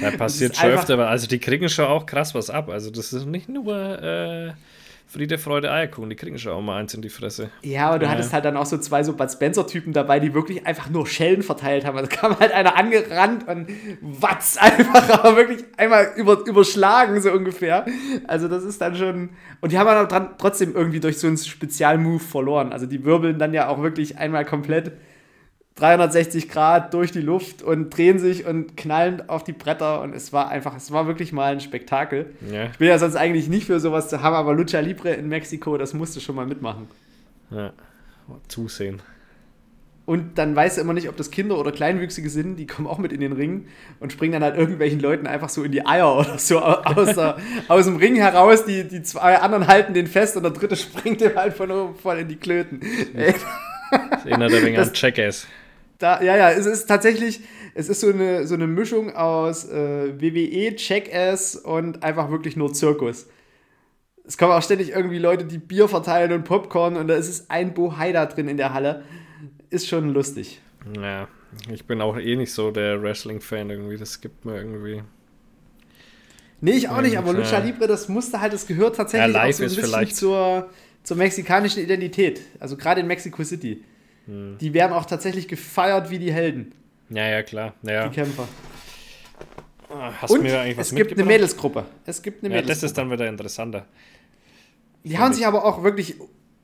Da 0.00 0.12
passiert 0.12 0.56
schon 0.56 0.70
öfter, 0.70 0.98
also 1.08 1.26
die 1.26 1.38
kriegen 1.38 1.68
schon 1.68 1.86
auch 1.86 2.06
krass 2.06 2.34
was 2.34 2.48
ab. 2.48 2.68
Also 2.68 2.90
das 2.90 3.12
ist 3.12 3.26
nicht 3.26 3.48
nur 3.48 4.02
äh, 4.02 4.52
Friede, 5.10 5.38
Freude, 5.38 5.72
Eierkuchen, 5.72 6.08
die 6.08 6.14
kriegen 6.14 6.38
schon 6.38 6.52
auch 6.52 6.60
mal 6.60 6.78
eins 6.78 6.94
in 6.94 7.02
die 7.02 7.08
Fresse. 7.08 7.50
Ja, 7.62 7.88
aber 7.88 7.98
du 7.98 8.06
ja. 8.06 8.12
hattest 8.12 8.32
halt 8.32 8.44
dann 8.44 8.56
auch 8.56 8.64
so 8.64 8.78
zwei 8.78 9.02
so 9.02 9.12
Bud 9.14 9.28
Spencer-Typen 9.28 9.92
dabei, 9.92 10.20
die 10.20 10.34
wirklich 10.34 10.64
einfach 10.68 10.88
nur 10.88 11.04
Schellen 11.04 11.42
verteilt 11.42 11.84
haben. 11.84 11.98
Also 11.98 12.08
kam 12.08 12.38
halt 12.38 12.52
einer 12.52 12.76
angerannt 12.76 13.48
und 13.48 13.66
watz 14.00 14.56
einfach, 14.56 15.10
aber 15.18 15.34
wirklich 15.34 15.64
einmal 15.76 16.12
über, 16.14 16.46
überschlagen, 16.46 17.20
so 17.20 17.32
ungefähr. 17.32 17.86
Also 18.28 18.46
das 18.46 18.62
ist 18.62 18.80
dann 18.80 18.94
schon. 18.94 19.30
Und 19.60 19.72
die 19.72 19.78
haben 19.80 19.88
dann 19.88 20.06
dran, 20.06 20.34
trotzdem 20.38 20.76
irgendwie 20.76 21.00
durch 21.00 21.18
so 21.18 21.26
einen 21.26 21.38
Spezialmove 21.38 22.22
verloren. 22.22 22.72
Also 22.72 22.86
die 22.86 23.04
wirbeln 23.04 23.40
dann 23.40 23.52
ja 23.52 23.68
auch 23.68 23.82
wirklich 23.82 24.16
einmal 24.16 24.44
komplett 24.44 24.92
360 25.80 26.48
Grad 26.48 26.92
durch 26.94 27.10
die 27.10 27.20
Luft 27.20 27.62
und 27.62 27.90
drehen 27.90 28.18
sich 28.18 28.46
und 28.46 28.76
knallen 28.76 29.28
auf 29.28 29.44
die 29.44 29.52
Bretter 29.52 30.02
und 30.02 30.14
es 30.14 30.32
war 30.32 30.48
einfach, 30.48 30.76
es 30.76 30.92
war 30.92 31.06
wirklich 31.06 31.32
mal 31.32 31.52
ein 31.52 31.60
Spektakel. 31.60 32.34
Ja. 32.52 32.66
Ich 32.66 32.78
bin 32.78 32.88
ja 32.88 32.98
sonst 32.98 33.16
eigentlich 33.16 33.48
nicht 33.48 33.66
für 33.66 33.80
sowas 33.80 34.08
zu 34.08 34.22
haben, 34.22 34.34
aber 34.34 34.54
Lucha 34.54 34.80
Libre 34.80 35.10
in 35.10 35.28
Mexiko, 35.28 35.78
das 35.78 35.94
musste 35.94 36.20
schon 36.20 36.36
mal 36.36 36.46
mitmachen. 36.46 36.88
Ja, 37.50 37.72
zusehen. 38.48 39.00
Und 40.06 40.38
dann 40.38 40.56
weißt 40.56 40.76
du 40.76 40.80
immer 40.80 40.92
nicht, 40.92 41.08
ob 41.08 41.16
das 41.16 41.30
Kinder 41.30 41.56
oder 41.56 41.70
Kleinwüchsige 41.70 42.30
sind, 42.30 42.56
die 42.56 42.66
kommen 42.66 42.88
auch 42.88 42.98
mit 42.98 43.12
in 43.12 43.20
den 43.20 43.32
Ring 43.32 43.68
und 44.00 44.12
springen 44.12 44.32
dann 44.32 44.42
halt 44.42 44.56
irgendwelchen 44.56 44.98
Leuten 44.98 45.28
einfach 45.28 45.48
so 45.48 45.62
in 45.62 45.70
die 45.70 45.86
Eier 45.86 46.18
oder 46.18 46.36
so 46.36 46.58
aus, 46.58 47.14
der, 47.14 47.36
aus 47.68 47.84
dem 47.84 47.94
Ring 47.96 48.16
heraus. 48.16 48.64
Die, 48.64 48.88
die 48.88 49.02
zwei 49.02 49.38
anderen 49.38 49.68
halten 49.68 49.94
den 49.94 50.08
fest 50.08 50.36
und 50.36 50.42
der 50.42 50.50
dritte 50.52 50.74
springt 50.76 51.20
dem 51.20 51.36
halt 51.36 51.54
von 51.54 51.70
oben 51.70 51.94
voll 51.94 52.18
in 52.18 52.28
die 52.28 52.34
Klöten. 52.36 52.80
Das 54.10 54.26
erinnert 54.26 54.52
ein 54.52 54.62
wenig 54.64 54.78
an 54.80 54.90
Jackass. 54.92 55.46
Da, 56.00 56.22
ja, 56.22 56.34
ja, 56.34 56.50
es 56.50 56.64
ist 56.64 56.86
tatsächlich, 56.86 57.40
es 57.74 57.90
ist 57.90 58.00
so 58.00 58.08
eine, 58.08 58.46
so 58.46 58.54
eine 58.54 58.66
Mischung 58.66 59.14
aus 59.14 59.68
äh, 59.68 60.18
WWE, 60.18 60.74
Jackass 60.76 61.56
und 61.56 62.02
einfach 62.02 62.30
wirklich 62.30 62.56
nur 62.56 62.72
Zirkus. 62.72 63.28
Es 64.24 64.38
kommen 64.38 64.52
auch 64.52 64.62
ständig 64.62 64.90
irgendwie 64.90 65.18
Leute, 65.18 65.44
die 65.44 65.58
Bier 65.58 65.88
verteilen 65.88 66.32
und 66.32 66.44
Popcorn 66.44 66.96
und 66.96 67.06
da 67.08 67.16
ist 67.16 67.28
es 67.28 67.50
ein 67.50 67.74
Bohai 67.74 68.12
da 68.12 68.24
drin 68.24 68.48
in 68.48 68.56
der 68.56 68.72
Halle. 68.72 69.04
Ist 69.68 69.88
schon 69.88 70.14
lustig. 70.14 70.62
Ja, 70.96 71.28
ich 71.70 71.86
bin 71.86 72.00
auch 72.00 72.16
eh 72.16 72.34
nicht 72.34 72.52
so 72.52 72.70
der 72.70 73.02
Wrestling-Fan 73.02 73.68
irgendwie. 73.68 73.98
Das 73.98 74.22
gibt 74.22 74.46
mir 74.46 74.56
irgendwie. 74.56 75.02
Nee, 76.62 76.72
ich 76.72 76.88
auch 76.88 77.02
nicht, 77.02 77.18
aber 77.18 77.34
Lucha 77.34 77.58
Libre, 77.58 77.86
das 77.86 78.08
musste 78.08 78.40
halt, 78.40 78.54
das 78.54 78.66
gehört 78.66 78.96
tatsächlich 78.96 79.34
ja, 79.34 79.44
auch 79.44 79.52
so 79.52 79.64
ein 79.64 79.68
bisschen 79.68 80.10
zur, 80.12 80.70
zur 81.02 81.16
mexikanischen 81.18 81.82
Identität. 81.82 82.40
Also 82.58 82.78
gerade 82.78 83.02
in 83.02 83.06
Mexico 83.06 83.44
City. 83.44 83.84
Hm. 84.30 84.58
Die 84.58 84.72
werden 84.72 84.92
auch 84.92 85.06
tatsächlich 85.06 85.48
gefeiert 85.48 86.10
wie 86.10 86.20
die 86.20 86.32
Helden. 86.32 86.72
Ja, 87.10 87.26
ja, 87.26 87.42
klar. 87.42 87.74
Ja. 87.82 88.06
Die 88.06 88.14
Kämpfer. 88.14 88.46
Ah, 89.92 90.12
hast 90.22 90.30
Und 90.30 90.42
mir 90.42 90.60
eigentlich 90.60 90.78
was 90.78 90.92
es 90.92 90.94
gibt 90.94 91.12
eine 91.12 91.24
Mädelsgruppe. 91.24 91.84
Es 92.06 92.22
gibt 92.22 92.44
eine 92.44 92.54
ja, 92.54 92.62
das 92.62 92.84
ist 92.84 92.96
dann 92.96 93.10
wieder 93.10 93.28
interessanter. 93.28 93.86
Die 95.02 95.18
hauen 95.18 95.32
sich 95.32 95.44
aber 95.44 95.64
auch 95.64 95.82
wirklich, 95.82 96.14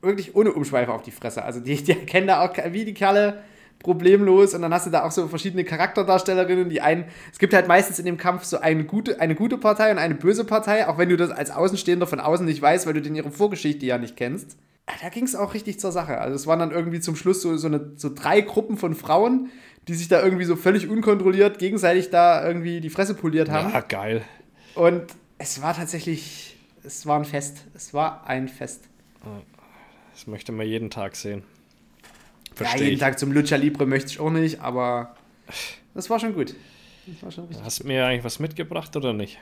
wirklich 0.01 0.33
ohne 0.33 0.53
Umschweife 0.53 0.93
auf 0.93 1.01
die 1.01 1.11
Fresse. 1.11 1.43
Also 1.43 1.59
die, 1.59 1.75
die 1.83 1.93
kennen 1.93 2.27
da 2.27 2.45
auch 2.45 2.55
wie 2.71 2.85
die 2.85 2.93
Kerle 2.93 3.43
problemlos 3.79 4.53
und 4.53 4.61
dann 4.61 4.73
hast 4.73 4.87
du 4.87 4.89
da 4.89 5.03
auch 5.03 5.11
so 5.11 5.27
verschiedene 5.27 5.65
Charakterdarstellerinnen, 5.65 6.69
die 6.69 6.79
einen, 6.79 7.05
es 7.31 7.37
gibt 7.37 7.53
halt 7.53 7.67
meistens 7.67 7.99
in 7.99 8.05
dem 8.05 8.17
Kampf 8.17 8.45
so 8.45 8.59
eine 8.59 8.85
gute, 8.85 9.19
eine 9.19 9.35
gute 9.35 9.57
Partei 9.57 9.91
und 9.91 9.97
eine 9.97 10.15
böse 10.15 10.45
Partei, 10.45 10.87
auch 10.87 10.97
wenn 10.97 11.09
du 11.09 11.17
das 11.17 11.31
als 11.31 11.51
Außenstehender 11.51 12.07
von 12.07 12.19
außen 12.19 12.45
nicht 12.45 12.61
weißt, 12.61 12.87
weil 12.87 12.93
du 12.93 13.01
denn 13.01 13.13
ihre 13.13 13.29
Vorgeschichte 13.29 13.85
ja 13.85 13.97
nicht 13.97 14.15
kennst 14.15 14.57
da 15.01 15.09
ging 15.09 15.25
es 15.25 15.35
auch 15.35 15.53
richtig 15.53 15.79
zur 15.79 15.91
Sache. 15.91 16.19
Also 16.19 16.35
es 16.35 16.47
waren 16.47 16.59
dann 16.59 16.71
irgendwie 16.71 16.99
zum 16.99 17.15
Schluss 17.15 17.41
so, 17.41 17.55
so, 17.57 17.67
eine, 17.67 17.91
so 17.95 18.13
drei 18.13 18.41
Gruppen 18.41 18.77
von 18.77 18.95
Frauen, 18.95 19.49
die 19.87 19.93
sich 19.93 20.07
da 20.07 20.23
irgendwie 20.23 20.45
so 20.45 20.55
völlig 20.55 20.87
unkontrolliert 20.87 21.59
gegenseitig 21.59 22.09
da 22.09 22.45
irgendwie 22.45 22.81
die 22.81 22.89
Fresse 22.89 23.13
poliert 23.13 23.49
haben. 23.49 23.71
Ja, 23.73 23.81
geil. 23.81 24.23
Und 24.75 25.03
es 25.37 25.61
war 25.61 25.75
tatsächlich, 25.75 26.57
es 26.83 27.05
war 27.05 27.19
ein 27.19 27.25
Fest. 27.25 27.65
Es 27.73 27.93
war 27.93 28.27
ein 28.27 28.47
Fest. 28.47 28.85
Das 30.13 30.27
möchte 30.27 30.51
man 30.51 30.65
jeden 30.65 30.89
Tag 30.89 31.15
sehen. 31.15 31.43
Versteh 32.55 32.77
ja, 32.77 32.83
jeden 32.85 32.93
ich. 32.95 32.99
Tag 32.99 33.19
zum 33.19 33.31
Lucha 33.31 33.55
Libre 33.55 33.85
möchte 33.85 34.09
ich 34.09 34.19
auch 34.19 34.31
nicht, 34.31 34.61
aber 34.61 35.15
das 35.93 36.09
war 36.09 36.19
schon 36.19 36.33
gut. 36.33 36.55
Das 37.05 37.23
war 37.23 37.31
schon 37.31 37.47
Hast 37.63 37.83
du 37.83 37.87
mir 37.87 38.05
eigentlich 38.05 38.23
was 38.23 38.39
mitgebracht 38.39 38.95
oder 38.95 39.13
nicht? 39.13 39.37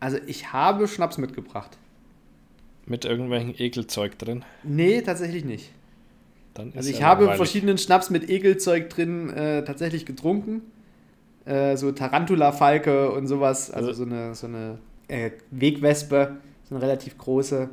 Also 0.00 0.18
ich 0.26 0.52
habe 0.52 0.86
Schnaps 0.88 1.18
mitgebracht. 1.18 1.78
Mit 2.86 3.04
irgendwelchen 3.04 3.54
Ekelzeug 3.56 4.18
drin? 4.18 4.44
Nee, 4.62 5.02
tatsächlich 5.02 5.44
nicht. 5.44 5.70
also 6.56 6.90
ich 6.90 7.02
habe 7.02 7.22
langweilig. 7.22 7.36
verschiedenen 7.36 7.78
Schnaps 7.78 8.10
mit 8.10 8.28
Ekelzeug 8.28 8.90
drin 8.90 9.30
äh, 9.30 9.64
tatsächlich 9.64 10.04
getrunken. 10.04 10.62
Äh, 11.44 11.76
so 11.76 11.92
Tarantula-Falke 11.92 13.10
und 13.12 13.26
sowas. 13.26 13.70
Also, 13.70 13.88
also 13.88 14.04
so 14.04 14.10
eine, 14.10 14.34
so 14.34 14.46
eine 14.46 14.78
äh, 15.08 15.30
Wegwespe, 15.50 16.36
so 16.68 16.74
eine 16.74 16.84
relativ 16.84 17.18
große. 17.18 17.68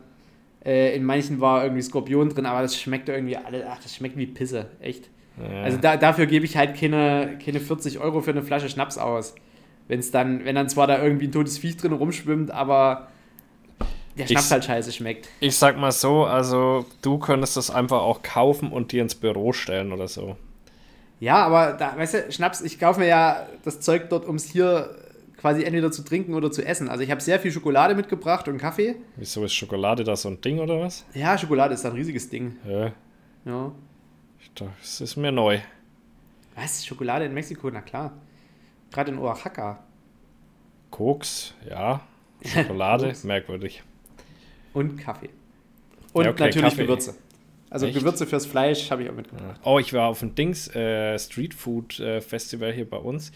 Äh, 0.63 0.95
in 0.95 1.03
manchen 1.05 1.39
war 1.39 1.63
irgendwie 1.63 1.81
Skorpion 1.81 2.29
drin, 2.29 2.45
aber 2.45 2.61
das 2.61 2.75
schmeckt 2.79 3.09
irgendwie 3.09 3.37
alle, 3.37 3.65
ach, 3.69 3.81
das 3.81 3.95
schmeckt 3.95 4.17
wie 4.17 4.27
Pisse, 4.27 4.67
echt. 4.81 5.09
Ja. 5.41 5.63
Also 5.63 5.77
da, 5.77 5.95
dafür 5.95 6.25
gebe 6.25 6.45
ich 6.45 6.57
halt 6.57 6.75
keine, 6.75 7.37
keine 7.43 7.59
40 7.59 7.99
Euro 7.99 8.21
für 8.21 8.31
eine 8.31 8.43
Flasche 8.43 8.69
Schnaps 8.69 8.97
aus. 8.97 9.35
Wenn's 9.87 10.11
dann, 10.11 10.43
wenn 10.45 10.55
dann 10.55 10.69
zwar 10.69 10.85
da 10.85 11.01
irgendwie 11.01 11.27
ein 11.27 11.31
totes 11.31 11.57
Viech 11.57 11.77
drin 11.77 11.93
rumschwimmt, 11.93 12.51
aber 12.51 13.07
der 14.17 14.25
Ich- 14.25 14.31
Schnaps 14.31 14.51
halt 14.51 14.65
scheiße 14.65 14.91
schmeckt. 14.91 15.27
Ich 15.39 15.55
sag 15.57 15.77
mal 15.77 15.91
so, 15.91 16.25
also 16.25 16.85
du 17.01 17.17
könntest 17.19 17.55
das 17.57 17.69
einfach 17.71 18.01
auch 18.01 18.21
kaufen 18.23 18.71
und 18.71 18.91
dir 18.91 19.01
ins 19.01 19.15
Büro 19.15 19.53
stellen 19.53 19.91
oder 19.93 20.07
so. 20.07 20.35
Ja, 21.19 21.45
aber 21.45 21.73
da, 21.73 21.97
weißt 21.97 22.13
du, 22.13 22.31
Schnaps, 22.31 22.61
ich 22.61 22.79
kaufe 22.79 22.99
mir 23.01 23.07
ja 23.07 23.45
das 23.65 23.79
Zeug 23.81 24.09
dort, 24.09 24.25
um 24.25 24.35
es 24.35 24.45
hier 24.45 24.95
quasi 25.37 25.63
entweder 25.63 25.91
zu 25.91 26.03
trinken 26.03 26.33
oder 26.33 26.51
zu 26.51 26.65
essen. 26.65 26.89
Also 26.89 27.03
ich 27.03 27.11
habe 27.11 27.21
sehr 27.21 27.39
viel 27.39 27.51
Schokolade 27.51 27.95
mitgebracht 27.95 28.47
und 28.47 28.57
Kaffee. 28.57 28.95
Wieso 29.15 29.43
ist 29.45 29.53
Schokolade 29.53 30.03
da 30.03 30.15
so 30.15 30.29
ein 30.29 30.39
Ding 30.41 30.59
oder 30.59 30.79
was? 30.81 31.05
Ja, 31.13 31.37
Schokolade 31.37 31.73
ist 31.73 31.85
ein 31.85 31.91
riesiges 31.93 32.29
Ding. 32.29 32.57
Ja, 32.67 32.91
Ja. 33.45 33.71
ich 34.41 34.51
dachte, 34.53 34.71
das 34.79 35.01
ist 35.01 35.15
mir 35.17 35.31
neu. 35.31 35.59
Was? 36.55 36.85
Schokolade 36.85 37.25
in 37.25 37.33
Mexiko? 37.33 37.69
Na 37.69 37.81
klar. 37.81 38.11
Gerade 38.91 39.11
in 39.11 39.17
Oaxaca. 39.19 39.79
Koks, 40.89 41.53
ja. 41.69 42.01
Schokolade, 42.43 43.13
merkwürdig. 43.23 43.83
Und 44.73 44.97
Kaffee. 44.97 45.29
Und 46.13 46.25
Ja, 46.25 46.31
okay, 46.31 46.45
natürlich 46.45 46.69
Kaffee. 46.69 46.83
Gewürze. 46.83 47.15
Also 47.69 47.85
Echt? 47.85 47.99
Gewürze 47.99 48.25
fürs 48.25 48.45
Fleisch 48.45 48.89
habe 48.89 49.03
ich 49.03 49.09
auch 49.09 49.15
mitgebracht. 49.15 49.59
Oh, 49.63 49.77
ich 49.79 49.93
war 49.93 50.07
auf 50.07 50.19
dem 50.19 50.33
Dings 50.33 50.73
äh, 50.75 51.17
Street 51.19 51.53
Food 51.53 51.99
äh, 51.99 52.19
Festival 52.21 52.71
hier 52.73 52.89
bei 52.89 52.97
uns 52.97 53.31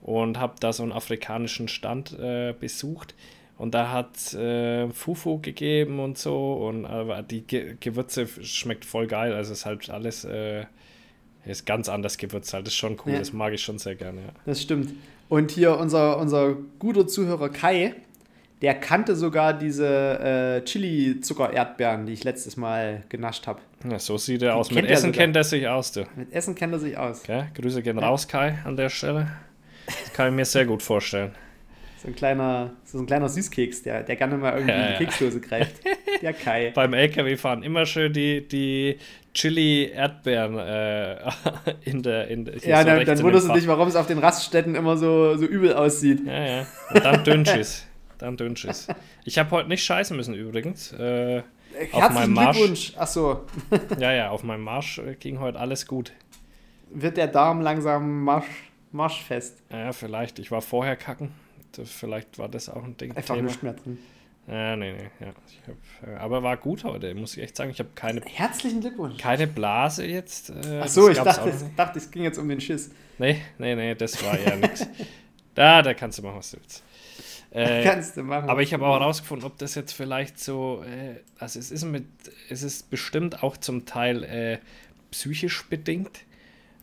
und 0.00 0.38
habe 0.38 0.54
da 0.60 0.72
so 0.72 0.82
einen 0.82 0.92
afrikanischen 0.92 1.68
Stand 1.68 2.18
äh, 2.18 2.54
besucht. 2.58 3.14
Und 3.56 3.74
da 3.74 3.92
hat 3.92 4.34
äh, 4.34 4.90
Fufu 4.90 5.38
gegeben 5.40 6.00
und 6.00 6.18
so. 6.18 6.54
Und 6.54 6.86
aber 6.86 7.22
die 7.22 7.42
Ge 7.42 7.76
Gewürze 7.78 8.26
schmeckt 8.26 8.84
voll 8.84 9.06
geil. 9.06 9.32
Also 9.32 9.52
ist 9.52 9.66
halt 9.66 9.90
alles 9.90 10.24
äh, 10.24 10.64
ist 11.46 11.66
ganz 11.66 11.88
anders 11.88 12.18
gewürzt 12.18 12.52
halt. 12.54 12.66
Das 12.66 12.72
ist 12.72 12.78
schon 12.78 12.96
cool. 13.04 13.12
Ja. 13.12 13.18
Das 13.18 13.32
mag 13.32 13.52
ich 13.52 13.62
schon 13.62 13.78
sehr 13.78 13.94
gerne. 13.94 14.22
Ja. 14.22 14.32
Das 14.46 14.62
stimmt. 14.62 14.94
Und 15.28 15.50
hier 15.50 15.78
unser, 15.78 16.18
unser 16.18 16.56
guter 16.78 17.06
Zuhörer 17.06 17.48
Kai, 17.48 17.94
der 18.64 18.74
kannte 18.74 19.14
sogar 19.14 19.52
diese 19.52 19.86
äh, 19.86 20.64
Chili-Zucker-Erdbeeren, 20.64 22.06
die 22.06 22.14
ich 22.14 22.24
letztes 22.24 22.56
Mal 22.56 23.02
genascht 23.10 23.46
habe. 23.46 23.60
Ja, 23.86 23.98
so 23.98 24.16
sieht 24.16 24.40
er 24.40 24.56
aus. 24.56 24.70
Mit 24.70 24.86
Essen 24.86 25.12
kennt 25.12 25.36
er 25.36 25.44
sich 25.44 25.68
aus, 25.68 25.92
du. 25.92 26.06
Mit 26.16 26.32
Essen 26.32 26.54
kennt 26.54 26.72
er 26.72 26.78
sich 26.78 26.96
aus. 26.96 27.20
Okay? 27.24 27.44
Grüße 27.54 27.82
gehen 27.82 27.98
raus, 27.98 28.26
Kai, 28.26 28.58
an 28.64 28.78
der 28.78 28.88
Stelle. 28.88 29.30
Das 29.84 30.14
kann 30.14 30.28
ich 30.28 30.34
mir 30.34 30.46
sehr 30.46 30.64
gut 30.64 30.82
vorstellen. 30.82 31.32
So 32.02 32.10
ein 32.10 32.16
kleiner, 32.16 32.72
so 32.84 32.98
ein 32.98 33.06
kleiner 33.06 33.30
Süßkeks, 33.30 33.82
der, 33.82 34.02
der 34.02 34.16
gerne 34.16 34.36
mal 34.36 34.52
irgendwie 34.52 34.72
Ja, 34.72 34.76
in 34.78 34.86
die 34.88 34.92
ja. 34.92 34.98
Keksdose 34.98 35.40
greift. 35.40 35.76
Der 36.20 36.34
Kai. 36.34 36.70
Beim 36.74 36.92
LKW-Fahren 36.92 37.62
immer 37.62 37.86
schön 37.86 38.12
die, 38.12 38.46
die 38.46 38.98
Chili-Erdbeeren 39.32 40.58
äh, 40.58 41.16
in 41.86 42.02
der. 42.02 42.28
In 42.28 42.44
hier 42.44 42.68
Ja, 42.68 42.80
so 42.80 42.88
dann, 42.88 43.06
dann 43.06 43.18
in 43.18 43.24
wunderst 43.24 43.48
du 43.48 43.54
dich, 43.54 43.66
warum 43.66 43.88
es 43.88 43.96
auf 43.96 44.06
den 44.06 44.18
Raststätten 44.18 44.74
immer 44.74 44.98
so, 44.98 45.34
so 45.38 45.46
übel 45.46 45.72
aussieht. 45.72 46.26
Ja, 46.26 46.44
ja. 46.44 46.66
Und 46.92 47.04
dann 47.06 47.24
Dünnschiss. 47.24 47.86
Dann 48.18 48.36
Dünnschiss. 48.36 48.88
Ich 49.24 49.38
habe 49.38 49.50
heute 49.52 49.68
nicht 49.68 49.82
scheißen 49.84 50.16
müssen 50.16 50.34
übrigens. 50.34 50.92
Äh, 50.92 51.42
auf 51.92 52.00
Herzlichen 52.00 52.14
meinem 52.14 52.32
Marsch. 52.34 52.56
Glückwunsch. 52.58 52.92
Achso, 52.96 53.44
ja, 53.98 54.12
ja, 54.12 54.30
auf 54.30 54.42
meinem 54.44 54.62
Marsch 54.62 54.98
äh, 54.98 55.14
ging 55.14 55.40
heute 55.40 55.58
alles 55.58 55.86
gut. 55.86 56.12
wird 56.90 57.16
der 57.16 57.26
Darm 57.28 57.60
langsam 57.62 58.22
marsch, 58.22 58.46
marschfest. 58.92 59.62
Ja, 59.70 59.92
vielleicht. 59.92 60.38
Ich 60.38 60.50
war 60.50 60.60
vorher 60.62 60.96
kacken. 60.96 61.32
Vielleicht 61.84 62.38
war 62.38 62.48
das 62.48 62.68
auch 62.68 62.84
ein 62.84 62.96
Ding. 62.96 63.16
Einfach 63.16 63.34
Thema. 63.34 63.46
nichts 63.48 63.62
mehr 63.62 63.72
drin. 63.72 63.98
Ja, 64.46 64.76
nee, 64.76 64.92
nee. 64.92 65.26
Ja. 65.26 65.32
Hab, 65.66 66.08
äh, 66.08 66.16
aber 66.16 66.42
war 66.42 66.56
gut 66.58 66.84
heute, 66.84 67.12
muss 67.14 67.36
ich 67.36 67.42
echt 67.42 67.56
sagen. 67.56 67.70
Ich 67.70 67.78
habe 67.78 67.88
keine, 67.94 68.20
Herzlichen 68.20 68.80
Glückwunsch. 68.82 69.16
keine 69.18 69.46
Blase 69.46 70.04
jetzt. 70.04 70.50
Äh, 70.50 70.80
Achso, 70.80 71.08
das 71.08 71.16
ich 71.16 71.24
dachte, 71.24 71.52
dachte, 71.76 71.98
es 71.98 72.10
ging 72.10 72.22
jetzt 72.24 72.38
um 72.38 72.48
den 72.48 72.60
Schiss. 72.60 72.90
Nee, 73.18 73.40
nee, 73.58 73.74
nee, 73.74 73.94
das 73.94 74.22
war 74.22 74.38
eher 74.38 74.56
nix. 74.56 74.86
Da, 75.54 75.80
da 75.82 75.94
kannst 75.94 76.18
du 76.18 76.22
machen, 76.22 76.36
was 76.36 76.50
du 76.50 76.58
willst. 76.58 76.82
Äh, 77.54 77.84
Kannst 77.84 78.16
du 78.16 78.24
machen. 78.24 78.48
aber 78.50 78.62
ich 78.62 78.74
habe 78.74 78.84
auch 78.84 78.98
herausgefunden, 78.98 79.46
ob 79.46 79.56
das 79.58 79.76
jetzt 79.76 79.92
vielleicht 79.92 80.40
so, 80.40 80.82
äh, 80.84 81.20
also 81.38 81.58
es 81.60 81.70
ist 81.70 81.84
mit, 81.84 82.04
es 82.50 82.64
ist 82.64 82.90
bestimmt 82.90 83.44
auch 83.44 83.56
zum 83.56 83.86
Teil 83.86 84.24
äh, 84.24 84.58
psychisch 85.12 85.64
bedingt, 85.68 86.20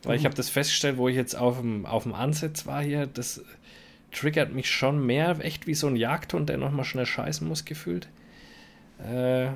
weil 0.03 0.15
ich 0.17 0.23
habe 0.23 0.33
das 0.33 0.49
festgestellt, 0.49 0.97
wo 0.97 1.09
ich 1.09 1.15
jetzt 1.17 1.35
auf 1.35 1.59
dem, 1.59 1.85
auf 1.85 2.03
dem 2.03 2.13
Ansitz 2.15 2.65
war 2.65 2.81
hier, 2.81 3.05
das 3.05 3.43
triggert 4.13 4.53
mich 4.53 4.71
schon 4.71 5.05
mehr, 5.05 5.37
echt 5.41 5.67
wie 5.67 5.73
so 5.73 5.87
ein 5.87 5.97
Jagdhund, 5.97 6.47
der 6.47 6.57
nochmal 6.57 6.85
schnell 6.85 7.05
scheißen 7.05 7.45
muss, 7.45 7.65
gefühlt. 7.65 8.07
Äh, 9.05 9.45
ja, 9.45 9.55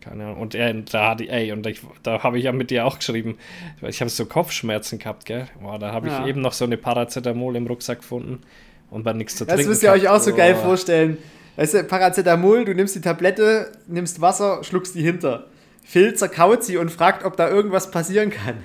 keine 0.00 0.24
Ahnung. 0.26 0.40
Und 0.40 0.54
er, 0.54 0.74
da 0.74 1.10
hatte 1.10 1.26
ey, 1.28 1.52
und 1.52 1.66
ich, 1.66 1.80
da 2.02 2.22
habe 2.22 2.38
ich 2.38 2.44
ja 2.44 2.52
mit 2.52 2.70
dir 2.70 2.84
auch 2.86 2.98
geschrieben, 2.98 3.38
weil 3.80 3.90
ich 3.90 4.00
habe 4.00 4.10
so 4.10 4.26
Kopfschmerzen 4.26 4.98
gehabt, 4.98 5.24
gell? 5.24 5.48
Boah, 5.60 5.78
da 5.78 5.92
habe 5.92 6.08
ich 6.08 6.12
Ja. 6.12 6.26
eben 6.26 6.40
noch 6.42 6.52
so 6.52 6.64
eine 6.66 6.76
Paracetamol 6.76 7.56
im 7.56 7.66
Rucksack 7.66 8.00
gefunden 8.00 8.42
und 8.90 9.04
dann 9.06 9.16
nichts 9.18 9.36
zu 9.36 9.44
Das 9.44 9.54
trinken. 9.56 9.70
müsst 9.70 9.82
ihr 9.82 9.92
euch 9.92 10.08
auch 10.08 10.20
so 10.20 10.34
geil 10.34 10.54
Boah. 10.54 10.62
vorstellen. 10.62 11.18
Weißt 11.56 11.74
du, 11.74 11.84
Paracetamol, 11.84 12.64
du 12.64 12.74
nimmst 12.74 12.94
die 12.94 13.00
Tablette, 13.00 13.72
nimmst 13.86 14.20
Wasser, 14.20 14.62
schluckst 14.64 14.94
die 14.94 15.02
hinter. 15.02 15.46
Phil 15.84 16.14
zerkaut 16.14 16.62
sie 16.64 16.76
und 16.76 16.90
fragt, 16.90 17.24
ob 17.24 17.36
da 17.36 17.48
irgendwas 17.48 17.90
passieren 17.90 18.30
kann. 18.30 18.58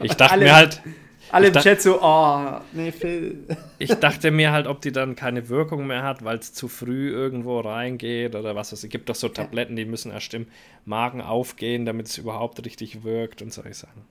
Ich 0.00 0.14
dachte 0.14 0.32
Alle- 0.32 0.44
mir 0.44 0.54
halt, 0.56 0.82
Alle 1.30 1.48
im 1.48 1.54
Chat 1.54 1.82
so, 1.82 2.00
oh, 2.02 2.38
nee, 2.72 2.90
Phil. 2.92 3.38
ich 3.78 3.92
dachte 3.94 4.30
mir 4.30 4.50
halt, 4.52 4.66
ob 4.66 4.80
die 4.80 4.92
dann 4.92 5.14
keine 5.16 5.48
Wirkung 5.48 5.86
mehr 5.86 6.02
hat, 6.02 6.24
weil 6.24 6.38
es 6.38 6.52
zu 6.52 6.68
früh 6.68 7.10
irgendwo 7.10 7.60
reingeht 7.60 8.34
oder 8.34 8.54
was. 8.54 8.72
Es 8.72 8.82
gibt 8.88 9.08
doch 9.08 9.14
so 9.14 9.28
Tabletten, 9.28 9.76
die 9.76 9.84
müssen 9.84 10.10
erst 10.10 10.32
im 10.34 10.46
Magen 10.84 11.20
aufgehen, 11.20 11.84
damit 11.86 12.06
es 12.06 12.18
überhaupt 12.18 12.64
richtig 12.64 13.04
wirkt 13.04 13.42
und 13.42 13.52
solche 13.52 13.74
Sachen. 13.74 14.02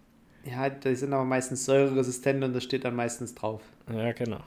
Ja, 0.46 0.70
die 0.70 0.96
sind 0.96 1.14
aber 1.14 1.24
meistens 1.26 1.66
säureresistent 1.66 2.44
und 2.44 2.54
das 2.54 2.64
steht 2.64 2.84
dann 2.86 2.96
meistens 2.96 3.34
drauf. 3.36 3.62
Ja, 3.94 4.12
genau. 4.12 4.42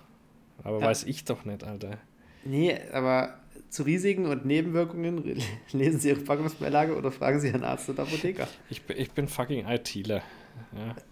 Aber 0.62 0.80
Ja. 0.80 0.86
weiß 0.86 1.04
ich 1.04 1.24
doch 1.24 1.44
nicht, 1.44 1.64
Alter. 1.64 1.98
Nee, 2.44 2.76
aber 2.92 3.34
zu 3.70 3.82
Risiken 3.82 4.26
und 4.26 4.46
Nebenwirkungen 4.46 5.40
lesen 5.72 6.00
Sie 6.00 6.08
Ihre 6.08 6.20
Packungsbeilage 6.20 6.96
oder 6.96 7.10
fragen 7.12 7.40
Sie 7.40 7.48
Ihren 7.48 7.64
Arzt 7.64 7.88
oder 7.88 8.02
Apotheker. 8.04 8.46
Ich, 8.70 8.82
bin- 8.82 8.96
ich 8.98 9.10
bin 9.10 9.28
fucking 9.28 9.66
ITler. 9.68 10.22
Ja. 10.74 10.94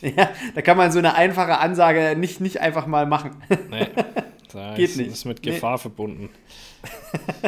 Ja, 0.00 0.30
da 0.54 0.62
kann 0.62 0.76
man 0.76 0.92
so 0.92 1.00
eine 1.00 1.16
einfache 1.16 1.58
Ansage 1.58 2.14
nicht, 2.16 2.40
nicht 2.40 2.60
einfach 2.60 2.86
mal 2.86 3.04
machen. 3.04 3.32
Nee, 3.68 3.88
da 4.52 4.76
Geht 4.76 4.90
ist, 4.90 4.96
nicht. 4.96 5.10
ist 5.10 5.24
mit 5.24 5.44
Nee. 5.44 5.50
Gefahr 5.50 5.76
verbunden. 5.76 6.28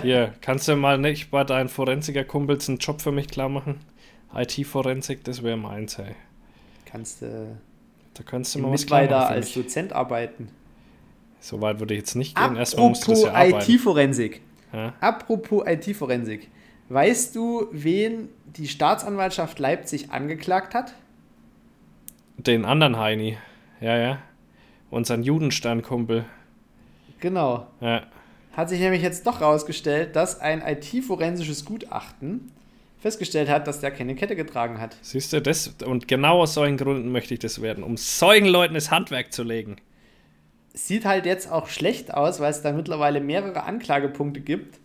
Hier, 0.02 0.34
kannst 0.40 0.66
du 0.66 0.74
mal 0.74 0.98
nicht 0.98 1.30
bei 1.30 1.44
deinen 1.44 1.68
Forensiker-Kumpels 1.68 2.68
einen 2.68 2.78
Job 2.78 3.00
für 3.02 3.12
mich 3.12 3.28
klar 3.28 3.48
machen? 3.48 3.78
IT-Forensik, 4.34 5.22
das 5.22 5.44
wäre 5.44 5.56
meins, 5.56 5.96
hey. 5.96 6.16
Kannst 6.86 7.22
du 7.22 7.56
Da 8.14 8.24
könntest 8.24 8.56
du 8.56 8.58
äh, 8.58 8.62
mal 8.62 8.72
was 8.72 8.84
klar 8.84 9.02
machen 9.04 9.14
als. 9.32 9.52
Dozent 9.54 9.92
arbeiten. 9.92 10.48
So 11.40 11.60
weit 11.60 11.80
würde 11.80 11.94
ich 11.94 12.00
jetzt 12.00 12.14
nicht 12.14 12.36
gehen. 12.36 12.56
Erstmal 12.56 12.90
musst 12.90 13.06
du 13.06 13.12
das 13.12 13.24
Apropos 13.24 13.48
ja 13.48 13.54
arbeiten. 13.54 13.72
IT-Forensik. 13.72 14.40
Ja? 14.72 14.92
Apropos 15.00 15.64
IT-Forensik. 15.66 16.48
Weißt 16.88 17.34
du, 17.34 17.68
wen 17.72 18.28
die 18.44 18.68
Staatsanwaltschaft 18.68 19.58
Leipzig 19.58 20.10
angeklagt 20.10 20.74
hat? 20.74 20.94
Den 22.36 22.64
anderen 22.64 22.98
Heini. 22.98 23.38
Ja, 23.80 23.96
ja. 23.96 24.18
Unseren 24.90 25.22
Judensternkumpel. 25.22 26.24
Genau. 27.20 27.66
Ja. 27.80 28.02
Hat 28.52 28.68
sich 28.68 28.80
nämlich 28.80 29.02
jetzt 29.02 29.26
doch 29.26 29.40
herausgestellt, 29.40 30.16
dass 30.16 30.40
ein 30.40 30.62
IT-forensisches 30.62 31.64
Gutachten 31.64 32.50
festgestellt 32.98 33.48
hat, 33.48 33.66
dass 33.66 33.80
der 33.80 33.90
keine 33.92 34.14
Kette 34.14 34.36
getragen 34.36 34.80
hat. 34.80 34.96
Siehst 35.00 35.32
du, 35.32 35.40
das, 35.40 35.76
und 35.86 36.08
genau 36.08 36.42
aus 36.42 36.54
solchen 36.54 36.76
Gründen 36.76 37.12
möchte 37.12 37.34
ich 37.34 37.40
das 37.40 37.62
werden, 37.62 37.84
um 37.84 37.96
solchen 37.96 38.46
Leuten 38.46 38.74
das 38.74 38.90
Handwerk 38.90 39.32
zu 39.32 39.42
legen. 39.42 39.76
Sieht 40.72 41.04
halt 41.04 41.26
jetzt 41.26 41.50
auch 41.50 41.66
schlecht 41.66 42.14
aus, 42.14 42.40
weil 42.40 42.50
es 42.50 42.62
da 42.62 42.72
mittlerweile 42.72 43.20
mehrere 43.20 43.64
Anklagepunkte 43.64 44.40
gibt. 44.40 44.78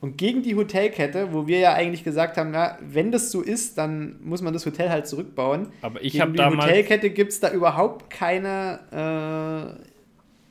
Und 0.00 0.16
gegen 0.16 0.42
die 0.42 0.54
Hotelkette, 0.54 1.32
wo 1.32 1.48
wir 1.48 1.58
ja 1.58 1.72
eigentlich 1.72 2.04
gesagt 2.04 2.36
haben, 2.36 2.52
na, 2.52 2.78
wenn 2.80 3.10
das 3.10 3.32
so 3.32 3.42
ist, 3.42 3.78
dann 3.78 4.16
muss 4.22 4.42
man 4.42 4.52
das 4.52 4.64
Hotel 4.64 4.90
halt 4.90 5.08
zurückbauen. 5.08 5.68
Aber 5.82 6.02
ich 6.02 6.20
habe 6.20 6.32
die 6.32 6.38
damals. 6.38 6.66
Hotelkette 6.66 7.10
gibt 7.10 7.32
es 7.32 7.40
da 7.40 7.50
überhaupt 7.50 8.08
keine, 8.08 8.78
äh, 8.92 9.82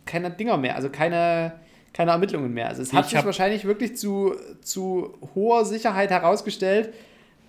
keine 0.05 0.31
Dinger 0.31 0.57
mehr, 0.57 0.75
also 0.75 0.89
keine, 0.89 1.53
keine 1.93 2.11
Ermittlungen 2.11 2.53
mehr. 2.53 2.67
Also 2.67 2.81
es 2.81 2.91
hat 2.91 3.05
Ich 3.05 3.11
sich 3.11 3.23
wahrscheinlich 3.23 3.63
wirklich 3.63 3.95
zu, 3.95 4.35
zu 4.61 5.17
hoher 5.33 5.63
Sicherheit 5.63 6.09
herausgestellt, 6.11 6.93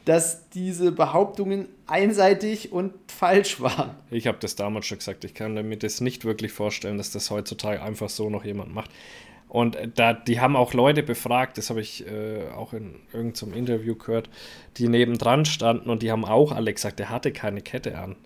dass 0.09 0.49
diese 0.49 0.91
Behauptungen 0.91 1.69
einseitig 1.87 2.73
und 2.73 2.95
falsch 3.09 3.61
waren. 3.61 3.91
Ich 4.11 4.27
habe 4.27 4.39
das 4.41 4.57
damals 4.57 4.87
schon 4.87 4.99
gesagt. 4.99 5.23
Ich 5.25 5.35
kann 5.35 5.53
mir 5.53 5.77
das 5.77 6.01
nicht 6.01 6.25
wirklich 6.25 6.51
vorstellen, 6.51 6.97
dass 6.97 7.11
das 7.11 7.31
heutzutage 7.31 7.83
einfach 7.83 8.09
so 8.09 8.31
noch 8.31 8.43
jemand 8.43 8.75
macht. 8.75 8.91
Und 9.49 9.77
äh, 9.77 9.89
da, 9.95 10.15
die 10.15 10.41
haben 10.41 10.57
auch 10.57 10.73
Leute 10.73 11.03
befragt, 11.03 11.59
das 11.59 11.69
habe 11.69 11.83
ich 11.83 12.07
äh, 12.07 12.49
auch 12.57 12.73
in 12.73 12.95
irgendeinem 13.13 13.53
Interview 13.53 13.97
gehört, 13.97 14.31
die 14.79 14.89
nebendran 14.89 15.45
standen 15.45 15.91
und 15.91 16.03
die 16.03 16.11
haben 16.11 16.25
auch 16.25 16.53
alle 16.53 16.73
gesagt, 16.73 16.99
der 16.99 17.11
hatte 17.11 17.31
keine 17.31 17.61
Kette 17.61 17.99
an. 17.99 18.17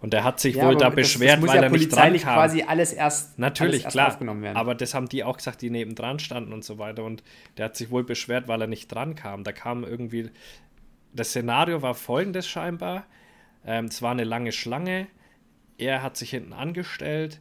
Und 0.00 0.14
der 0.14 0.24
hat 0.24 0.40
sich 0.40 0.56
ja, 0.56 0.66
wohl 0.66 0.76
da 0.76 0.88
beschwert, 0.88 1.28
das, 1.28 1.34
das 1.34 1.40
muss 1.40 1.50
weil 1.50 1.56
ja 1.56 1.62
er 1.62 1.70
nicht 1.70 1.94
dran 1.94 2.16
kam. 2.18 2.34
quasi 2.34 2.62
alles 2.62 2.92
erst 2.92 3.38
natürlich 3.38 3.74
alles 3.74 3.84
erst 3.84 3.94
klar. 3.94 4.08
aufgenommen 4.08 4.42
werden. 4.42 4.56
Aber 4.56 4.74
das 4.74 4.94
haben 4.94 5.08
die 5.08 5.22
auch 5.22 5.36
gesagt, 5.36 5.62
die 5.62 5.70
nebendran 5.70 6.18
standen 6.18 6.52
und 6.52 6.64
so 6.64 6.78
weiter. 6.78 7.04
Und 7.04 7.22
der 7.56 7.66
hat 7.66 7.76
sich 7.76 7.90
wohl 7.90 8.02
beschwert, 8.02 8.48
weil 8.48 8.60
er 8.62 8.66
nicht 8.66 8.88
dran 8.88 9.14
kam. 9.14 9.44
Da 9.44 9.52
kam 9.52 9.84
irgendwie 9.84 10.30
das 11.12 11.30
Szenario 11.30 11.82
war 11.82 11.94
folgendes 11.94 12.46
scheinbar. 12.46 13.04
Ähm, 13.64 13.86
es 13.86 14.02
war 14.02 14.12
eine 14.12 14.24
lange 14.24 14.52
Schlange. 14.52 15.06
Er 15.78 16.02
hat 16.02 16.16
sich 16.16 16.30
hinten 16.30 16.52
angestellt 16.52 17.40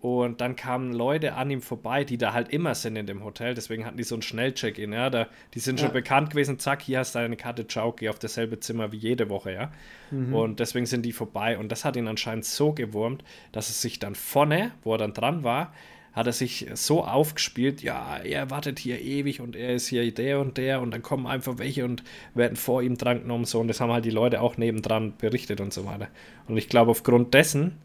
und 0.00 0.40
dann 0.40 0.54
kamen 0.54 0.92
Leute 0.92 1.34
an 1.34 1.50
ihm 1.50 1.60
vorbei, 1.60 2.04
die 2.04 2.18
da 2.18 2.32
halt 2.32 2.50
immer 2.50 2.74
sind 2.76 2.94
in 2.94 3.06
dem 3.06 3.24
Hotel. 3.24 3.54
Deswegen 3.54 3.84
hatten 3.84 3.96
die 3.96 4.04
so 4.04 4.14
ein 4.14 4.22
Schnellcheck-In. 4.22 4.92
Ja? 4.92 5.10
Da, 5.10 5.26
die 5.54 5.58
sind 5.58 5.80
schon 5.80 5.92
bekannt 5.92 6.30
gewesen. 6.30 6.58
Zack, 6.60 6.82
hier 6.82 7.00
hast 7.00 7.14
du 7.14 7.18
deine 7.18 7.36
Karte. 7.36 7.66
Ciao, 7.66 7.92
geh 7.92 8.08
auf 8.08 8.18
dasselbe 8.18 8.60
Zimmer 8.60 8.92
wie 8.92 8.96
jede 8.96 9.28
Woche. 9.28 9.52
ja. 9.52 9.72
Mhm. 10.10 10.34
Und 10.34 10.60
deswegen 10.60 10.86
sind 10.86 11.02
die 11.02 11.12
vorbei. 11.12 11.58
Und 11.58 11.72
das 11.72 11.84
hat 11.84 11.96
ihn 11.96 12.06
anscheinend 12.06 12.44
so 12.44 12.72
gewurmt, 12.72 13.24
dass 13.50 13.70
es 13.70 13.82
sich 13.82 13.98
dann 13.98 14.14
vorne, 14.14 14.70
wo 14.84 14.92
er 14.94 14.98
dann 14.98 15.14
dran 15.14 15.42
war, 15.42 15.72
hat 16.12 16.26
er 16.26 16.32
sich 16.32 16.66
so 16.74 17.04
aufgespielt, 17.04 17.82
ja, 17.82 18.16
er 18.18 18.50
wartet 18.50 18.78
hier 18.78 19.00
ewig 19.00 19.40
und 19.40 19.54
er 19.54 19.74
ist 19.74 19.88
hier 19.88 20.12
der 20.12 20.40
und 20.40 20.56
der 20.56 20.80
und 20.80 20.90
dann 20.90 21.02
kommen 21.02 21.26
einfach 21.26 21.58
welche 21.58 21.84
und 21.84 22.02
werden 22.34 22.56
vor 22.56 22.82
ihm 22.82 22.96
drangenommen 22.96 23.44
so 23.44 23.60
und 23.60 23.68
das 23.68 23.80
haben 23.80 23.92
halt 23.92 24.04
die 24.04 24.10
Leute 24.10 24.40
auch 24.40 24.56
nebendran 24.56 25.14
berichtet 25.16 25.60
und 25.60 25.72
so 25.72 25.84
weiter. 25.84 26.08
Und 26.48 26.56
ich 26.56 26.68
glaube, 26.68 26.90
aufgrund 26.90 27.34
dessen 27.34 27.78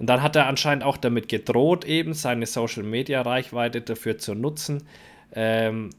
und 0.00 0.06
dann 0.06 0.22
hat 0.22 0.34
er 0.34 0.46
anscheinend 0.46 0.82
auch 0.82 0.96
damit 0.96 1.28
gedroht, 1.28 1.84
eben 1.84 2.14
seine 2.14 2.46
Social-Media-Reichweite 2.46 3.82
dafür 3.82 4.16
zu 4.16 4.34
nutzen, 4.34 4.84
ähm, 5.32 5.90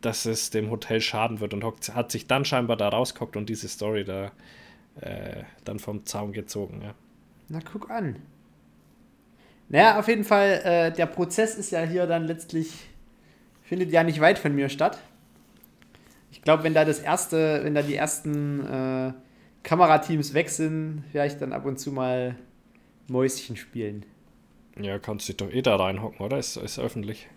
dass 0.00 0.24
es 0.24 0.48
dem 0.48 0.70
Hotel 0.70 1.02
schaden 1.02 1.40
wird 1.40 1.52
und 1.52 1.62
hat 1.94 2.10
sich 2.10 2.26
dann 2.26 2.46
scheinbar 2.46 2.78
da 2.78 2.88
rausgeguckt 2.88 3.36
und 3.36 3.50
diese 3.50 3.68
Story 3.68 4.04
da 4.04 4.32
äh, 5.02 5.44
dann 5.64 5.78
vom 5.78 6.06
Zaun 6.06 6.32
gezogen. 6.32 6.80
Ja. 6.82 6.94
Na, 7.48 7.58
guck 7.60 7.90
an. 7.90 8.16
Naja, 9.70 10.00
auf 10.00 10.08
jeden 10.08 10.24
Fall, 10.24 10.60
äh, 10.64 10.92
der 10.92 11.06
Prozess 11.06 11.54
ist 11.54 11.70
ja 11.70 11.82
hier 11.82 12.06
dann 12.06 12.24
letztlich, 12.24 12.72
findet 13.62 13.92
ja 13.92 14.02
nicht 14.02 14.20
weit 14.20 14.38
von 14.38 14.52
mir 14.52 14.68
statt. 14.68 14.98
Ich 16.32 16.42
glaube, 16.42 16.64
wenn 16.64 16.74
da 16.74 16.84
das 16.84 16.98
erste, 16.98 17.60
wenn 17.62 17.74
da 17.74 17.82
die 17.82 17.94
ersten 17.94 18.66
äh, 18.66 19.12
Kamerateams 19.62 20.34
weg 20.34 20.50
sind, 20.50 21.04
vielleicht 21.12 21.40
dann 21.40 21.52
ab 21.52 21.66
und 21.66 21.78
zu 21.78 21.92
mal 21.92 22.34
Mäuschen 23.08 23.56
spielen. 23.56 24.04
Ja, 24.80 24.98
kannst 24.98 25.28
dich 25.28 25.36
doch 25.36 25.50
eh 25.52 25.62
da 25.62 25.76
reinhocken, 25.76 26.24
oder? 26.24 26.38
Ist, 26.38 26.56
ist 26.56 26.80
öffentlich. 26.80 27.28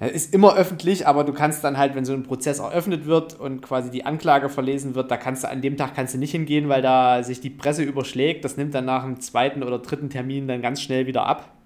Ja, 0.00 0.06
ist 0.06 0.32
immer 0.32 0.56
öffentlich, 0.56 1.06
aber 1.06 1.24
du 1.24 1.34
kannst 1.34 1.64
dann 1.64 1.76
halt, 1.76 1.94
wenn 1.94 2.06
so 2.06 2.14
ein 2.14 2.22
Prozess 2.22 2.60
eröffnet 2.60 3.04
wird 3.04 3.38
und 3.38 3.60
quasi 3.60 3.90
die 3.90 4.06
Anklage 4.06 4.48
verlesen 4.48 4.94
wird, 4.94 5.10
da 5.10 5.18
kannst 5.18 5.44
du 5.44 5.48
an 5.50 5.60
dem 5.60 5.76
Tag 5.76 5.94
kannst 5.94 6.14
du 6.14 6.18
nicht 6.18 6.30
hingehen, 6.30 6.70
weil 6.70 6.80
da 6.80 7.22
sich 7.22 7.40
die 7.42 7.50
Presse 7.50 7.82
überschlägt. 7.82 8.44
Das 8.44 8.56
nimmt 8.56 8.74
dann 8.74 8.86
nach 8.86 9.04
dem 9.04 9.20
zweiten 9.20 9.62
oder 9.62 9.80
dritten 9.80 10.08
Termin 10.08 10.48
dann 10.48 10.62
ganz 10.62 10.80
schnell 10.80 11.06
wieder 11.06 11.26
ab. 11.26 11.57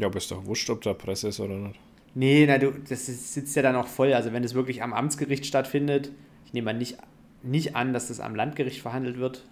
Ja, 0.00 0.06
aber 0.06 0.16
ist 0.16 0.30
doch 0.30 0.46
wurscht, 0.46 0.70
ob 0.70 0.80
da 0.82 0.94
Presse 0.94 1.28
ist 1.28 1.40
oder 1.40 1.56
nicht. 1.56 1.78
Nee, 2.14 2.44
na, 2.46 2.58
du, 2.58 2.72
das 2.88 3.06
sitzt 3.06 3.54
ja 3.54 3.62
dann 3.62 3.76
auch 3.76 3.86
voll. 3.86 4.14
Also 4.14 4.32
wenn 4.32 4.42
es 4.42 4.54
wirklich 4.54 4.82
am 4.82 4.92
Amtsgericht 4.92 5.44
stattfindet, 5.44 6.10
ich 6.46 6.54
nehme 6.54 6.72
mal 6.72 6.78
nicht, 6.78 6.96
nicht 7.42 7.76
an, 7.76 7.92
dass 7.92 8.08
das 8.08 8.18
am 8.18 8.34
Landgericht 8.34 8.80
verhandelt 8.80 9.18
wird, 9.18 9.44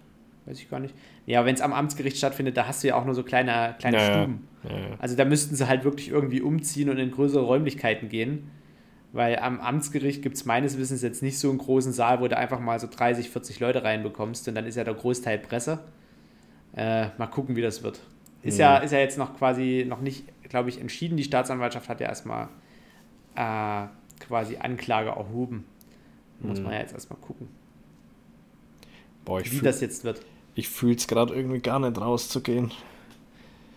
weiß 0.45 0.59
ich 0.59 0.69
gar 0.69 0.79
nicht. 0.79 0.95
Ja, 1.27 1.45
wenn 1.45 1.53
es 1.53 1.61
am 1.61 1.71
Amtsgericht 1.71 2.17
stattfindet, 2.17 2.57
da 2.57 2.67
hast 2.67 2.83
du 2.83 2.87
ja 2.87 2.95
auch 2.95 3.05
nur 3.05 3.13
so 3.13 3.23
kleine, 3.23 3.75
kleine 3.79 3.97
ja, 3.97 4.05
Stuben. 4.05 4.47
Ja, 4.63 4.77
ja. 4.77 4.85
Also 4.97 5.15
da 5.15 5.23
müssten 5.23 5.55
sie 5.55 5.67
halt 5.67 5.83
wirklich 5.83 6.09
irgendwie 6.09 6.41
umziehen 6.41 6.89
und 6.89 6.97
in 6.97 7.11
größere 7.11 7.43
Räumlichkeiten 7.43 8.09
gehen. 8.09 8.49
Weil 9.11 9.37
am 9.37 9.59
Amtsgericht 9.59 10.21
gibt 10.21 10.35
es 10.35 10.45
meines 10.45 10.77
Wissens 10.77 11.01
jetzt 11.01 11.23
nicht 11.23 11.39
so 11.39 11.49
einen 11.49 11.59
großen 11.59 11.93
Saal, 11.93 12.21
wo 12.21 12.27
du 12.27 12.35
einfach 12.35 12.59
mal 12.59 12.79
so 12.79 12.87
30, 12.87 13.29
40 13.29 13.59
Leute 13.59 13.83
reinbekommst 13.83 14.47
und 14.47 14.55
dann 14.55 14.65
ist 14.65 14.75
ja 14.75 14.83
der 14.83 14.93
Großteil 14.95 15.39
Presse. 15.39 15.79
Äh, 16.75 17.07
mal 17.17 17.27
gucken, 17.27 17.55
wie 17.55 17.61
das 17.61 17.81
wird. 17.83 18.01
Ist, 18.43 18.55
mhm. 18.55 18.61
ja, 18.61 18.77
ist 18.77 18.91
ja 18.91 18.99
jetzt 18.99 19.17
noch 19.17 19.37
quasi 19.37 19.85
noch 19.87 20.01
nicht, 20.01 20.23
glaube 20.49 20.69
ich, 20.69 20.79
entschieden. 20.79 21.17
Die 21.17 21.23
Staatsanwaltschaft 21.23 21.89
hat 21.89 21.99
ja 21.99 22.07
erstmal 22.07 22.47
äh, 23.35 23.87
quasi 24.19 24.57
Anklage 24.57 25.09
erhoben. 25.09 25.65
Muss 26.39 26.59
mhm. 26.59 26.65
man 26.65 26.73
ja 26.73 26.79
jetzt 26.79 26.93
erstmal 26.93 27.19
gucken. 27.19 27.47
Boah, 29.25 29.43
wie 29.43 29.59
das 29.59 29.81
jetzt 29.81 30.03
wird. 30.03 30.21
Ich 30.55 30.69
fühle 30.69 30.95
es 30.95 31.07
gerade 31.07 31.33
irgendwie 31.33 31.59
gar 31.59 31.79
nicht 31.79 31.99
rauszugehen. 31.99 32.71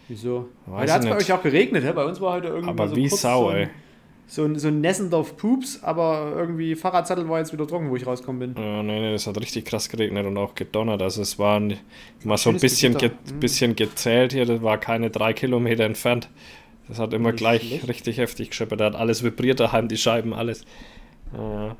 Wieso? 0.08 0.48
Weiß 0.66 0.82
heute 0.82 0.92
hat 0.92 1.04
es 1.04 1.08
bei 1.08 1.16
euch 1.16 1.32
auch 1.32 1.42
geregnet, 1.42 1.84
hä? 1.84 1.92
Bei 1.92 2.04
uns 2.04 2.20
war 2.20 2.34
heute 2.34 2.48
irgendwie 2.48 2.70
aber 2.70 2.88
so 2.88 2.96
wie 2.96 3.08
Sau, 3.08 3.50
so 3.50 3.50
ey. 3.52 3.68
So 4.32 4.46
ein, 4.46 4.58
so 4.58 4.68
ein 4.68 4.80
Nessendorf 4.80 5.36
Pups, 5.36 5.82
aber 5.82 6.32
irgendwie 6.34 6.74
Fahrradzettel 6.74 7.28
war 7.28 7.40
jetzt 7.40 7.52
wieder 7.52 7.66
trocken, 7.66 7.90
wo 7.90 7.96
ich 7.96 8.06
rausgekommen 8.06 8.54
bin. 8.54 8.64
Ja, 8.64 8.82
nee, 8.82 8.98
nee, 8.98 9.12
das 9.12 9.26
hat 9.26 9.38
richtig 9.38 9.66
krass 9.66 9.90
geregnet 9.90 10.24
und 10.24 10.38
auch 10.38 10.54
gedonnert. 10.54 11.02
Also 11.02 11.20
es 11.20 11.38
war 11.38 11.60
mal 12.24 12.38
so 12.38 12.48
ein 12.48 12.58
bisschen, 12.58 12.96
ge 12.96 13.10
mhm. 13.10 13.40
bisschen 13.40 13.76
gezählt 13.76 14.32
hier, 14.32 14.46
das 14.46 14.62
war 14.62 14.78
keine 14.78 15.10
drei 15.10 15.34
Kilometer 15.34 15.84
entfernt. 15.84 16.30
Das 16.88 16.98
hat 16.98 17.12
immer 17.12 17.32
Nicht 17.32 17.40
gleich 17.40 17.60
schlecht. 17.60 17.88
richtig 17.88 18.16
heftig 18.16 18.48
gescheppert. 18.48 18.80
Da 18.80 18.86
hat 18.86 18.94
alles 18.94 19.22
vibriert 19.22 19.60
daheim, 19.60 19.88
die 19.88 19.98
Scheiben, 19.98 20.32
alles. 20.32 20.64
Ja. 21.36 21.76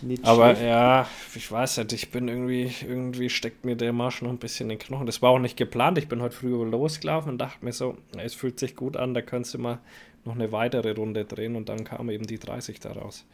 Nicht 0.00 0.24
Aber 0.24 0.54
schlecht. 0.54 0.62
ja, 0.62 1.08
ich 1.34 1.50
weiß 1.50 1.78
nicht, 1.78 1.92
ich 1.92 2.12
bin 2.12 2.28
irgendwie, 2.28 2.70
irgendwie 2.86 3.30
steckt 3.30 3.64
mir 3.64 3.74
der 3.74 3.92
Marsch 3.92 4.22
noch 4.22 4.30
ein 4.30 4.38
bisschen 4.38 4.70
in 4.70 4.76
den 4.76 4.78
Knochen. 4.78 5.06
Das 5.06 5.22
war 5.22 5.30
auch 5.30 5.40
nicht 5.40 5.56
geplant. 5.56 5.98
Ich 5.98 6.06
bin 6.06 6.22
heute 6.22 6.36
früh 6.36 6.50
losgelaufen 6.50 7.32
und 7.32 7.38
dachte 7.38 7.64
mir 7.64 7.72
so, 7.72 7.96
es 8.16 8.34
fühlt 8.34 8.60
sich 8.60 8.76
gut 8.76 8.96
an, 8.96 9.12
da 9.12 9.22
könntest 9.22 9.54
du 9.54 9.58
mal 9.58 9.80
noch 10.24 10.34
eine 10.34 10.52
weitere 10.52 10.92
Runde 10.92 11.24
drehen 11.24 11.56
und 11.56 11.68
dann 11.68 11.84
kam 11.84 12.10
eben 12.10 12.26
die 12.26 12.38
30 12.38 12.80
daraus. 12.80 13.24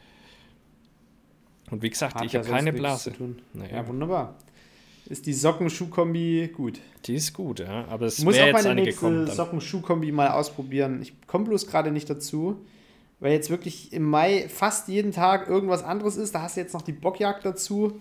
Und 1.71 1.81
wie 1.81 1.89
gesagt, 1.89 2.15
Hat 2.15 2.25
ich 2.25 2.35
habe 2.35 2.47
keine 2.47 2.73
Blase. 2.73 3.13
Naja. 3.53 3.77
Ja, 3.77 3.87
wunderbar. 3.87 4.35
Ist 5.07 5.25
die 5.25 5.33
Socken-Schuh-Kombi 5.33 6.51
gut? 6.55 6.79
Die 7.05 7.15
ist 7.15 7.33
gut, 7.33 7.59
ja. 7.59 7.85
Aber 7.87 8.05
es 8.05 8.19
muss 8.23 8.37
auch 8.39 8.51
meine 8.51 8.75
nächste 8.75 9.27
Socken-Schuh-Kombi 9.27 10.11
mal 10.11 10.29
ausprobieren. 10.29 11.01
Ich 11.01 11.13
komme 11.27 11.45
bloß 11.45 11.67
gerade 11.67 11.91
nicht 11.91 12.09
dazu 12.09 12.63
weil 13.19 13.31
jetzt 13.31 13.49
wirklich 13.49 13.93
im 13.93 14.03
Mai 14.03 14.47
fast 14.49 14.87
jeden 14.87 15.11
Tag 15.11 15.47
irgendwas 15.47 15.83
anderes 15.83 16.17
ist. 16.17 16.35
Da 16.35 16.41
hast 16.41 16.57
du 16.57 16.61
jetzt 16.61 16.73
noch 16.73 16.81
die 16.81 16.91
Bockjagd 16.91 17.45
dazu. 17.45 17.99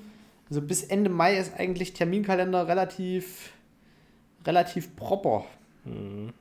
Also 0.49 0.61
bis 0.61 0.83
Ende 0.83 1.11
Mai 1.11 1.39
ist 1.39 1.55
eigentlich 1.59 1.95
Terminkalender 1.95 2.69
relativ, 2.69 3.53
relativ 4.47 4.95
proper. 4.97 5.45
Mhm. 5.85 6.33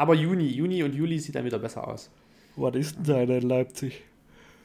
Aber 0.00 0.14
Juni, 0.14 0.46
Juni 0.46 0.82
und 0.82 0.94
Juli 0.94 1.18
sieht 1.18 1.34
dann 1.34 1.44
wieder 1.44 1.58
besser 1.58 1.86
aus. 1.86 2.10
Was 2.56 2.74
ist 2.74 2.96
denn 3.06 3.26
da 3.26 3.36
in 3.36 3.46
Leipzig? 3.46 4.02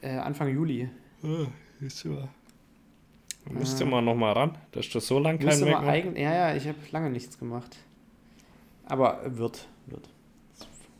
Äh, 0.00 0.16
Anfang 0.16 0.48
Juli. 0.48 0.88
Ah, 1.22 1.46
ist 1.78 2.04
ja. 2.04 2.26
Müsste 3.50 3.84
ah. 3.84 3.86
man 3.86 4.06
noch 4.06 4.14
mal 4.14 4.32
ran. 4.32 4.56
Das 4.72 4.86
ist 4.86 4.92
schon 4.92 5.02
so 5.02 5.18
lange 5.18 5.38
kein 5.38 5.60
Mac. 5.60 6.16
Ja, 6.16 6.32
ja, 6.32 6.56
ich 6.56 6.66
habe 6.66 6.78
lange 6.90 7.10
nichts 7.10 7.38
gemacht. 7.38 7.76
Aber 8.86 9.20
wird, 9.26 9.68
wird. 9.84 10.08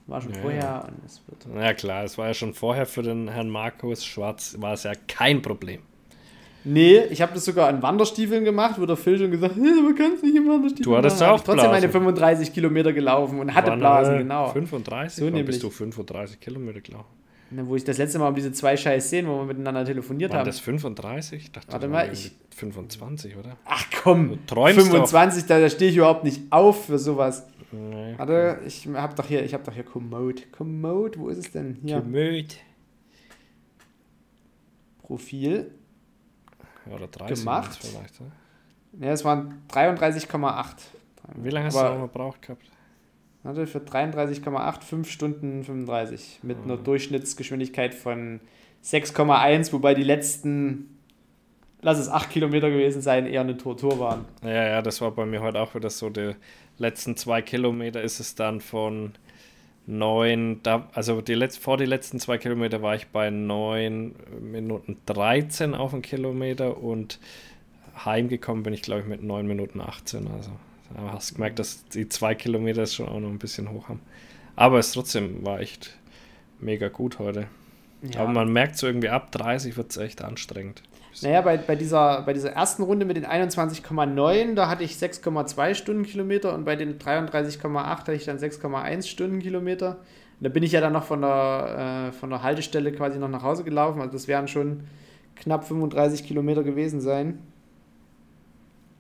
War 0.07 0.21
schon 0.21 0.35
ja, 0.35 0.41
vorher 0.43 0.85
und 0.87 1.03
es 1.07 1.23
wird. 1.27 1.47
Ja 1.57 1.73
klar, 1.73 2.05
es 2.05 2.19
war 2.19 2.27
ja 2.27 2.35
schon 2.35 2.53
vorher 2.53 2.85
für 2.85 3.03
den 3.03 3.29
Herrn 3.29 3.49
Markus 3.49 4.05
Schwarz, 4.05 4.55
war 4.61 4.75
es 4.75 4.83
ja 4.83 4.93
kein 5.09 5.41
Problem. 5.41 5.81
Nee, 6.69 6.99
ich 7.11 7.23
habe 7.23 7.33
das 7.33 7.45
sogar 7.45 7.69
an 7.69 7.81
Wanderstiefeln 7.81 8.45
gemacht, 8.45 8.75
wo 8.81 8.87
der 8.87 8.97
Phil 8.97 9.17
schon 9.19 9.31
gesagt 9.31 9.55
hat, 9.55 9.63
man 9.63 9.95
kann 9.95 10.15
es 10.15 10.23
nicht 10.23 10.35
in 10.35 10.49
Wanderstiefeln 10.49 10.83
Du 10.83 10.97
hattest 10.97 11.21
machen. 11.21 11.31
auch 11.31 11.37
trotzdem 11.37 11.55
Blasen. 11.55 11.71
meine 11.71 11.89
35 11.89 12.53
Kilometer 12.53 12.93
gelaufen 12.93 13.39
und 13.39 13.55
hatte 13.55 13.71
Wann, 13.71 13.79
Blasen, 13.79 14.19
genau. 14.19 14.49
35? 14.49 15.25
So 15.25 15.31
bist 15.31 15.63
du 15.63 15.71
35 15.71 16.41
Kilometer 16.41 16.81
gelaufen? 16.81 17.07
Na, 17.53 17.65
wo 17.69 17.77
ich 17.77 17.85
das 17.85 17.99
letzte 17.99 18.19
Mal 18.19 18.29
um 18.29 18.35
diese 18.35 18.51
zwei 18.51 18.77
Scheiß 18.77 19.09
sehen, 19.09 19.29
wo 19.29 19.37
wir 19.39 19.45
miteinander 19.45 19.85
telefoniert 19.85 20.33
Waren 20.33 20.41
haben. 20.41 20.47
das 20.47 20.59
35? 20.59 21.41
Ich 21.45 21.53
dachte, 21.53 21.71
Warte 21.73 21.87
mal, 21.87 22.13
ich 22.13 22.33
25, 22.57 23.37
oder? 23.37 23.57
Ach 23.65 23.85
komm, 24.03 24.37
25, 24.49 25.47
da, 25.47 25.61
da 25.61 25.71
stehe 25.71 25.93
ich 25.93 25.97
überhaupt 25.97 26.25
nicht 26.25 26.43
auf 26.51 26.87
für 26.87 26.99
sowas. 26.99 27.47
Nee. 27.71 28.15
Warte, 28.17 28.59
ich 28.67 28.89
hab 28.93 29.15
doch 29.15 29.27
hier, 29.27 29.45
ich 29.45 29.55
hab 29.55 29.63
doch 29.63 29.73
hier 29.73 29.85
Komoot. 29.85 30.51
Komoot, 30.51 31.17
wo 31.17 31.29
ist 31.29 31.39
es 31.39 31.53
denn? 31.53 31.77
Hier. 31.85 32.01
Komoot. 32.01 32.57
Profil. 35.03 35.71
Oder 36.95 37.09
30 37.09 37.39
gemacht. 37.41 37.79
vielleicht, 37.81 38.21
oder? 38.21 39.07
Ja, 39.07 39.13
es 39.13 39.25
waren 39.25 39.63
33,8. 39.71 40.75
Wie 41.37 41.51
lange 41.51 41.67
hast 41.67 41.77
Aber, 41.77 41.91
du 41.91 41.95
noch 41.97 42.13
gebraucht 42.13 42.43
gehabt? 42.43 42.65
Warte, 43.43 43.67
für 43.67 43.79
33,8, 43.79 44.83
5 44.83 45.11
Stunden 45.11 45.65
35. 45.65 46.41
Mit 46.43 46.59
mhm. 46.59 46.73
einer 46.73 46.83
Durchschnittsgeschwindigkeit 46.83 47.95
von 47.95 48.41
6,1, 48.85 49.73
wobei 49.73 49.95
die 49.95 50.03
letzten, 50.03 50.99
lass 51.83 51.99
es 51.99 52.09
8 52.09 52.31
Kilometer 52.31 52.71
gewesen 52.71 53.03
sein, 53.03 53.27
eher 53.27 53.43
eine 53.43 53.57
Tortur 53.57 53.99
waren. 53.99 54.25
Ja, 54.43 54.67
ja, 54.69 54.83
das 54.83 55.01
war 55.01 55.11
bei 55.11 55.27
mir 55.27 55.43
heute 55.43 55.61
auch 55.61 55.75
wieder 55.75 55.91
so. 55.91 56.11
Der, 56.11 56.37
letzten 56.79 57.17
zwei 57.17 57.43
Kilometer 57.43 58.03
ist 58.03 58.21
es 58.21 58.35
dann 58.35 58.61
von 58.61 59.13
neun, 59.87 60.63
da, 60.63 60.89
also 60.93 61.21
die 61.21 61.35
Letz-, 61.35 61.59
vor 61.59 61.77
die 61.77 61.87
letzten 61.87 62.19
zwei 62.21 62.39
Kilometer 62.39 62.83
war 62.83 62.95
ich 62.95 63.07
bei 63.09 63.31
neun 63.31 64.15
Minuten 64.41 64.99
13 65.07 65.75
auf 65.75 65.93
den 65.93 66.03
Kilometer 66.03 66.79
und 66.79 67.19
heimgekommen 68.05 68.63
bin 68.63 68.75
ich, 68.75 68.83
glaube 68.83 69.03
ich, 69.03 69.07
mit 69.07 69.23
neun 69.23 69.47
Minuten 69.47 69.81
18. 69.81 70.29
Also 70.29 70.51
da 70.95 71.13
hast 71.13 71.31
du 71.31 71.35
gemerkt, 71.35 71.59
dass 71.59 71.87
die 71.89 72.09
zwei 72.09 72.35
Kilometer 72.35 72.87
schon 72.87 73.09
auch 73.09 73.21
noch 73.21 73.29
ein 73.29 73.39
bisschen 73.39 73.71
hoch 73.71 73.89
haben. 73.89 74.01
Aber 74.57 74.79
es 74.79 74.93
trotzdem 74.93 75.45
war 75.45 75.61
echt 75.61 75.97
mega 76.61 76.89
gut 76.89 77.19
heute. 77.19 77.47
Ja. 78.03 78.21
Aber 78.21 78.33
man 78.33 78.53
merkt 78.53 78.77
so 78.77 78.87
irgendwie 78.87 79.09
ab 79.09 79.33
30 79.33 79.77
wird 79.77 79.91
es 79.91 79.97
echt 79.97 80.23
anstrengend. 80.23 80.83
Naja, 81.23 81.41
bei, 81.41 81.57
bei, 81.57 81.77
dieser, 81.77 82.23
bei 82.23 82.33
dieser 82.33 82.53
ersten 82.53 82.83
Runde 82.83 83.07
mit 83.07 83.17
den 83.17 83.27
21,9, 83.27 84.55
da 84.55 84.69
hatte 84.69 84.85
ich 84.85 84.93
6,2 84.93 85.75
Stundenkilometer 85.75 86.55
und 86.55 86.65
bei 86.65 86.77
den 86.77 86.99
33,8 86.99 87.85
hatte 87.85 88.13
ich 88.15 88.25
dann 88.25 88.39
6,1 88.39 89.07
Stundenkilometer. 89.07 89.91
Und 90.39 90.45
da 90.45 90.49
bin 90.51 90.63
ich 90.63 90.73
ja 90.73 90.81
dann 90.81 90.93
noch 90.93 91.05
von 91.05 91.23
der, 91.23 92.09
äh, 92.09 92.13
von 92.13 92.29
der 92.31 92.43
Haltestelle 92.43 92.93
quasi 92.93 93.19
noch 93.19 93.29
nach 93.29 93.43
Hause 93.43 93.65
gelaufen. 93.65 94.01
Also 94.01 94.13
das 94.13 94.29
wären 94.29 94.49
schon 94.49 94.85
knapp 95.37 95.67
35 95.67 96.27
Kilometer 96.27 96.63
gewesen 96.63 97.01
sein 97.01 97.39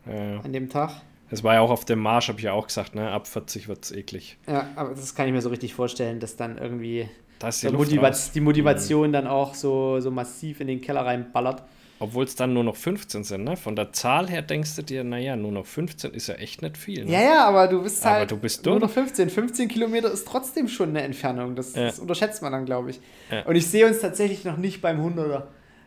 Ja. 0.06 0.40
an 0.40 0.52
dem 0.52 0.68
Tag. 0.70 0.90
Das 1.28 1.42
war 1.42 1.54
ja 1.54 1.60
auch 1.60 1.70
auf 1.70 1.84
dem 1.84 1.98
Marsch, 1.98 2.28
habe 2.28 2.38
ich 2.38 2.44
ja 2.44 2.52
auch 2.52 2.68
gesagt, 2.68 2.94
ne? 2.94 3.10
Ab 3.10 3.26
40 3.26 3.66
wird 3.68 3.84
es 3.84 3.92
eklig. 3.92 4.38
Ja, 4.46 4.68
aber 4.76 4.90
das 4.90 5.14
kann 5.14 5.26
ich 5.26 5.32
mir 5.32 5.42
so 5.42 5.48
richtig 5.48 5.74
vorstellen, 5.74 6.20
dass 6.20 6.36
dann 6.36 6.56
irgendwie 6.56 7.08
die, 7.42 7.70
Motiva 7.72 8.06
raus. 8.06 8.30
die 8.32 8.40
Motivation 8.40 9.12
dann 9.12 9.26
auch 9.26 9.54
so, 9.54 9.98
so 10.00 10.10
massiv 10.10 10.60
in 10.60 10.68
den 10.68 10.80
Keller 10.80 11.04
reinballert. 11.04 11.64
Obwohl 11.98 12.24
es 12.24 12.36
dann 12.36 12.52
nur 12.52 12.62
noch 12.62 12.76
15 12.76 13.24
sind, 13.24 13.44
ne? 13.44 13.56
Von 13.56 13.74
der 13.74 13.90
Zahl 13.92 14.28
her 14.28 14.42
denkst 14.42 14.76
du 14.76 14.82
dir, 14.82 15.02
naja, 15.02 15.34
nur 15.34 15.50
noch 15.52 15.64
15 15.64 16.12
ist 16.12 16.26
ja 16.26 16.34
echt 16.34 16.60
nicht 16.60 16.76
viel. 16.76 17.06
Ne? 17.06 17.12
Ja, 17.12 17.20
ja, 17.22 17.48
aber 17.48 17.68
du 17.68 17.82
bist 17.82 18.04
Aber 18.04 18.16
halt 18.16 18.30
du 18.30 18.36
bist 18.36 18.66
nur 18.66 18.78
noch 18.78 18.90
15. 18.90 19.30
15 19.30 19.68
Kilometer 19.68 20.10
ist 20.10 20.26
trotzdem 20.28 20.68
schon 20.68 20.90
eine 20.90 21.02
Entfernung. 21.02 21.54
Das, 21.56 21.74
Ja. 21.74 21.84
das 21.86 21.98
unterschätzt 21.98 22.42
man 22.42 22.52
dann, 22.52 22.66
glaube 22.66 22.90
ich. 22.90 23.00
Ja. 23.30 23.46
Und 23.46 23.56
ich 23.56 23.66
sehe 23.66 23.86
uns 23.86 24.00
tatsächlich 24.00 24.44
noch 24.44 24.58
nicht 24.58 24.82
beim 24.82 25.00
100er. 25.00 25.44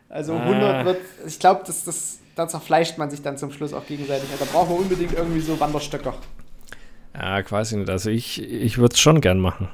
Also 0.08 0.32
Ah. 0.34 0.42
100 0.44 0.84
wird, 0.84 0.98
ich 1.28 1.38
glaube, 1.38 1.62
das, 1.64 1.84
das, 1.84 2.18
da 2.34 2.48
zerfleischt 2.48 2.98
man 2.98 3.08
sich 3.10 3.22
dann 3.22 3.38
zum 3.38 3.52
Schluss 3.52 3.72
auch 3.72 3.86
gegenseitig. 3.86 4.28
Da 4.36 4.44
brauchen 4.46 4.70
wir 4.70 4.78
unbedingt 4.80 5.12
irgendwie 5.12 5.40
so 5.40 5.60
Wanderstöcker. 5.60 6.14
Ja, 7.14 7.48
weiß 7.48 7.72
nicht. 7.72 7.88
Also 7.88 8.10
ich, 8.10 8.42
ich 8.42 8.78
würde 8.78 8.94
es 8.94 9.00
schon 9.00 9.20
gern 9.20 9.38
machen. 9.38 9.68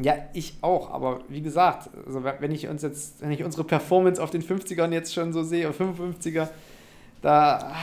Ja, 0.00 0.14
ich 0.32 0.58
auch, 0.60 0.90
aber 0.92 1.20
wie 1.28 1.42
gesagt, 1.42 1.90
also 2.06 2.22
wenn 2.22 2.52
ich 2.52 2.68
uns 2.68 2.82
jetzt, 2.82 3.20
wenn 3.20 3.32
ich 3.32 3.42
unsere 3.42 3.64
Performance 3.64 4.22
auf 4.22 4.30
den 4.30 4.42
50ern 4.42 4.92
jetzt 4.92 5.12
schon 5.12 5.32
so 5.32 5.42
sehe, 5.42 5.68
auf 5.68 5.80
55er, 5.80 6.48
da. 7.20 7.58
ah, 7.72 7.74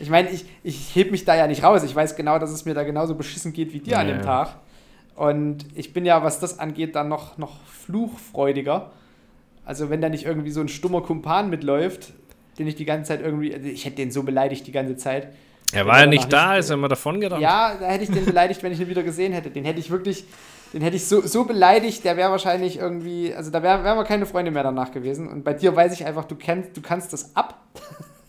Ich 0.00 0.10
meine, 0.10 0.28
ich, 0.30 0.44
ich 0.64 0.94
heb 0.96 1.12
mich 1.12 1.24
da 1.24 1.36
ja 1.36 1.46
nicht 1.46 1.62
raus. 1.62 1.84
Ich 1.84 1.94
weiß 1.94 2.16
genau, 2.16 2.38
dass 2.40 2.50
es 2.50 2.64
mir 2.64 2.74
da 2.74 2.82
genauso 2.82 3.14
beschissen 3.14 3.52
geht 3.52 3.72
wie 3.72 3.78
dir 3.78 3.98
an 3.98 4.08
Ja, 4.08 4.14
dem 4.14 4.20
ja. 4.20 4.24
Tag. 4.26 4.56
Und 5.14 5.66
ich 5.76 5.92
bin 5.92 6.04
ja, 6.04 6.24
was 6.24 6.40
das 6.40 6.58
angeht, 6.58 6.96
dann 6.96 7.08
noch, 7.08 7.38
noch 7.38 7.62
fluchfreudiger. 7.66 8.90
Also 9.64 9.90
wenn 9.90 10.00
da 10.00 10.08
nicht 10.08 10.24
irgendwie 10.24 10.50
so 10.50 10.60
ein 10.60 10.68
stummer 10.68 11.00
Kumpan 11.02 11.48
mitläuft, 11.48 12.12
den 12.58 12.66
ich 12.66 12.74
die 12.74 12.84
ganze 12.84 13.08
Zeit 13.08 13.20
irgendwie, 13.22 13.54
also 13.54 13.68
ich 13.68 13.84
hätte 13.84 13.96
den 13.96 14.10
so 14.10 14.24
beleidigt 14.24 14.66
die 14.66 14.72
ganze 14.72 14.96
Zeit. 14.96 15.28
Er 15.74 15.86
war 15.86 16.00
ja 16.00 16.06
nicht 16.06 16.32
da, 16.32 16.56
ist 16.56 16.70
er 16.70 16.74
immer 16.74 16.88
davon 16.88 17.20
gerannt. 17.20 17.42
Ja, 17.42 17.74
da 17.78 17.86
hätte 17.86 18.04
ich 18.04 18.10
den 18.10 18.24
beleidigt, 18.24 18.62
wenn 18.62 18.72
ich 18.72 18.80
ihn 18.80 18.88
wieder 18.88 19.02
gesehen 19.02 19.32
hätte. 19.32 19.50
Den 19.50 19.64
hätte 19.64 19.80
ich 19.80 19.90
wirklich, 19.90 20.24
den 20.72 20.82
hätte 20.82 20.96
ich 20.96 21.06
so, 21.06 21.20
so 21.20 21.44
beleidigt, 21.44 22.04
der 22.04 22.16
wäre 22.16 22.30
wahrscheinlich 22.30 22.78
irgendwie, 22.78 23.34
also 23.34 23.50
da 23.50 23.62
wären 23.62 23.84
wär 23.84 23.96
wir 23.96 24.04
keine 24.04 24.26
Freunde 24.26 24.50
mehr 24.50 24.62
danach 24.62 24.92
gewesen. 24.92 25.28
Und 25.28 25.44
bei 25.44 25.52
dir 25.52 25.74
weiß 25.74 25.92
ich 25.92 26.06
einfach, 26.06 26.24
du 26.24 26.36
kennst, 26.36 26.76
du 26.76 26.80
kannst 26.80 27.12
das 27.12 27.34
ab. 27.36 27.58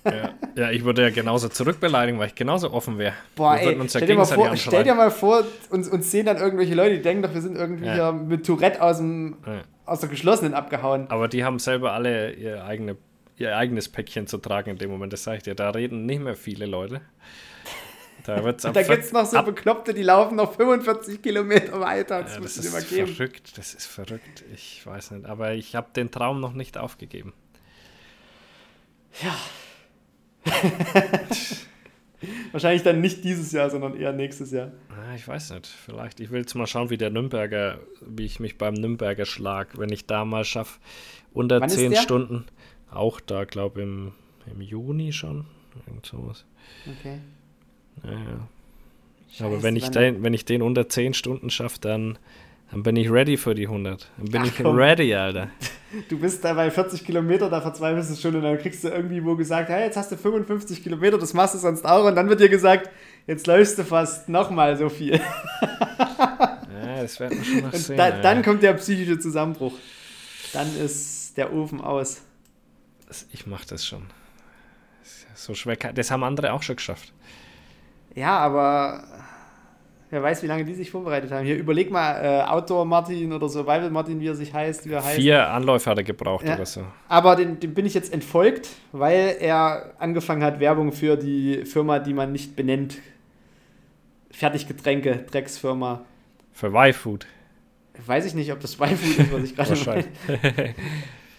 Ja. 0.06 0.30
ja, 0.56 0.70
ich 0.72 0.84
würde 0.86 1.02
ja 1.02 1.10
genauso 1.10 1.50
zurückbeleidigen, 1.50 2.20
weil 2.20 2.28
ich 2.28 2.36
genauso 2.36 2.72
offen 2.72 3.00
wäre. 3.00 3.14
Boah, 3.36 3.56
ey, 3.58 3.76
ja 3.76 3.90
stell, 3.90 4.06
dir 4.06 4.16
mal 4.16 4.26
vor, 4.26 4.56
stell 4.56 4.84
dir 4.84 4.94
mal 4.94 5.10
vor, 5.10 5.44
uns, 5.72 5.88
uns 5.88 6.12
sehen 6.12 6.28
dann 6.28 6.38
irgendwelche 6.38 6.76
Leute, 6.76 6.98
die 6.98 7.02
denken 7.02 7.24
doch, 7.24 7.34
wir 7.34 7.42
sind 7.42 7.56
irgendwie 7.58 7.86
Ja. 7.86 7.94
hier 7.94 8.12
mit 8.12 8.46
Tourette 8.46 8.82
aus, 8.82 8.98
dem, 8.98 9.38
aus 9.86 10.02
der 10.02 10.10
geschlossenen 10.10 10.54
abgehauen. 10.54 11.08
Aber 11.10 11.28
die 11.28 11.44
haben 11.44 11.58
selber 11.58 11.94
alle 11.94 12.34
ihr, 12.34 12.64
eigene, 12.64 12.98
ihr 13.38 13.56
eigenes 13.58 13.90
Päckchen 13.90 14.28
zu 14.28 14.38
tragen 14.38 14.72
in 14.72 14.78
dem 14.78 14.90
Moment, 14.90 15.14
das 15.14 15.24
sage 15.24 15.38
ich 15.38 15.44
dir. 15.44 15.56
Da 15.56 15.70
reden 15.72 16.06
nicht 16.06 16.22
mehr 16.22 16.36
viele 16.36 16.66
Leute. 16.66 17.02
Da 18.26 18.44
wird's 18.44 18.66
ab 18.66 18.74
Da 18.76 18.82
gibt 18.84 19.04
es 19.04 19.12
noch 19.12 19.26
so 19.26 19.42
Bekloppte, 19.44 19.94
die 19.94 20.04
laufen 20.04 20.36
noch 20.38 20.54
45 20.56 21.22
Kilometer 21.22 21.80
weiter. 21.80 22.24
Das 22.24 22.36
Ja, 22.36 22.42
das 22.42 22.58
ist 22.58 22.90
geben. 22.90 23.08
verrückt, 23.08 23.58
das 23.58 23.74
ist 23.74 23.86
verrückt. 23.86 24.44
Ich 24.54 24.86
weiß 24.86 25.12
nicht, 25.12 25.26
aber 25.26 25.54
ich 25.54 25.76
habe 25.76 25.88
den 25.96 26.12
Traum 26.12 26.40
noch 26.40 26.54
nicht 26.54 26.78
aufgegeben. 26.78 27.34
Wahrscheinlich 32.52 32.84
dann 32.84 33.02
nicht 33.02 33.24
dieses 33.24 33.52
Jahr, 33.52 33.70
sondern 33.70 33.96
eher 34.00 34.14
nächstes 34.14 34.52
Jahr. 34.52 34.72
Ah, 34.90 35.14
Ich 35.16 35.28
weiß 35.28 35.52
nicht, 35.52 35.68
vielleicht. 35.68 36.20
Ich 36.20 36.32
will 36.32 36.40
jetzt 36.42 36.56
mal 36.56 36.66
schauen, 36.68 36.90
wie 36.90 36.98
der 36.98 37.10
Nürnberger, 37.12 37.80
wie 38.02 38.26
ich 38.26 38.40
mich 38.40 38.58
beim 38.58 38.74
Nürnberger 38.74 39.26
schlag, 39.26 39.78
wenn 39.78 39.90
ich 39.92 40.06
da 40.08 40.26
mal 40.26 40.44
schaffe. 40.46 40.80
Unter 41.34 41.60
Wann 41.62 41.70
ist 41.70 41.76
10 41.76 41.92
der? 41.92 42.02
Stunden. 42.02 42.46
Auch 42.96 43.20
da, 43.20 43.44
glaube 43.46 43.82
ich, 43.82 43.86
im, 43.88 44.12
im 44.52 44.62
Juni 44.62 45.12
schon. 45.14 45.46
Irgend 45.88 46.06
sowas. 46.06 46.46
Okay. 47.00 47.20
Ja, 48.04 48.12
ja. 48.12 48.48
Scheiße, 49.32 49.46
Aber 49.46 49.64
wenn 49.64 49.76
ich, 49.76 49.90
den, 49.90 50.24
wenn 50.24 50.34
ich 50.34 50.46
den 50.46 50.62
unter 50.62 50.88
10 50.88 51.14
Stunden 51.14 51.50
schaffe, 51.50 51.80
dann, 51.82 52.18
dann 52.72 52.84
bin 52.84 52.96
ich 52.96 53.12
ready 53.12 53.36
für 53.38 53.54
die 53.56 53.68
100. 53.68 54.10
Dann 54.18 54.26
bin 54.28 54.42
Ach, 54.42 54.46
ich 54.48 54.56
komm. 54.58 54.76
ready, 54.78 55.14
Alter. 55.14 55.50
Du 56.10 56.20
bist 56.20 56.44
da 56.44 56.54
bei 56.54 56.70
40 56.70 57.06
Kilometer, 57.06 57.50
da 57.50 57.62
verzweifelst 57.62 58.12
du 58.12 58.16
schon 58.22 58.36
und 58.36 58.42
dann 58.42 58.58
kriegst 58.58 58.84
du 58.84 58.90
irgendwie 58.90 59.24
wo 59.24 59.38
gesagt, 59.38 59.70
hey, 59.70 59.86
jetzt 59.86 59.96
hast 59.96 60.12
du 60.12 60.18
55 60.18 60.84
Kilometer, 60.84 61.18
das 61.18 61.34
machst 61.34 61.56
du 61.56 61.60
sonst 61.60 61.86
auch. 61.86 62.04
Und 62.04 62.16
dann 62.16 62.28
wird 62.28 62.42
dir 62.42 62.50
gesagt, 62.50 62.90
jetzt 63.28 63.48
läufst 63.48 63.80
du 63.80 63.86
fast 63.86 64.28
nochmal 64.28 64.76
so 64.78 64.90
viel. 64.90 65.22
Ja, 66.86 67.02
das 67.02 67.20
werden 67.20 67.38
wir 67.38 67.44
schon 67.46 67.58
noch 67.62 67.74
Und 67.74 67.78
sehen. 67.80 67.98
da, 67.98 68.10
ja. 68.10 68.22
dann 68.22 68.44
kommt 68.44 68.62
der 68.62 68.74
psychische 68.74 69.18
Zusammenbruch. 69.20 69.74
Dann 70.54 70.68
ist 70.78 71.36
der 71.38 71.54
Ofen 71.54 71.82
aus. 71.82 72.22
Ich 73.32 73.46
mach 73.48 73.66
das 73.66 73.86
schon. 73.86 74.04
So 75.36 75.54
schwer 75.54 75.76
kann, 75.76 75.94
das 75.96 76.12
haben 76.12 76.24
andere 76.24 76.54
auch 76.54 76.64
schon 76.64 76.76
geschafft. 76.78 77.14
Ja, 78.16 78.38
aber 78.40 79.04
wer 80.10 80.24
weiß, 80.24 80.42
wie 80.44 80.48
lange 80.48 80.64
die 80.64 80.74
sich 80.74 80.90
vorbereitet 80.90 81.32
haben. 81.32 81.46
Hier 81.46 81.58
überleg 81.58 81.92
mal, 81.92 82.14
äh, 82.24 82.42
Outdoor 82.44 82.86
Martin 82.86 83.34
oder 83.34 83.50
Survival 83.50 83.90
Martin, 83.90 84.20
wie 84.22 84.28
er 84.28 84.36
sich 84.36 84.54
heißt, 84.54 84.88
wie 84.88 84.94
er 84.94 85.04
heißt. 85.04 85.16
Vier 85.18 85.48
Anläufe 85.50 85.90
hat 85.90 85.98
er 85.98 86.04
gebraucht 86.06 86.46
Ja. 86.48 86.56
oder 86.56 86.66
so. 86.66 86.86
Aber 87.10 87.36
den, 87.36 87.60
den 87.60 87.74
bin 87.74 87.86
ich 87.86 87.94
jetzt 87.94 88.14
entfolgt, 88.14 88.70
weil 88.94 89.36
er 89.40 89.94
angefangen 90.00 90.44
hat, 90.44 90.60
Werbung 90.62 90.94
für 90.94 91.18
die 91.18 91.66
Firma, 91.66 92.00
die 92.00 92.14
man 92.14 92.32
nicht 92.32 92.56
benennt. 92.56 92.98
Fertiggetränke, 94.32 95.26
Drecksfirma. 95.30 96.06
Für 96.54 96.68
Y-Food. 96.68 97.26
Weiß 98.06 98.26
ich 98.26 98.34
nicht, 98.34 98.52
ob 98.52 98.60
das 98.60 98.76
Y-Food 98.76 99.20
ist, 99.44 99.58
was 99.58 99.72
ich 99.72 99.84
gerade 99.86 100.06
meine. 100.38 100.76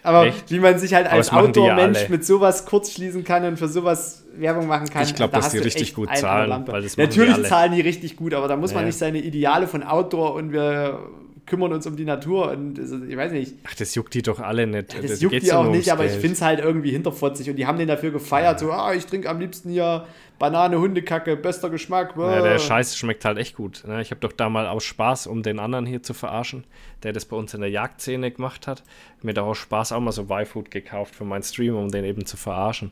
Aber 0.06 0.26
Echt? 0.26 0.50
wie 0.52 0.60
man 0.60 0.78
sich 0.78 0.94
halt 0.94 1.08
als 1.08 1.30
die 1.30 1.34
ja 1.34 1.40
Outdoor-Mensch 1.42 1.98
alle. 1.98 2.08
mit 2.10 2.24
sowas 2.24 2.64
kurz 2.64 2.92
schließen 2.92 3.24
kann 3.24 3.44
und 3.44 3.58
für 3.58 3.66
sowas 3.66 4.24
Werbung 4.36 4.68
machen 4.68 4.88
kann. 4.88 5.02
Ich 5.02 5.14
glaub, 5.16 5.32
da 5.32 5.38
dass 5.38 5.50
die 5.50 5.58
richtig 5.58 5.94
gut 5.94 6.08
zahlen, 6.16 6.64
die 6.64 7.00
Natürlich 7.00 7.34
alle. 7.34 7.42
zahlen 7.42 7.72
die 7.72 7.80
richtig 7.80 8.14
gut, 8.16 8.32
aber 8.32 8.46
da 8.46 8.56
muss 8.56 8.72
man 8.72 8.82
Ja. 8.84 8.86
nicht 8.86 8.98
seine 8.98 9.18
Ideale 9.18 9.66
von 9.66 9.82
Outdoor 9.82 10.34
und 10.34 10.52
wir 10.52 11.00
kümmern 11.46 11.72
uns 11.72 11.86
um 11.86 11.96
die 11.96 12.04
Natur 12.04 12.50
und 12.50 12.78
also, 12.78 13.02
ich 13.04 13.16
weiß 13.16 13.32
nicht. 13.32 13.54
Ach, 13.64 13.74
das 13.74 13.94
juckt 13.94 14.14
die 14.14 14.22
doch 14.22 14.40
alle 14.40 14.66
nicht. 14.66 14.94
Das, 15.02 15.20
juckt 15.20 15.32
geht's 15.32 15.44
die 15.44 15.50
ja 15.50 15.58
auch 15.58 15.70
nicht, 15.70 15.90
aber 15.90 16.04
ich 16.04 16.12
finde 16.12 16.32
es 16.32 16.42
halt 16.42 16.60
irgendwie 16.60 16.90
hinterfotzig 16.90 17.48
und 17.48 17.56
die 17.56 17.66
haben 17.66 17.78
den 17.78 17.88
dafür 17.88 18.10
gefeiert, 18.10 18.58
so, 18.58 18.72
ah, 18.72 18.92
ich 18.92 19.06
trinke 19.06 19.30
am 19.30 19.38
liebsten 19.38 19.70
hier 19.70 20.06
Banane, 20.38 20.78
Hundekacke, 20.78 21.34
bester 21.36 21.70
Geschmack. 21.70 22.14
Ja, 22.16 22.42
der. 22.42 22.58
Scheiß 22.58 22.96
schmeckt 22.96 23.24
halt 23.24 23.38
echt 23.38 23.56
gut. 23.56 23.84
Ne? 23.86 24.02
Ich 24.02 24.10
habe 24.10 24.20
doch 24.20 24.32
da 24.32 24.50
mal 24.50 24.66
aus 24.66 24.84
Spaß, 24.84 25.28
um 25.28 25.42
den 25.42 25.58
anderen 25.58 25.86
hier 25.86 26.02
zu 26.02 26.12
verarschen, 26.12 26.64
der 27.02 27.14
das 27.14 27.24
bei 27.24 27.36
uns 27.36 27.54
in 27.54 27.60
der 27.62 27.70
Jagdszene 27.70 28.30
gemacht 28.30 28.66
hat, 28.66 28.82
mir 29.22 29.32
da 29.32 29.42
aus 29.42 29.56
Spaß 29.58 29.92
auch 29.92 30.00
mal 30.00 30.12
so 30.12 30.22
Y-Food 30.24 30.70
gekauft 30.70 31.14
für 31.14 31.24
meinen 31.24 31.42
Stream, 31.42 31.74
um 31.76 31.90
den 31.90 32.04
eben 32.04 32.26
zu 32.26 32.36
verarschen. 32.36 32.90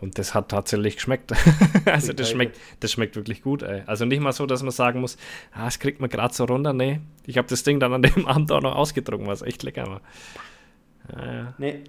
Und 0.00 0.18
das 0.18 0.34
hat 0.34 0.50
tatsächlich 0.50 0.96
geschmeckt. 0.96 1.32
also 1.84 2.12
das 2.12 2.30
schmeckt, 2.30 2.56
das 2.80 2.92
schmeckt 2.92 3.16
wirklich 3.16 3.42
gut, 3.42 3.62
ey. 3.62 3.82
Also 3.86 4.04
nicht 4.04 4.20
mal 4.20 4.32
so, 4.32 4.46
dass 4.46 4.62
man 4.62 4.70
sagen 4.70 5.00
muss, 5.00 5.16
ah, 5.52 5.64
das 5.64 5.78
kriegt 5.80 6.00
man 6.00 6.08
gerade 6.08 6.32
so 6.32 6.44
runter. 6.44 6.72
Nee, 6.72 7.00
ich 7.26 7.36
habe 7.36 7.48
das 7.48 7.64
Ding 7.64 7.80
dann 7.80 7.92
an 7.92 8.02
dem 8.02 8.26
Abend 8.28 8.52
auch 8.52 8.62
noch 8.62 8.76
ausgetrunken, 8.76 9.26
was 9.26 9.42
echt 9.42 9.62
lecker 9.62 9.86
war. 9.86 10.00
Ja, 11.12 11.32
ja. 11.32 11.54
Nee. 11.58 11.84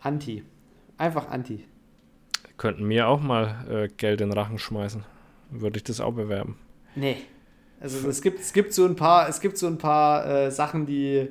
Anti. 0.00 0.42
Einfach 0.96 1.28
Anti. 1.28 1.64
Könnten 2.56 2.84
mir 2.84 3.06
auch 3.06 3.20
mal 3.20 3.64
äh, 3.70 3.88
Geld 3.96 4.20
in 4.20 4.30
den 4.30 4.38
Rachen 4.38 4.58
schmeißen. 4.58 5.04
Würde 5.50 5.76
ich 5.76 5.84
das 5.84 6.00
auch 6.00 6.12
bewerben. 6.12 6.58
Nee. 6.96 7.16
Also 7.80 8.08
es 8.08 8.20
gibt, 8.20 8.40
es 8.40 8.52
gibt 8.52 8.72
so 8.72 8.84
ein 8.84 8.96
paar, 8.96 9.28
es 9.28 9.40
gibt 9.40 9.56
so 9.56 9.68
ein 9.68 9.78
paar 9.78 10.26
äh, 10.26 10.50
Sachen, 10.50 10.84
die, 10.84 11.28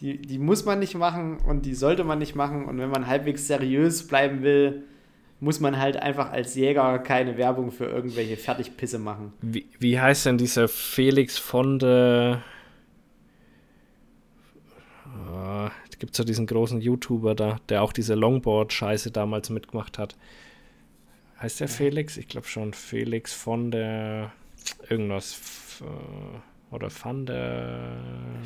die, 0.00 0.18
die 0.18 0.38
muss 0.38 0.64
man 0.64 0.78
nicht 0.78 0.94
machen 0.94 1.38
und 1.38 1.66
die 1.66 1.74
sollte 1.74 2.04
man 2.04 2.18
nicht 2.18 2.34
machen. 2.34 2.64
Und 2.64 2.78
wenn 2.78 2.90
man 2.90 3.06
halbwegs 3.06 3.46
seriös 3.46 4.06
bleiben 4.06 4.42
will, 4.42 4.84
muss 5.40 5.60
man 5.60 5.78
halt 5.78 5.96
einfach 5.96 6.30
als 6.30 6.54
Jäger 6.54 6.98
keine 6.98 7.36
Werbung 7.36 7.70
für 7.70 7.86
irgendwelche 7.86 8.36
Fertigpisse 8.36 8.98
machen. 8.98 9.32
Wie, 9.40 9.66
wie 9.78 9.98
heißt 9.98 10.26
denn 10.26 10.38
dieser 10.38 10.68
Felix 10.68 11.38
von 11.38 11.78
der. 11.78 12.42
Es 15.90 15.98
gibt 15.98 16.16
so 16.16 16.24
diesen 16.24 16.46
großen 16.46 16.80
YouTuber 16.80 17.34
da, 17.34 17.58
der 17.68 17.82
auch 17.82 17.92
diese 17.92 18.14
Longboard-Scheiße 18.14 19.10
damals 19.10 19.50
mitgemacht 19.50 19.98
hat. 19.98 20.16
Heißt 21.40 21.60
der 21.60 21.68
Felix? 21.68 22.16
Ich 22.16 22.26
glaube 22.26 22.46
schon. 22.46 22.72
Felix 22.72 23.32
von 23.32 23.70
der. 23.70 24.32
Irgendwas. 24.88 25.82
Äh, 25.82 26.74
Oder 26.74 26.90
von 26.90 27.26
der 27.26 27.96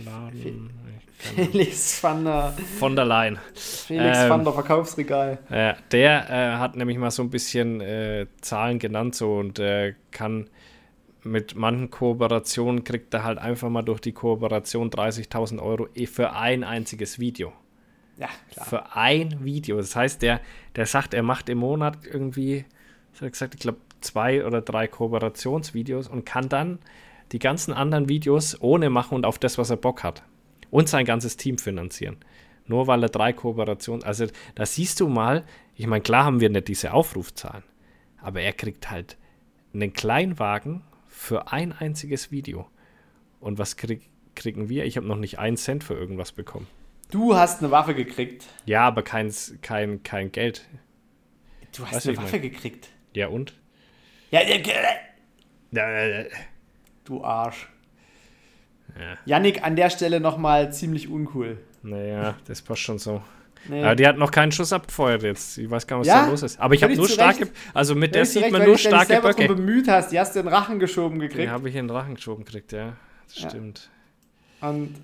Laden. 0.05 0.71
Ich 1.19 1.27
Felix 1.27 2.03
van 2.03 2.25
der, 2.25 2.55
Von 2.79 2.97
der 2.97 3.05
Leyen. 3.05 3.39
Felix 3.55 4.19
Ähm, 4.19 4.31
van 4.31 4.45
der 4.45 4.53
Verkaufsregal. 4.53 5.39
Äh, 5.51 5.75
der 5.91 6.31
äh, 6.31 6.59
hat 6.59 6.77
nämlich 6.77 6.99
mal 6.99 7.11
so 7.11 7.23
ein 7.23 7.31
bisschen 7.31 7.81
äh, 7.81 8.27
Zahlen 8.41 8.79
genannt 8.79 9.15
so 9.15 9.37
und 9.37 9.59
äh, 9.59 9.95
kann 10.11 10.51
mit 11.23 11.55
manchen 11.55 11.91
Kooperationen 11.91 12.85
kriegt 12.85 13.15
er 13.15 13.25
halt 13.25 13.39
einfach 13.39 13.71
mal 13.71 13.83
durch 13.83 14.01
die 14.01 14.13
Kooperation 14.13 14.91
30.000 14.91 15.61
Euro 15.61 15.89
eh 15.95 16.07
für 16.07 16.33
ein 16.33 16.65
einziges 16.65 17.19
Video. 17.19 17.53
Ja, 18.19 18.29
klar. 18.53 18.67
Für 18.67 18.97
ein 18.97 19.45
Video. 19.45 19.77
Das 19.79 19.97
heißt, 19.97 20.23
der, 20.23 20.41
der 20.77 20.87
sagt, 20.87 21.15
er 21.15 21.23
macht 21.23 21.49
im 21.49 21.59
Monat 21.59 21.99
irgendwie, 22.05 22.65
was 23.13 23.21
hat 23.21 23.29
er 23.29 23.31
gesagt, 23.31 23.55
ich 23.55 23.61
glaube, 23.61 23.79
zwei 24.01 24.45
oder 24.45 24.61
drei 24.61 24.87
Kooperationsvideos 24.87 26.09
und 26.09 26.27
kann 26.27 26.49
dann 26.49 26.79
die 27.33 27.39
ganzen 27.39 27.73
anderen 27.73 28.09
Videos 28.09 28.61
ohne 28.61 28.91
machen 28.91 29.15
und 29.15 29.27
auf 29.27 29.39
das, 29.39 29.59
was 29.59 29.71
er 29.71 29.77
Bock 29.77 30.05
hat. 30.05 30.23
Und 30.75 30.89
sein 30.89 31.05
ganzes 31.05 31.37
Team 31.37 31.57
finanzieren. 31.59 32.17
Nur 32.67 32.89
weil 32.89 33.01
er 33.05 33.09
drei 33.09 33.33
Kooperationen. 33.33 34.03
Also, 34.03 34.27
da 34.57 34.67
siehst 34.67 34.99
du 34.99 35.09
mal, 35.09 35.45
ich 35.77 35.87
meine, 35.87 36.03
klar 36.03 36.25
haben 36.25 36.41
wir 36.41 36.51
nicht 36.51 36.67
diese 36.67 36.93
Aufrufzahlen, 36.93 37.63
aber 38.21 38.41
er 38.41 38.53
kriegt 38.53 38.91
halt 38.91 39.17
einen 39.73 39.93
Kleinwagen 39.93 40.83
für 41.07 41.53
ein 41.53 41.71
einziges 41.73 42.33
Video. 42.33 42.67
Und 43.39 43.59
was 43.59 43.77
krieg, 43.77 44.11
kriegen 44.35 44.69
wir? 44.69 44.85
Ich 44.85 44.97
habe 44.97 45.07
noch 45.07 45.17
nicht 45.19 45.39
einen 45.39 45.57
Cent 45.57 45.85
für 45.85 45.95
irgendwas 45.95 46.33
bekommen. 46.33 46.67
Du 47.11 47.37
hast 47.37 47.61
eine 47.63 47.71
Waffe 47.71 47.95
gekriegt. 47.95 48.45
Ja, 48.67 48.87
aber 48.89 49.03
kein, 49.03 49.33
kein, 49.63 50.03
kein 50.03 50.33
Geld. 50.33 50.67
Du 51.77 51.85
hast 51.87 51.95
Weißt 51.95 52.09
eine 52.09 52.17
Waffe 52.17 52.33
mein- 52.33 52.43
gekriegt. 52.51 52.89
Ja, 53.13 53.29
und? 53.29 53.55
Ja, 54.33 54.41
ja, 54.43 54.57
ja, 54.57 56.23
Ja, 56.23 56.25
du 57.05 57.23
Arsch. 57.23 57.69
Ja. 58.99 59.17
Yannick 59.27 59.63
an 59.65 59.77
der 59.77 59.91
Stelle 59.91 60.21
nochmal 60.21 60.73
ziemlich 60.73 61.09
uncool. 61.09 61.59
Naja, 61.83 62.35
das 62.47 62.63
passt 62.63 62.81
schon 62.83 62.99
so. 62.99 63.23
Nee. 63.69 63.83
Aber 63.83 63.97
die 63.97 64.07
hat 64.07 64.19
noch 64.19 64.31
keinen 64.31 64.53
Schuss 64.53 64.73
abgefeuert 64.75 65.23
jetzt. 65.23 65.57
Ich 65.59 65.71
weiß 65.71 65.87
gar 65.87 65.97
nicht, 65.99 66.07
was 66.07 66.15
Ja, 66.15 66.25
da 66.27 66.31
los 66.31 66.43
ist. 66.43 66.61
Aber 66.61 66.75
ich 66.75 66.83
habe 66.83 66.95
nur 66.95 67.09
starke. 67.09 67.49
Also 67.73 67.95
mit 67.95 68.15
der 68.15 68.27
sieht 68.27 68.43
Recht, 68.43 68.53
man 68.53 68.61
nur 68.61 68.73
du 68.73 68.77
dich 68.77 68.83
starke 68.87 69.07
selber 69.07 69.31
drum 69.33 69.47
Böcke. 69.47 69.55
bemüht 69.55 69.89
hast. 69.89 70.13
Die 70.13 70.21
hast 70.21 70.35
du 70.35 70.41
in 70.41 70.47
den 70.47 70.55
Rachen 70.55 70.79
geschoben 70.79 71.19
Die 71.19 71.29
gekriegt. 71.29 71.51
habe 71.51 71.69
ich 71.71 71.75
in 71.75 71.89
den 71.89 71.97
Rachen 71.97 72.15
geschoben 72.15 72.45
gekriegt, 72.45 72.73
ja. 72.73 72.93
Das 73.27 73.41
Ja. 73.43 73.49
stimmt. 73.51 73.89
Und 74.61 74.95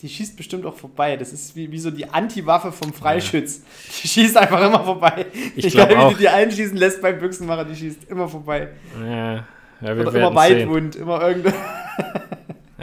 die 0.00 0.08
schießt 0.08 0.36
bestimmt 0.36 0.64
auch 0.64 0.76
vorbei. 0.76 1.16
Das 1.16 1.32
ist 1.32 1.54
wie, 1.56 1.70
wie 1.72 1.78
so 1.78 1.90
die 1.90 2.08
Anti-Waffe 2.08 2.70
vom 2.72 2.92
Freischütz. 2.92 3.62
Die 4.02 4.08
schießt 4.08 4.36
einfach 4.36 4.64
immer 4.64 4.84
vorbei. 4.84 5.26
Ich 5.56 5.64
Egal, 5.66 5.86
glaub 5.88 5.90
wie 5.98 6.02
auch. 6.02 6.12
du 6.12 6.18
die 6.18 6.28
einschießen 6.28 6.76
lässt 6.76 7.02
beim 7.02 7.18
Büchsenmacher, 7.18 7.64
die 7.64 7.76
schießt 7.76 8.10
immer 8.10 8.28
vorbei. 8.28 8.68
Ja, 9.00 9.34
ja 9.34 9.44
wir 9.80 9.90
Oder 9.92 10.12
werden 10.12 10.16
immer 10.32 10.42
sehen. 10.46 10.58
weitwund, 10.60 10.96
immer 10.96 11.20
irgendwo 11.26 11.52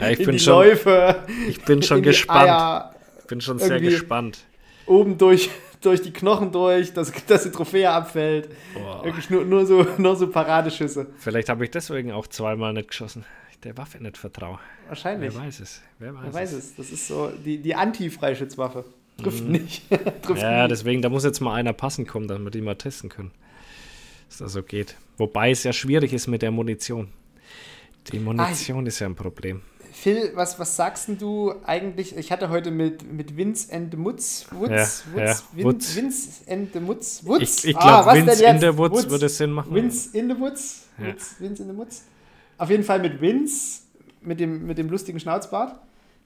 Ja, 0.00 0.10
ich 0.10 0.20
in 0.20 0.26
bin 0.26 0.32
die 0.34 0.38
schon, 0.40 0.54
Läufe. 0.54 1.24
ich 1.48 1.62
bin 1.62 1.82
schon 1.82 2.02
gespannt. 2.02 2.48
Eier, 2.48 2.94
bin 3.28 3.40
schon 3.40 3.58
sehr 3.58 3.80
gespannt. 3.80 4.38
oben 4.86 5.16
durch, 5.18 5.50
durch 5.80 6.02
die 6.02 6.12
Knochen 6.12 6.50
durch, 6.52 6.92
dass, 6.92 7.12
dass 7.26 7.44
die 7.44 7.50
Trophäe 7.50 7.90
abfällt. 7.90 8.48
Boah. 8.74 9.04
Wirklich 9.04 9.30
nur, 9.30 9.44
nur, 9.44 9.64
so, 9.66 9.86
nur 9.98 10.16
so 10.16 10.28
Paradeschüsse. 10.28 11.06
Vielleicht 11.18 11.48
habe 11.48 11.64
ich 11.64 11.70
deswegen 11.70 12.12
auch 12.12 12.26
zweimal 12.26 12.72
nicht 12.72 12.88
geschossen. 12.88 13.24
Ich 13.52 13.58
der 13.60 13.76
Waffe 13.76 14.02
nicht 14.02 14.16
vertraue. 14.18 14.58
Wahrscheinlich. 14.88 15.34
Wer 15.34 15.42
weiß 15.42 15.60
es? 15.60 15.82
Wer 15.98 16.14
weiß, 16.14 16.20
Wer 16.24 16.34
weiß 16.34 16.52
es. 16.52 16.74
Das 16.76 16.90
ist 16.90 17.06
so 17.06 17.30
die, 17.44 17.58
die 17.58 17.74
Anti-Freischützwaffe. 17.74 18.84
Trifft 19.22 19.44
nicht. 19.44 19.82
Trifft 20.22 20.28
Mhm. 20.28 20.36
Ja, 20.38 20.62
nie. 20.62 20.68
deswegen, 20.70 21.02
da 21.02 21.08
muss 21.10 21.24
jetzt 21.24 21.40
mal 21.40 21.54
einer 21.54 21.72
passen 21.74 22.06
kommen, 22.06 22.26
damit 22.26 22.44
wir 22.44 22.50
die 22.50 22.62
mal 22.62 22.74
testen 22.74 23.10
können. 23.10 23.30
Dass 24.28 24.38
das 24.38 24.52
so 24.52 24.62
geht. 24.62 24.96
Wobei 25.18 25.50
es 25.50 25.62
ja 25.64 25.72
schwierig 25.72 26.12
ist 26.12 26.26
mit 26.26 26.40
der 26.42 26.50
Munition. 26.50 27.08
Die 28.12 28.18
Munition 28.18 28.86
ist 28.86 28.98
ja 29.00 29.06
ein 29.08 29.14
Problem. 29.14 29.60
Phil, 29.92 30.32
was, 30.34 30.58
was 30.58 30.76
sagst 30.76 31.08
denn 31.08 31.18
du 31.18 31.52
eigentlich? 31.64 32.16
Ich 32.16 32.30
hatte 32.32 32.48
heute 32.48 32.70
mit, 32.70 33.10
mit 33.12 33.36
Vince 33.36 33.72
and 33.74 33.90
the 33.92 33.96
Mutz. 33.96 34.46
Wutz, 34.52 34.70
Ja, 34.70 35.12
Wutz, 35.12 35.20
ja, 35.22 35.56
Vin, 35.56 35.64
Wutz. 35.64 35.96
Vince 35.96 36.28
and 36.50 36.72
the 36.72 36.80
Mutz. 36.80 37.22
Wutz. 37.24 37.64
Ich, 37.64 37.70
ich 37.70 37.76
Ah, 37.76 37.80
glaube, 38.02 38.06
was 38.06 38.14
Vince 38.16 38.32
in 38.44 38.50
jetzt? 38.52 38.62
der 38.62 38.78
Woods 38.78 38.94
Wutz. 39.04 39.10
würde 39.10 39.28
Sinn 39.28 39.50
machen. 39.52 39.74
Vince 39.74 40.16
in 40.16 40.28
the 40.30 40.38
Woods. 40.40 40.86
Ja. 40.98 41.08
Wutz, 41.08 41.34
Vince 41.38 41.62
in 41.62 41.70
the 41.70 41.76
Woods. 41.76 42.04
Auf 42.58 42.70
jeden 42.70 42.84
Fall 42.84 42.98
mit 43.00 43.20
Vince, 43.20 43.82
mit 44.22 44.38
dem, 44.40 44.66
mit 44.66 44.78
dem 44.78 44.88
lustigen 44.90 45.18
Schnauzbart. 45.18 45.74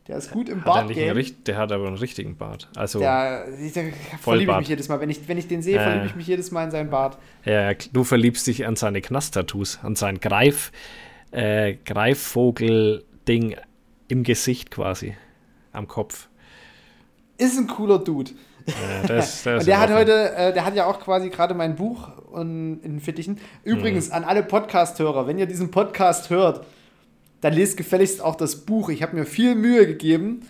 Der 0.07 0.19
ist 0.19 0.31
gut 0.33 0.51
im 0.51 0.63
richt- 1.17 1.47
der 1.49 1.57
hat 1.57 1.73
aber 1.73 1.87
einen 1.87 1.97
richtigen 1.97 2.37
Bart. 2.37 2.69
Also, 2.77 2.99
Der, 2.99 3.47
ich- 3.59 3.73
da 3.73 3.81
verliebe 4.21 4.53
ich 4.53 4.59
mich 4.59 4.69
jedes 4.69 4.89
Mal. 4.91 5.01
Wenn 5.01 5.09
ich, 5.09 5.27
wenn 5.29 5.39
ich 5.39 5.49
den 5.49 5.63
sehe, 5.63 5.77
Ja, 5.77 5.83
verliebe 5.83 6.07
ich 6.07 6.15
mich 6.15 6.27
jedes 6.27 6.51
Mal 6.51 6.65
in 6.65 6.71
seinen 6.71 6.91
Bart. 6.91 7.17
ja, 7.47 7.73
du 7.73 8.05
verliebst 8.05 8.47
dich 8.47 8.67
an 8.67 8.77
seine 8.77 9.01
Knast-Tattoos, 9.01 9.79
an 9.83 9.97
sein 9.97 10.21
Greif, 10.21 10.73
äh, 11.31 11.77
Greifvogel-Ding 13.25 13.57
im 14.09 14.23
Gesicht 14.23 14.71
quasi. 14.71 15.17
Am 15.73 15.89
Kopf. 15.89 16.29
Ist 17.39 17.59
ein 17.59 17.67
cooler 17.67 17.99
Dude. 17.99 18.31
Ja, 18.67 19.07
das, 19.07 19.43
das 19.43 19.61
Und 19.61 19.67
der 19.67 19.81
hat 19.81 19.91
heute, 19.91 20.35
äh, 20.35 20.53
der 20.53 20.65
hat 20.65 20.75
ja 20.75 20.87
auch 20.87 21.01
quasi 21.01 21.31
gerade 21.31 21.53
mein 21.55 21.75
Buch 21.75 22.09
und, 22.31 22.81
in 22.83 23.01
Fittichen. 23.01 23.39
Übrigens, 23.65 24.09
Mhm. 24.09 24.15
an 24.15 24.25
alle 24.25 24.43
Podcast-Hörer, 24.43 25.27
wenn 25.27 25.39
ihr 25.39 25.47
diesen 25.47 25.71
Podcast 25.71 26.31
hört, 26.31 26.65
dann 27.41 27.53
lest 27.53 27.77
gefälligst 27.77 28.23
auch 28.23 28.37
das 28.37 28.65
Buch. 28.65 28.89
Ich 28.89 29.03
habe 29.03 29.17
mir 29.17 29.27
viel 29.27 29.55
Mühe 29.55 29.87
gegeben. 29.87 30.43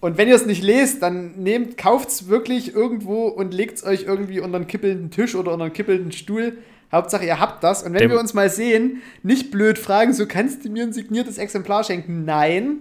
Und 0.00 0.18
wenn 0.18 0.28
ihr 0.28 0.34
es 0.34 0.44
nicht 0.46 0.62
lest, 0.62 1.00
dann 1.02 1.36
nehmt, 1.42 1.78
kauft 1.78 2.08
es 2.08 2.28
wirklich 2.28 2.74
irgendwo 2.74 3.28
und 3.28 3.54
legt 3.54 3.78
es 3.78 3.84
euch 3.84 4.02
irgendwie 4.02 4.40
unter 4.40 4.56
einen 4.56 4.66
kippelnden 4.66 5.10
Tisch 5.10 5.34
oder 5.36 5.52
unter 5.52 5.66
einen 5.66 5.72
kippelnden 5.72 6.12
Stuhl. 6.12 6.58
Hauptsache, 6.92 7.24
ihr 7.24 7.40
habt 7.40 7.64
das. 7.64 7.82
Und 7.82 7.94
wenn 7.94 8.00
Dem- 8.00 8.10
wir 8.10 8.20
uns 8.20 8.34
mal 8.34 8.50
sehen, 8.50 9.00
nicht 9.22 9.50
blöd 9.50 9.78
fragen, 9.78 10.12
so 10.12 10.26
kannst 10.26 10.64
du 10.64 10.68
mir 10.70 10.82
ein 10.84 10.92
signiertes 10.92 11.38
Exemplar 11.38 11.82
schenken. 11.84 12.24
Nein, 12.26 12.80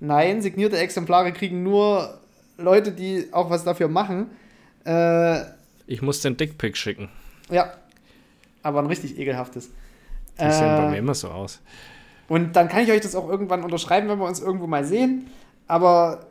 nein, 0.00 0.40
signierte 0.40 0.78
Exemplare 0.78 1.32
kriegen 1.32 1.62
nur 1.62 2.18
Leute, 2.56 2.90
die 2.92 3.28
auch 3.32 3.50
was 3.50 3.64
dafür 3.64 3.88
machen. 3.88 4.26
Äh, 4.86 5.40
Ich 5.86 6.00
muss 6.02 6.20
den 6.22 6.36
Dickpick 6.36 6.76
schicken. 6.76 7.08
ja, 7.50 7.72
aber 8.62 8.78
ein 8.80 8.86
richtig 8.86 9.18
ekelhaftes. 9.18 9.70
Die 10.40 10.50
sehen 10.52 10.76
bei 10.76 10.84
Äh, 10.86 10.90
mir 10.92 10.98
immer 10.98 11.14
so 11.14 11.28
aus. 11.28 11.60
und 12.28 12.56
dann 12.56 12.68
kann 12.68 12.82
ich 12.82 12.90
euch 12.90 13.00
das 13.02 13.14
auch 13.14 13.28
irgendwann 13.28 13.62
unterschreiben, 13.62 14.08
wenn 14.08 14.18
wir 14.18 14.26
uns 14.26 14.40
irgendwo 14.40 14.66
mal 14.66 14.84
sehen. 14.84 15.26
Aber 15.66 16.26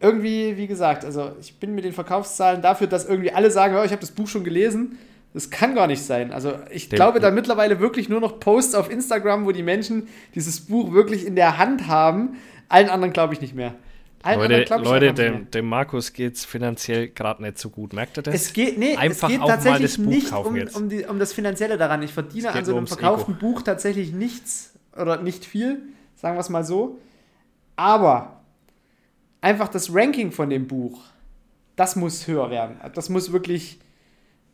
irgendwie, 0.00 0.56
wie 0.56 0.66
gesagt, 0.66 1.04
also 1.04 1.32
ich 1.40 1.58
bin 1.58 1.74
mit 1.74 1.84
den 1.84 1.92
Verkaufszahlen 1.92 2.62
dafür, 2.62 2.86
dass 2.86 3.04
irgendwie 3.04 3.32
alle 3.32 3.50
sagen, 3.50 3.74
oh, 3.76 3.82
ich 3.82 3.90
habe 3.90 4.00
das 4.00 4.10
Buch 4.12 4.28
schon 4.28 4.44
gelesen. 4.44 4.98
Das 5.38 5.50
kann 5.50 5.76
gar 5.76 5.86
nicht 5.86 6.02
sein. 6.02 6.32
Also 6.32 6.54
ich 6.68 6.88
Dem- 6.88 6.96
glaube 6.96 7.20
da 7.20 7.30
mittlerweile 7.30 7.78
wirklich 7.78 8.08
nur 8.08 8.18
noch 8.18 8.40
Posts 8.40 8.74
auf 8.74 8.90
Instagram, 8.90 9.46
wo 9.46 9.52
die 9.52 9.62
Menschen 9.62 10.08
dieses 10.34 10.62
Buch 10.62 10.92
wirklich 10.92 11.24
in 11.24 11.36
der 11.36 11.58
Hand 11.58 11.86
haben. 11.86 12.38
Allen 12.68 12.88
anderen 12.88 13.12
glaube 13.12 13.34
ich 13.34 13.40
nicht 13.40 13.54
mehr. 13.54 13.76
Allen 14.24 14.40
Leute, 14.40 14.62
ich 14.62 14.82
Leute 14.82 15.14
dem, 15.14 15.48
dem 15.48 15.68
Markus 15.68 16.12
geht 16.12 16.34
es 16.34 16.44
finanziell 16.44 17.10
gerade 17.10 17.40
nicht 17.40 17.56
so 17.56 17.70
gut. 17.70 17.92
Merkt 17.92 18.18
ihr 18.18 18.22
das? 18.22 18.34
Es 18.34 18.52
geht, 18.52 18.78
nee, 18.78 18.96
Einfach 18.96 19.28
es 19.28 19.32
geht 19.32 19.40
auch 19.40 19.46
mal 19.46 19.54
tatsächlich 19.54 19.96
nicht 19.98 20.32
um, 20.32 20.58
um, 20.74 20.88
die, 20.88 21.04
um 21.04 21.20
das 21.20 21.32
Finanzielle 21.32 21.76
daran. 21.76 22.02
Ich 22.02 22.12
verdiene 22.12 22.50
an 22.50 22.64
so 22.64 22.76
einem 22.76 22.88
verkauften 22.88 23.38
Buch 23.38 23.62
tatsächlich 23.62 24.12
nichts 24.12 24.74
oder 25.00 25.22
nicht 25.22 25.44
viel, 25.44 25.82
sagen 26.16 26.34
wir 26.34 26.40
es 26.40 26.48
mal 26.48 26.64
so. 26.64 26.98
Aber 27.76 28.40
einfach 29.40 29.68
das 29.68 29.94
Ranking 29.94 30.32
von 30.32 30.50
dem 30.50 30.66
Buch, 30.66 30.98
das 31.76 31.94
muss 31.94 32.26
höher 32.26 32.50
werden. 32.50 32.80
Das 32.94 33.08
muss 33.08 33.30
wirklich, 33.30 33.78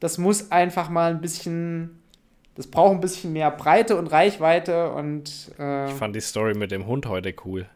das 0.00 0.18
muss 0.18 0.50
einfach 0.52 0.90
mal 0.90 1.10
ein 1.12 1.20
bisschen, 1.20 2.02
das 2.54 2.66
braucht 2.66 2.92
ein 2.94 3.00
bisschen 3.00 3.32
mehr 3.32 3.50
Breite 3.50 3.96
und 3.96 4.06
Reichweite 4.08 4.90
und 4.92 5.52
äh, 5.58 5.88
Ich 5.88 5.94
fand 5.94 6.14
die 6.14 6.20
Story 6.20 6.54
mit 6.54 6.70
dem 6.70 6.86
Hund 6.86 7.06
heute 7.06 7.34
cool. 7.44 7.66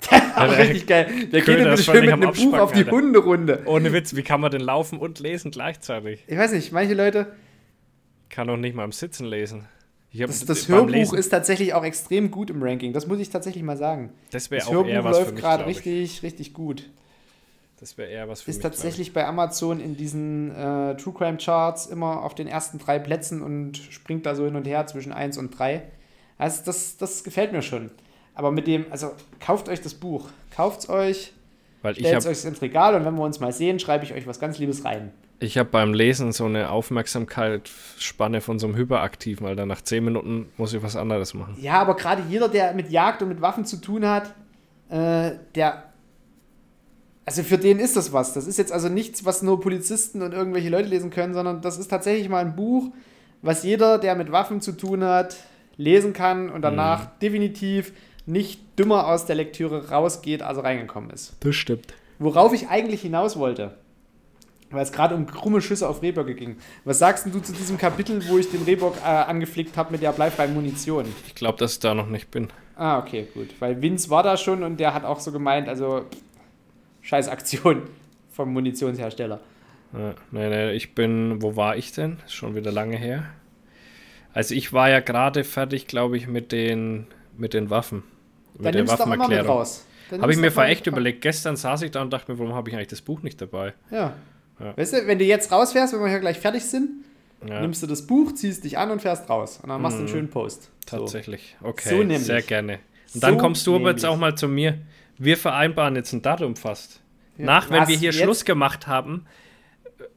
aber 0.36 0.56
richtig 0.58 0.86
geil. 0.86 1.08
Wir 1.30 1.40
Köder 1.40 1.56
gehen 1.64 1.70
bitte 1.70 1.82
schön 1.82 2.00
mit 2.04 2.12
einem 2.12 2.32
Buch 2.32 2.58
auf 2.58 2.70
die 2.72 2.78
Alter. 2.80 2.92
Hunderunde. 2.92 3.62
Ohne 3.66 3.92
Witz, 3.92 4.14
wie 4.14 4.22
kann 4.22 4.40
man 4.40 4.50
denn 4.52 4.60
laufen 4.60 4.98
und 4.98 5.18
lesen 5.18 5.50
gleichzeitig? 5.50 6.22
Ich 6.28 6.38
weiß 6.38 6.52
nicht, 6.52 6.70
manche 6.72 6.94
Leute, 6.94 7.32
Kann 8.28 8.46
doch 8.46 8.56
nicht 8.56 8.76
mal 8.76 8.84
im 8.84 8.92
Sitzen 8.92 9.26
lesen. 9.26 9.66
Das, 10.14 10.44
das 10.44 10.68
Hörbuch 10.68 10.88
Lesen- 10.90 11.18
ist 11.18 11.28
tatsächlich 11.28 11.74
auch 11.74 11.84
extrem 11.84 12.30
gut 12.30 12.48
im 12.48 12.62
Ranking. 12.62 12.92
Das 12.92 13.06
muss 13.06 13.18
ich 13.18 13.28
tatsächlich 13.28 13.62
mal 13.62 13.76
sagen. 13.76 14.10
Das 14.30 14.50
wäre 14.50 14.66
auch 14.66 14.72
Hörbuch 14.72 14.88
eher 14.90 15.04
was 15.04 15.18
läuft 15.18 15.36
gerade 15.36 15.66
richtig, 15.66 16.22
richtig 16.22 16.54
gut. 16.54 16.88
Das 17.80 17.96
wäre 17.96 18.10
eher 18.10 18.28
was 18.28 18.42
für 18.42 18.50
Ist 18.50 18.56
mich. 18.56 18.62
tatsächlich 18.62 19.12
bei 19.12 19.24
Amazon 19.26 19.78
in 19.78 19.96
diesen 19.96 20.50
äh, 20.50 20.96
True 20.96 21.14
Crime 21.16 21.36
Charts 21.38 21.86
immer 21.86 22.24
auf 22.24 22.34
den 22.34 22.48
ersten 22.48 22.78
drei 22.78 22.98
Plätzen 22.98 23.40
und 23.42 23.76
springt 23.76 24.26
da 24.26 24.34
so 24.34 24.44
hin 24.44 24.56
und 24.56 24.66
her 24.66 24.86
zwischen 24.86 25.12
1 25.12 25.38
und 25.38 25.56
3. 25.56 25.82
Also 26.38 26.62
das, 26.64 26.96
das 26.96 27.22
gefällt 27.22 27.52
mir 27.52 27.62
schon. 27.62 27.90
Aber 28.34 28.50
mit 28.50 28.66
dem, 28.66 28.86
also 28.90 29.12
kauft 29.40 29.68
euch 29.68 29.80
das 29.80 29.94
Buch. 29.94 30.28
Kauft 30.54 30.80
es 30.80 30.88
euch, 30.88 31.32
Weil 31.82 31.94
stellt 31.94 32.18
es 32.18 32.24
habe 32.24 32.32
euch 32.32 32.44
ins 32.44 32.62
Regal 32.62 32.94
und 32.94 33.04
wenn 33.04 33.14
wir 33.14 33.22
uns 33.22 33.38
mal 33.40 33.52
sehen, 33.52 33.78
schreibe 33.78 34.04
ich 34.04 34.12
euch 34.14 34.26
was 34.26 34.40
ganz 34.40 34.58
Liebes 34.58 34.84
rein. 34.84 35.12
ich 35.40 35.56
hab 35.58 35.70
beim 35.70 35.94
Lesen 35.94 36.32
so 36.32 36.46
eine 36.46 36.70
Aufmerksamkeitsspanne 36.70 38.40
von 38.40 38.58
so 38.58 38.66
einem 38.66 38.76
Hyperaktiven, 38.76 39.46
weil 39.46 39.56
dann 39.56 39.68
nach 39.68 39.82
10 39.82 40.04
Minuten 40.04 40.48
muss 40.56 40.72
ich 40.74 40.82
was 40.82 40.96
anderes 40.96 41.34
machen. 41.34 41.56
Ja, 41.60 41.80
aber 41.80 41.94
gerade 41.96 42.22
jeder, 42.28 42.48
der 42.48 42.74
mit 42.74 42.90
Jagd 42.90 43.22
und 43.22 43.28
mit 43.28 43.40
Waffen 43.40 43.64
zu 43.64 43.76
tun 43.80 44.06
hat, 44.06 44.34
äh, 44.90 45.32
der. 45.54 45.84
Also 47.28 47.42
für 47.42 47.58
den 47.58 47.78
ist 47.78 47.94
das 47.94 48.14
was. 48.14 48.32
Das 48.32 48.46
ist 48.46 48.56
jetzt 48.56 48.72
also 48.72 48.88
nichts, 48.88 49.26
was 49.26 49.42
nur 49.42 49.60
Polizisten 49.60 50.22
und 50.22 50.32
irgendwelche 50.32 50.70
Leute 50.70 50.88
lesen 50.88 51.10
können, 51.10 51.34
sondern 51.34 51.60
das 51.60 51.76
ist 51.78 51.88
tatsächlich 51.88 52.30
mal 52.30 52.38
ein 52.42 52.56
Buch, 52.56 52.88
was 53.42 53.64
jeder, 53.64 53.98
der 53.98 54.14
mit 54.14 54.32
Waffen 54.32 54.62
zu 54.62 54.72
tun 54.72 55.04
hat, 55.04 55.36
lesen 55.76 56.14
kann 56.14 56.48
und 56.48 56.62
danach 56.62 57.02
Mhm. 57.04 57.08
definitiv 57.20 57.92
nicht 58.24 58.60
dümmer 58.78 59.08
aus 59.08 59.26
der 59.26 59.36
Lektüre 59.36 59.90
rausgeht, 59.90 60.40
als 60.42 60.56
er 60.56 60.64
reingekommen 60.64 61.10
ist. 61.10 61.34
Das 61.40 61.54
stimmt. 61.54 61.92
Worauf 62.18 62.54
ich 62.54 62.68
eigentlich 62.68 63.02
hinaus 63.02 63.38
wollte, 63.38 63.74
weil 64.70 64.82
es 64.82 64.90
gerade 64.92 65.14
um 65.14 65.26
krumme 65.26 65.60
Schüsse 65.60 65.86
auf 65.86 66.00
Rehböcke 66.00 66.34
ging. 66.34 66.56
Was 66.86 66.98
sagst 66.98 67.26
denn 67.26 67.32
du 67.32 67.40
zu 67.40 67.52
diesem 67.52 67.76
Kapitel, 67.76 68.26
wo 68.28 68.38
ich 68.38 68.50
den 68.50 68.62
Rehbock 68.62 68.96
äh, 69.04 69.06
angeflickt 69.06 69.76
habe 69.76 69.92
mit 69.92 70.00
der 70.00 70.12
bleifreien 70.12 70.54
Munition? 70.54 71.04
Ich 71.26 71.34
glaube, 71.34 71.58
dass 71.58 71.74
ich 71.74 71.80
da 71.80 71.94
noch 71.94 72.08
nicht 72.08 72.30
bin. 72.30 72.48
Ah, 72.76 72.98
okay, 72.98 73.28
gut. 73.34 73.48
Weil 73.60 73.82
Vince 73.82 74.08
war 74.08 74.22
da 74.22 74.36
schon 74.38 74.62
und 74.62 74.78
der 74.78 74.94
hat 74.94 75.04
auch 75.04 75.20
so 75.20 75.30
gemeint, 75.32 75.68
also 75.68 76.04
pff, 77.08 77.10
Scheißaktion 77.10 77.82
vom 78.30 78.52
Munitionshersteller. 78.52 79.40
Ja, 79.92 80.14
nee, 80.30 80.48
nee, 80.48 80.72
ich 80.72 80.94
bin, 80.94 81.40
wo 81.42 81.56
war 81.56 81.76
ich 81.76 81.92
denn? 81.92 82.18
Ist 82.26 82.34
schon 82.34 82.54
wieder 82.54 82.70
lange 82.70 82.96
her. 82.96 83.24
Also 84.34 84.54
ich 84.54 84.72
war 84.72 84.90
ja 84.90 85.00
gerade 85.00 85.44
fertig, 85.44 85.86
glaube 85.86 86.16
ich, 86.16 86.28
mit 86.28 86.52
den, 86.52 87.06
mit 87.36 87.54
den 87.54 87.70
Waffen. 87.70 88.04
Mit 88.54 88.66
Dann 88.66 88.72
der 88.72 88.82
nimmst 88.82 88.92
du 88.92 88.96
doch 88.98 89.06
immer 89.06 89.14
mit 89.16 89.20
Waffenerklärung. 89.20 89.58
raus. 89.58 89.86
Habe 90.20 90.32
ich 90.32 90.38
mir 90.38 90.46
mal 90.46 90.50
vor 90.52 90.64
echt 90.64 90.86
überlegt. 90.86 91.22
Gestern 91.22 91.56
saß 91.56 91.82
ich 91.82 91.90
da 91.90 92.02
und 92.02 92.12
dachte 92.12 92.32
mir, 92.32 92.38
warum 92.38 92.54
habe 92.54 92.68
ich 92.70 92.76
eigentlich 92.76 92.88
das 92.88 93.00
Buch 93.02 93.22
nicht 93.22 93.40
dabei? 93.40 93.74
Ja. 93.90 94.14
Ja. 94.60 94.76
Weißt 94.76 94.92
du, 94.92 95.06
wenn 95.06 95.18
du 95.18 95.24
jetzt 95.24 95.52
rausfährst, 95.52 95.92
wenn 95.94 96.00
wir 96.00 96.08
hier 96.08 96.18
gleich 96.20 96.38
fertig 96.38 96.64
sind, 96.64 96.90
Ja, 97.46 97.60
nimmst 97.60 97.82
du 97.82 97.86
das 97.86 98.06
Buch, 98.06 98.32
ziehst 98.32 98.64
dich 98.64 98.76
an 98.78 98.90
und 98.90 99.00
fährst 99.00 99.28
raus. 99.30 99.60
Und 99.62 99.68
dann 99.68 99.80
machst 99.80 99.96
du 99.96 100.00
einen 100.00 100.08
Mhm. 100.08 100.12
schönen 100.12 100.30
Post. 100.30 100.70
So. 100.90 100.98
tatsächlich. 100.98 101.56
Okay, 101.62 101.88
So 101.88 102.18
sehr 102.18 102.42
gerne. 102.42 102.74
Und 102.74 102.80
So 103.14 103.20
dann 103.20 103.38
kommst 103.38 103.66
du 103.66 103.76
aber 103.76 103.90
jetzt 103.90 104.04
auch 104.04 104.16
mal 104.18 104.34
zu 104.34 104.48
mir. 104.48 104.78
Wir 105.18 105.36
vereinbaren 105.36 105.96
jetzt 105.96 106.12
ein 106.12 106.22
Datum 106.22 106.56
fast. 106.56 107.00
Ja, 107.36 107.46
Nach, 107.46 107.70
wenn 107.70 107.88
wir 107.88 107.96
hier 107.96 108.10
jetzt? 108.10 108.20
Schluss 108.20 108.44
gemacht 108.44 108.86
haben, 108.86 109.26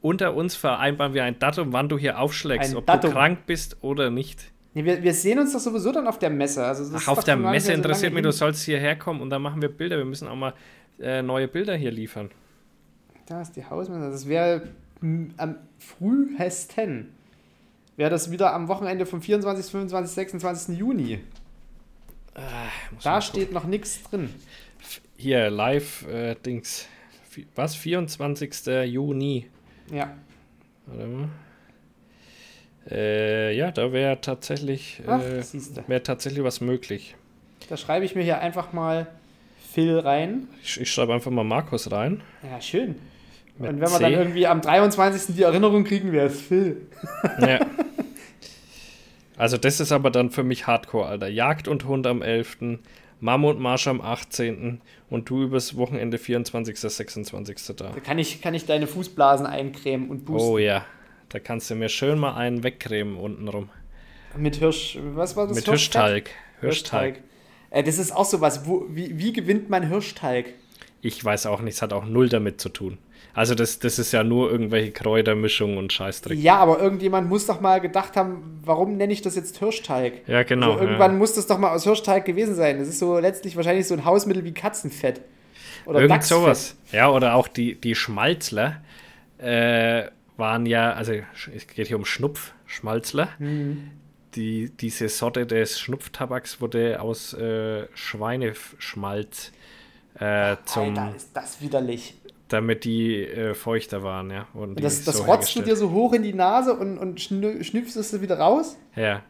unter 0.00 0.34
uns 0.34 0.54
vereinbaren 0.54 1.14
wir 1.14 1.24
ein 1.24 1.38
Datum, 1.38 1.72
wann 1.72 1.88
du 1.88 1.98
hier 1.98 2.18
aufschlägst, 2.18 2.70
Ein 2.70 2.76
ob 2.76 2.86
Datum. 2.86 3.10
du 3.10 3.16
krank 3.16 3.46
bist 3.46 3.78
oder 3.82 4.10
nicht. 4.10 4.52
Nee, 4.74 4.84
wir, 4.84 5.02
wir 5.02 5.12
sehen 5.12 5.38
uns 5.38 5.52
doch 5.52 5.60
sowieso 5.60 5.92
dann 5.92 6.06
auf 6.06 6.18
der 6.18 6.30
Messe. 6.30 6.64
Also 6.64 6.96
Ach, 6.96 7.08
auf 7.08 7.24
der 7.24 7.36
Messe 7.36 7.68
so 7.68 7.72
interessiert 7.72 8.14
mich, 8.14 8.22
du 8.22 8.32
sollst 8.32 8.64
hierher 8.64 8.96
kommen 8.96 9.20
und 9.20 9.30
dann 9.30 9.42
machen 9.42 9.60
wir 9.60 9.68
Bilder. 9.68 9.98
Wir 9.98 10.04
müssen 10.04 10.28
auch 10.28 10.36
mal 10.36 10.54
äh, 11.00 11.20
neue 11.20 11.48
Bilder 11.48 11.76
hier 11.76 11.90
liefern. 11.90 12.30
Da 13.26 13.42
ist 13.42 13.54
die 13.56 13.64
Hausmesse. 13.64 14.10
Das 14.10 14.28
wäre 14.28 14.68
mm, 15.00 15.26
am 15.36 15.56
frühesten. 15.78 17.12
Wäre 17.96 18.10
das 18.10 18.30
wieder 18.30 18.54
am 18.54 18.68
Wochenende 18.68 19.04
vom 19.04 19.20
24., 19.20 19.70
25., 19.70 20.14
26. 20.14 20.78
Juni. 20.78 21.20
Muss 22.92 23.04
Da 23.04 23.20
steht 23.20 23.52
noch 23.52 23.64
nichts 23.64 24.02
drin. 24.04 24.30
Hier, 25.22 25.50
Live-Dings. 25.50 26.88
was? 27.54 27.76
24. 27.76 28.52
Juni. 28.86 29.46
Ja. 29.88 30.16
Warte 30.86 31.06
mal. 31.06 31.28
Äh, 32.90 33.56
ja, 33.56 33.70
da 33.70 33.92
wäre 33.92 34.20
tatsächlich, 34.20 35.00
Ach, 35.06 35.22
äh, 35.22 35.44
wäre 35.86 36.02
tatsächlich 36.02 36.42
was 36.42 36.60
möglich. 36.60 37.14
Da 37.68 37.76
schreibe 37.76 38.04
ich 38.04 38.16
mir 38.16 38.24
hier 38.24 38.40
einfach 38.40 38.72
mal 38.72 39.06
Phil 39.72 39.96
rein. 40.00 40.48
Ich, 40.60 40.80
ich 40.80 40.90
schreibe 40.90 41.14
einfach 41.14 41.30
mal 41.30 41.44
Markus 41.44 41.92
rein. 41.92 42.20
Ja, 42.42 42.60
schön. 42.60 42.96
Mit 43.58 43.70
Und 43.70 43.80
wenn 43.80 43.90
wir 43.92 43.98
C. 43.98 44.02
dann 44.02 44.12
irgendwie 44.14 44.48
am 44.48 44.60
23. 44.60 45.36
die 45.36 45.44
Erinnerung 45.44 45.84
kriegen, 45.84 46.10
wäre 46.10 46.26
es 46.26 46.40
Phil. 46.40 46.88
Ja. 47.38 47.60
Also 49.38 49.56
das 49.56 49.80
ist 49.80 49.90
aber 49.90 50.10
dann 50.10 50.30
für 50.30 50.44
mich 50.44 50.68
Hardcore, 50.68 51.06
Alter. 51.06 51.26
Jagd 51.26 51.66
und 51.66 51.86
Hund 51.86 52.06
am 52.06 52.22
11., 52.22 52.58
Mammutmarsch 53.22 53.86
am 53.86 54.00
18. 54.00 54.80
und 55.08 55.30
du 55.30 55.44
übers 55.44 55.76
Wochenende 55.76 56.18
24., 56.18 56.76
26. 56.76 57.76
da. 57.76 57.90
Da 57.90 58.00
kann 58.00 58.18
ich, 58.18 58.42
kann 58.42 58.52
ich 58.52 58.66
deine 58.66 58.88
Fußblasen 58.88 59.46
eincremen 59.46 60.10
und 60.10 60.24
boosten. 60.24 60.48
Oh 60.48 60.58
ja, 60.58 60.84
da 61.28 61.38
kannst 61.38 61.70
du 61.70 61.76
mir 61.76 61.88
schön 61.88 62.18
mal 62.18 62.34
einen 62.34 62.64
wegcremen 62.64 63.16
untenrum. 63.16 63.68
Mit 64.36 64.56
Hirsch. 64.56 64.98
Was 65.14 65.36
war 65.36 65.46
das? 65.46 65.54
Mit 65.54 65.64
Hirschfett? 65.66 65.92
Hirschtalg. 65.92 66.30
Hirschtalg. 66.60 67.22
Äh, 67.70 67.84
das 67.84 67.98
ist 67.98 68.10
auch 68.10 68.24
sowas. 68.24 68.66
Wo, 68.66 68.86
wie, 68.88 69.16
wie 69.16 69.32
gewinnt 69.32 69.70
man 69.70 69.88
Hirschtalg? 69.88 70.54
Ich 71.02 71.22
weiß 71.22 71.46
auch 71.46 71.60
nicht, 71.60 71.74
es 71.74 71.82
hat 71.82 71.92
auch 71.92 72.06
null 72.06 72.28
damit 72.28 72.60
zu 72.60 72.68
tun. 72.68 72.98
Also 73.34 73.54
das, 73.54 73.78
das 73.78 73.98
ist 73.98 74.12
ja 74.12 74.22
nur 74.22 74.50
irgendwelche 74.50 74.92
Kräutermischungen 74.92 75.78
und 75.78 75.92
Scheißdreck. 75.92 76.38
Ja, 76.38 76.56
aber 76.58 76.80
irgendjemand 76.80 77.28
muss 77.28 77.46
doch 77.46 77.60
mal 77.60 77.80
gedacht 77.80 78.16
haben, 78.16 78.60
warum 78.64 78.96
nenne 78.96 79.12
ich 79.12 79.22
das 79.22 79.34
jetzt 79.36 79.58
Hirschtalg? 79.58 80.28
Ja, 80.28 80.42
genau. 80.42 80.72
also 80.72 80.84
irgendwann 80.84 81.12
ja. 81.12 81.18
muss 81.18 81.34
das 81.34 81.46
doch 81.46 81.58
mal 81.58 81.74
aus 81.74 81.84
Hirschtalg 81.84 82.24
gewesen 82.24 82.54
sein. 82.54 82.78
Das 82.78 82.88
ist 82.88 82.98
so 82.98 83.18
letztlich 83.18 83.56
wahrscheinlich 83.56 83.86
so 83.86 83.94
ein 83.94 84.04
Hausmittel 84.04 84.44
wie 84.44 84.52
Katzenfett. 84.52 85.22
Oder 85.86 86.00
Irgend 86.00 86.12
Dachsfett. 86.12 86.38
sowas. 86.38 86.76
Ja, 86.92 87.10
oder 87.10 87.34
auch 87.34 87.48
die, 87.48 87.74
die 87.74 87.94
Schmalzler 87.94 88.82
äh, 89.38 90.04
waren 90.36 90.66
ja, 90.66 90.92
also 90.92 91.12
es 91.54 91.66
geht 91.66 91.88
hier 91.88 91.96
um 91.96 92.04
Schnupf, 92.04 92.52
Schmalzler. 92.66 93.28
Mhm. 93.38 93.90
Die, 94.34 94.70
diese 94.70 95.08
Sorte 95.08 95.46
des 95.46 95.80
Schnupftabaks 95.80 96.60
wurde 96.60 97.00
aus 97.00 97.34
äh, 97.34 97.86
Schweineschmalz 97.94 99.52
äh, 100.18 100.56
zum, 100.64 100.96
Alter, 100.98 101.16
ist 101.16 101.30
das 101.34 101.60
widerlich. 101.60 102.14
damit 102.48 102.84
die 102.84 103.22
äh, 103.24 103.54
feuchter 103.54 104.02
waren, 104.02 104.30
ja. 104.30 104.46
die 104.54 104.82
Das, 104.82 105.04
das 105.04 105.16
so 105.18 105.22
rotzt 105.24 105.54
du 105.56 105.62
dir 105.62 105.76
so 105.76 105.90
hoch 105.90 106.12
in 106.12 106.22
die 106.22 106.34
Nase 106.34 106.74
und, 106.74 106.98
und 106.98 107.18
schnü- 107.20 107.62
schnüpfst 107.64 107.96
es 107.96 108.20
wieder 108.20 108.38
raus? 108.38 108.76
Ja. 108.94 109.22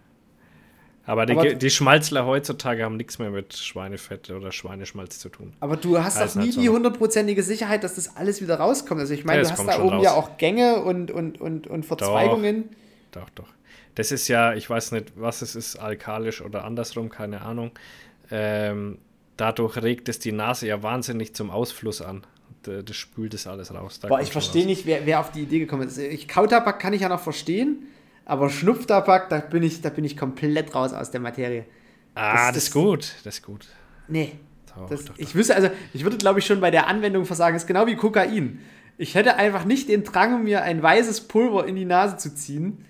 Aber 1.05 1.27
die, 1.27 1.33
Aber- 1.33 1.55
die 1.55 1.71
Schmalzler 1.71 2.27
heutzutage 2.27 2.85
haben 2.85 2.97
nichts 2.97 3.19
mehr 3.19 3.31
mit 3.31 3.55
Schweinefett 3.55 4.31
oder 4.31 4.53
Schweineschmalz 4.53 5.19
zu 5.19 5.31
tun. 5.31 5.53
Aber 5.59 5.77
du 5.77 5.99
hast 6.03 6.19
doch 6.21 6.25
ist 6.27 6.37
nie 6.37 6.51
die 6.51 6.69
hundertprozentige 6.69 7.43
Sicherheit, 7.43 7.83
dass 7.83 7.97
das 7.97 8.17
alles 8.17 8.41
wieder 8.41 8.57
rauskommt. 8.61 9.01
Also 9.01 9.13
ich 9.13 9.25
meine, 9.25 9.43
Ja, 9.43 9.49
du 9.49 9.51
hast 9.51 9.67
da 9.67 9.81
oben 9.83 9.97
raus. 9.97 10.05
ja 10.05 10.13
auch 10.15 10.37
Gänge 10.37 10.83
und, 10.83 11.11
und, 11.11 11.41
und, 11.41 11.67
und 11.67 11.85
Verzweigungen. 11.85 12.69
Doch, 13.11 13.29
doch. 13.31 13.49
Das 13.97 14.13
ist 14.13 14.29
ja, 14.29 14.55
ich 14.55 14.71
weiß 14.71 14.93
nicht, 14.93 15.13
was 15.17 15.43
es 15.43 15.57
ist, 15.57 15.77
alkalisch 15.77 16.41
oder 16.41 16.65
andersrum, 16.65 17.09
keine 17.09 17.43
Ahnung. 17.43 17.73
Ähm, 18.31 18.99
dadurch 19.43 19.77
regt 19.83 20.09
es 20.09 20.21
die 20.21 20.31
Nase 20.31 20.69
ja 20.69 20.83
wahnsinnig 20.85 21.35
zum 21.35 21.51
Ausfluss 21.51 22.01
an. 22.01 22.23
Das 22.63 22.95
spült 22.95 23.35
das 23.35 23.49
alles 23.49 23.75
raus. 23.75 23.99
Da 23.99 24.07
Boah, 24.07 24.21
ich 24.21 24.31
verstehe 24.31 24.65
nicht, 24.67 24.87
wer, 24.87 25.05
wer 25.05 25.19
auf 25.19 25.33
die 25.33 25.41
Idee 25.43 25.59
gekommen 25.59 25.89
ist. 25.89 25.99
Ich, 25.99 26.29
Kautabak 26.29 26.79
kann 26.79 26.93
ich 26.93 27.01
ja 27.01 27.09
noch 27.09 27.19
verstehen, 27.21 27.89
aber 28.25 28.49
Schnupftabak, 28.51 29.29
da 29.31 29.39
bin 29.41 29.65
ich, 29.65 29.81
da 29.81 29.91
bin 29.91 30.05
ich 30.05 30.17
komplett 30.17 30.73
raus 30.73 30.93
aus 30.93 31.11
der 31.11 31.21
Materie. 31.21 31.65
Ah, 32.15 32.31
das- 32.31 32.35
das, 32.35 32.47
das- 32.55 32.65
ist 32.65 32.73
gut. 32.73 33.15
Das 33.25 33.35
ist 33.39 33.43
gut. 33.45 33.67
Nee. 34.07 34.35
Doch, 34.77 34.89
Das, 34.89 35.05
doch, 35.07 35.09
doch. 35.15 35.19
ich 35.19 35.35
wüsste, 35.35 35.57
also, 35.57 35.71
ich 35.93 36.05
würde, 36.05 36.19
glaube 36.19 36.39
ich, 36.39 36.47
schon 36.47 36.61
bei 36.61 36.71
der 36.71 36.87
Anwendung 36.87 37.25
versagen, 37.25 37.55
das 37.57 37.65
ist 37.65 37.67
genau 37.67 37.87
wie 37.89 37.97
Kokain. 37.97 38.61
Ich 38.97 39.17
hätte 39.17 39.35
einfach 39.37 39.65
nicht 39.65 39.89
den 39.89 40.05
Drang, 40.05 40.45
mir 40.45 40.63
ein 40.63 40.81
weißes 40.83 41.23
Pulver 41.23 41.67
in 41.67 41.75
die 41.75 41.85
Nase 41.85 42.17
zu 42.17 42.33
ziehen. 42.33 42.85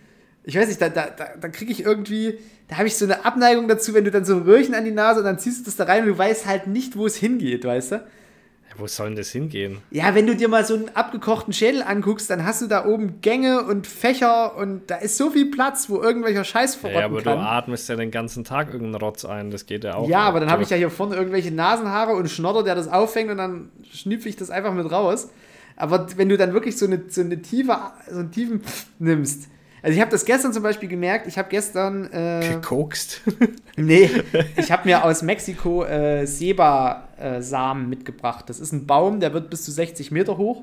Ich 0.44 0.54
weiß 0.56 0.68
nicht, 0.68 0.82
da, 0.82 0.90
da, 0.90 1.06
da, 1.08 1.28
da 1.40 1.48
kriege 1.48 1.72
ich 1.72 1.82
irgendwie, 1.82 2.38
da 2.72 2.78
habe 2.78 2.88
ich 2.88 2.96
so 2.96 3.04
eine 3.04 3.26
Abneigung 3.26 3.68
dazu, 3.68 3.92
wenn 3.92 4.06
du 4.06 4.10
dann 4.10 4.24
so 4.24 4.34
ein 4.34 4.42
Röhrchen 4.44 4.74
an 4.74 4.86
die 4.86 4.92
Nase 4.92 5.20
und 5.20 5.26
dann 5.26 5.38
ziehst 5.38 5.60
du 5.60 5.64
das 5.66 5.76
da 5.76 5.84
rein 5.84 6.04
und 6.04 6.08
du 6.08 6.16
weißt 6.16 6.46
halt 6.46 6.68
nicht, 6.68 6.96
wo 6.96 7.04
es 7.04 7.16
hingeht, 7.16 7.66
weißt 7.66 7.92
du? 7.92 7.96
Ja, 7.96 8.78
wo 8.78 8.86
soll 8.86 9.08
denn 9.08 9.16
das 9.16 9.28
hingehen? 9.28 9.80
Ja, 9.90 10.14
wenn 10.14 10.26
du 10.26 10.34
dir 10.34 10.48
mal 10.48 10.64
so 10.64 10.72
einen 10.76 10.88
abgekochten 10.94 11.52
Schädel 11.52 11.82
anguckst, 11.82 12.30
dann 12.30 12.46
hast 12.46 12.62
du 12.62 12.68
da 12.68 12.86
oben 12.86 13.20
Gänge 13.20 13.62
und 13.64 13.86
Fächer 13.86 14.56
und 14.56 14.90
da 14.90 14.96
ist 14.96 15.18
so 15.18 15.28
viel 15.28 15.50
Platz, 15.50 15.90
wo 15.90 16.00
irgendwelcher 16.00 16.44
Scheiß 16.44 16.76
verrotten 16.76 17.00
Ja, 17.00 17.04
aber 17.04 17.20
kann. 17.20 17.36
du 17.36 17.44
atmest 17.44 17.90
ja 17.90 17.96
den 17.96 18.10
ganzen 18.10 18.42
Tag 18.42 18.68
irgendeinen 18.72 19.02
Rotz 19.02 19.26
ein. 19.26 19.50
Das 19.50 19.66
geht 19.66 19.84
ja 19.84 19.96
auch. 19.96 20.08
Ja, 20.08 20.20
aber 20.20 20.40
dann 20.40 20.50
habe 20.50 20.62
ich 20.62 20.70
ja 20.70 20.78
hier 20.78 20.88
vorne 20.88 21.14
irgendwelche 21.14 21.50
Nasenhaare 21.52 22.14
und 22.14 22.30
Schnodder, 22.30 22.62
der 22.62 22.74
das 22.74 22.88
auffängt 22.88 23.30
und 23.30 23.36
dann 23.36 23.68
schnüpfe 23.92 24.30
ich 24.30 24.36
das 24.36 24.48
einfach 24.48 24.72
mit 24.72 24.90
raus. 24.90 25.28
Aber 25.76 26.06
wenn 26.16 26.30
du 26.30 26.38
dann 26.38 26.54
wirklich 26.54 26.78
so 26.78 26.86
eine, 26.86 27.02
so 27.08 27.20
eine 27.20 27.42
tiefe, 27.42 27.76
so 28.10 28.20
einen 28.20 28.30
tiefen 28.30 28.62
Pff 28.62 28.86
nimmst. 28.98 29.48
Also 29.82 29.96
ich 29.96 30.00
habe 30.00 30.12
das 30.12 30.24
gestern 30.24 30.52
zum 30.52 30.62
Beispiel 30.62 30.88
gemerkt, 30.88 31.26
ich 31.26 31.38
habe 31.38 31.48
gestern, 31.48 32.10
äh, 32.12 32.54
gekokst. 32.54 33.20
nee, 33.76 34.08
ich 34.56 34.70
habe 34.70 34.86
mir 34.86 35.04
aus 35.04 35.22
Mexiko 35.22 35.84
äh, 35.84 36.24
Seba-Samen 36.24 37.88
mitgebracht. 37.88 38.48
Das 38.48 38.60
ist 38.60 38.72
ein 38.72 38.86
Baum, 38.86 39.18
der 39.18 39.34
wird 39.34 39.50
bis 39.50 39.64
zu 39.64 39.72
60 39.72 40.12
Meter 40.12 40.38
hoch 40.38 40.62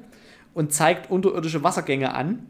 und 0.54 0.74
zeigt 0.74 1.12
unterirdische 1.12 1.64
Wassergänge 1.64 2.14
an. 2.14 2.48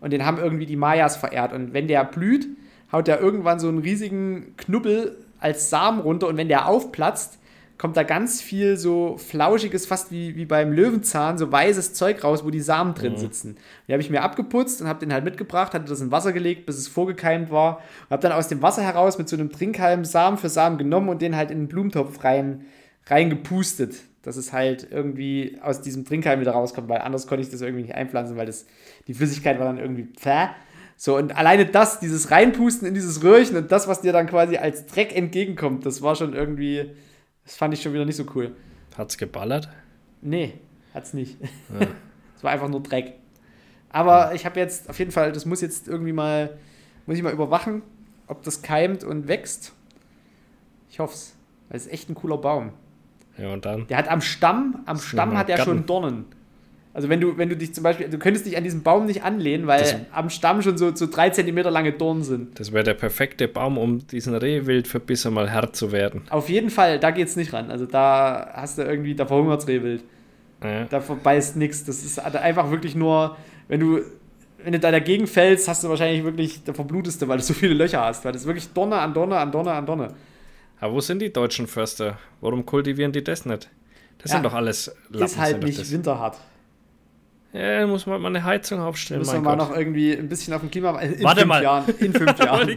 Und 0.00 0.12
den 0.12 0.24
haben 0.24 0.38
irgendwie 0.38 0.66
die 0.66 0.76
Mayas 0.76 1.16
verehrt. 1.16 1.52
Und 1.52 1.72
wenn 1.72 1.88
der 1.88 2.04
blüht, 2.04 2.46
haut 2.92 3.08
der 3.08 3.20
irgendwann 3.20 3.58
so 3.58 3.68
einen 3.68 3.78
riesigen 3.78 4.54
Knubbel 4.56 5.16
als 5.40 5.70
Samen 5.70 6.00
runter. 6.00 6.28
Und 6.28 6.36
wenn 6.36 6.48
der 6.48 6.68
aufplatzt, 6.68 7.38
kommt 7.82 7.96
da 7.96 8.04
ganz 8.04 8.40
viel 8.40 8.76
so 8.76 9.18
flauschiges, 9.18 9.86
fast 9.86 10.12
wie, 10.12 10.36
wie 10.36 10.44
beim 10.44 10.70
Löwenzahn, 10.72 11.36
so 11.36 11.50
weißes 11.50 11.94
Zeug 11.94 12.22
raus, 12.22 12.44
wo 12.44 12.50
die 12.50 12.60
Samen 12.60 12.94
drin 12.94 13.16
sitzen. 13.16 13.56
Die 13.88 13.92
habe 13.92 14.00
ich 14.00 14.08
mir 14.08 14.22
abgeputzt 14.22 14.80
und 14.80 14.86
habe 14.86 15.00
den 15.00 15.12
halt 15.12 15.24
mitgebracht, 15.24 15.74
hatte 15.74 15.86
das 15.86 16.00
in 16.00 16.12
Wasser 16.12 16.32
gelegt, 16.32 16.64
bis 16.64 16.78
es 16.78 16.86
vorgekeimt 16.86 17.50
war. 17.50 17.78
Und 18.04 18.10
habe 18.10 18.22
dann 18.22 18.30
aus 18.30 18.46
dem 18.46 18.62
Wasser 18.62 18.82
heraus 18.82 19.18
mit 19.18 19.28
so 19.28 19.34
einem 19.34 19.50
Trinkhalm 19.50 20.04
Samen 20.04 20.38
für 20.38 20.48
Samen 20.48 20.78
genommen 20.78 21.08
und 21.08 21.22
den 21.22 21.34
halt 21.34 21.50
in 21.50 21.58
den 21.58 21.66
Blumentopf 21.66 22.22
rein, 22.22 22.66
reingepustet. 23.06 23.96
Dass 24.22 24.36
es 24.36 24.52
halt 24.52 24.86
irgendwie 24.88 25.58
aus 25.60 25.80
diesem 25.80 26.04
Trinkhalm 26.04 26.38
wieder 26.38 26.52
rauskommt, 26.52 26.88
weil 26.88 27.00
anders 27.00 27.26
konnte 27.26 27.42
ich 27.42 27.50
das 27.50 27.62
irgendwie 27.62 27.82
nicht 27.82 27.96
einpflanzen, 27.96 28.36
weil 28.36 28.46
das, 28.46 28.64
die 29.08 29.14
Flüssigkeit 29.14 29.58
war 29.58 29.66
dann 29.66 29.78
irgendwie 29.78 30.04
pfäh. 30.04 30.50
So, 30.96 31.16
und 31.16 31.36
alleine 31.36 31.66
das, 31.66 31.98
dieses 31.98 32.30
Reinpusten 32.30 32.86
in 32.86 32.94
dieses 32.94 33.24
Röhrchen 33.24 33.56
und 33.56 33.72
das, 33.72 33.88
was 33.88 34.02
dir 34.02 34.12
dann 34.12 34.28
quasi 34.28 34.56
als 34.56 34.86
Dreck 34.86 35.16
entgegenkommt, 35.16 35.84
das 35.84 36.00
war 36.00 36.14
schon 36.14 36.32
irgendwie, 36.32 36.92
das 37.44 37.56
fand 37.56 37.74
ich 37.74 37.82
schon 37.82 37.92
wieder 37.92 38.04
nicht 38.04 38.16
so 38.16 38.24
cool. 38.34 38.54
Hat's 38.96 39.18
geballert? 39.18 39.68
Nee, 40.20 40.54
hat's 40.94 41.14
nicht. 41.14 41.36
Es 42.36 42.44
war 42.44 42.50
einfach 42.50 42.68
nur 42.68 42.82
Dreck. 42.82 43.14
Aber 43.90 44.34
ich 44.34 44.44
habe 44.44 44.58
jetzt 44.58 44.90
auf 44.90 44.98
jeden 44.98 45.12
Fall, 45.12 45.30
das 45.30 45.46
muss 45.46 45.60
jetzt 45.60 45.86
irgendwie 45.86 46.12
mal, 46.12 46.58
muss 47.06 47.16
ich 47.16 47.22
mal 47.22 47.32
überwachen, 47.32 47.82
ob 48.26 48.42
das 48.42 48.62
keimt 48.62 49.04
und 49.04 49.28
wächst. 49.28 49.72
Ich 50.90 50.98
hoffe 50.98 51.14
es. 51.14 51.36
Weil 51.68 51.76
es 51.76 51.86
ist 51.86 51.92
echt 51.92 52.10
ein 52.10 52.16
cooler 52.16 52.38
Baum. 52.38 52.72
Ja, 53.38 53.52
und 53.52 53.64
dann? 53.64 53.86
Der 53.86 53.96
hat 53.96 54.08
am 54.08 54.20
Stamm, 54.20 54.80
am 54.86 54.98
Stamm 54.98 55.38
hat 55.38 55.48
er 55.48 55.58
schon 55.58 55.86
Dornen. 55.86 56.24
Also 56.94 57.08
wenn 57.08 57.20
du, 57.22 57.38
wenn 57.38 57.48
du 57.48 57.56
dich 57.56 57.72
zum 57.74 57.84
Beispiel, 57.84 58.08
du 58.10 58.18
könntest 58.18 58.44
dich 58.44 58.56
an 58.56 58.64
diesen 58.64 58.82
Baum 58.82 59.06
nicht 59.06 59.22
anlehnen, 59.24 59.66
weil 59.66 59.80
Das- 59.80 59.96
am 60.12 60.28
Stamm 60.28 60.60
schon 60.60 60.76
so, 60.76 60.94
so 60.94 61.06
drei 61.06 61.30
Zentimeter 61.30 61.70
lange 61.70 61.92
Dornen 61.92 62.22
sind. 62.22 62.60
Das 62.60 62.70
wäre 62.72 62.84
der 62.84 62.92
perfekte 62.94 63.48
Baum, 63.48 63.78
um 63.78 64.06
diesen 64.06 64.34
Rehwildverbiss 64.34 65.24
mal 65.30 65.48
Herr 65.50 65.72
zu 65.72 65.90
werden. 65.90 66.22
Auf 66.28 66.48
jeden 66.50 66.68
Fall, 66.68 66.98
da 66.98 67.10
geht's 67.10 67.34
nicht 67.36 67.52
ran. 67.54 67.70
Also 67.70 67.86
da 67.86 68.50
hast 68.54 68.76
du 68.76 68.82
irgendwie, 68.82 69.14
da 69.14 69.24
verhungert's 69.24 69.66
Rehwild. 69.66 70.04
Ja. 70.62 70.84
Da 70.84 71.00
verbeißt 71.00 71.56
nichts. 71.56 71.84
Das 71.84 72.04
ist 72.04 72.18
einfach 72.18 72.70
wirklich 72.70 72.94
nur, 72.94 73.36
wenn 73.68 73.80
du, 73.80 74.00
wenn 74.62 74.72
du 74.74 74.78
da 74.78 74.90
dagegen 74.90 75.26
fällst, 75.26 75.66
hast 75.68 75.82
du 75.82 75.88
wahrscheinlich 75.88 76.22
wirklich, 76.24 76.62
da 76.62 76.72
verblutest 76.74 77.22
du, 77.22 77.26
weil 77.26 77.38
du 77.38 77.42
so 77.42 77.54
viele 77.54 77.72
Löcher 77.74 78.04
hast. 78.04 78.24
Weil 78.24 78.32
das 78.32 78.42
ist 78.42 78.46
wirklich 78.46 78.68
Donner 78.68 79.00
an 79.00 79.14
Donner 79.14 79.38
an 79.38 79.50
Donner 79.50 79.72
an 79.72 79.86
Donner. 79.86 80.08
Aber 80.78 80.92
wo 80.94 81.00
sind 81.00 81.20
die 81.22 81.32
deutschen 81.32 81.66
Förster? 81.66 82.18
Warum 82.42 82.66
kultivieren 82.66 83.12
die 83.12 83.24
das 83.24 83.46
nicht? 83.46 83.70
Das 84.18 84.30
Ja, 84.30 84.36
sind 84.36 84.44
doch 84.44 84.52
alles 84.54 84.94
Lappen. 85.08 85.24
ist 85.24 85.38
halt 85.38 85.62
nicht 85.64 85.80
das. 85.80 85.90
winterhart. 85.90 86.36
Ja, 87.52 87.80
da 87.80 87.86
muss 87.86 88.06
man 88.06 88.20
mal 88.20 88.28
eine 88.28 88.44
Heizung 88.44 88.80
aufstellen. 88.80 89.20
müssen 89.20 89.34
wir 89.34 89.40
mein 89.40 89.58
mal 89.58 89.64
Gott. 89.64 89.70
noch 89.70 89.76
irgendwie 89.76 90.12
ein 90.16 90.28
bisschen 90.28 90.54
auf 90.54 90.60
dem 90.60 90.70
Klima. 90.70 90.98
In 91.00 91.22
Warte 91.22 91.40
fünf 91.40 91.48
mal. 91.48 91.62
Jahren. 91.62 91.84
In 91.98 92.12
fünf 92.14 92.38
Jahren. 92.44 92.68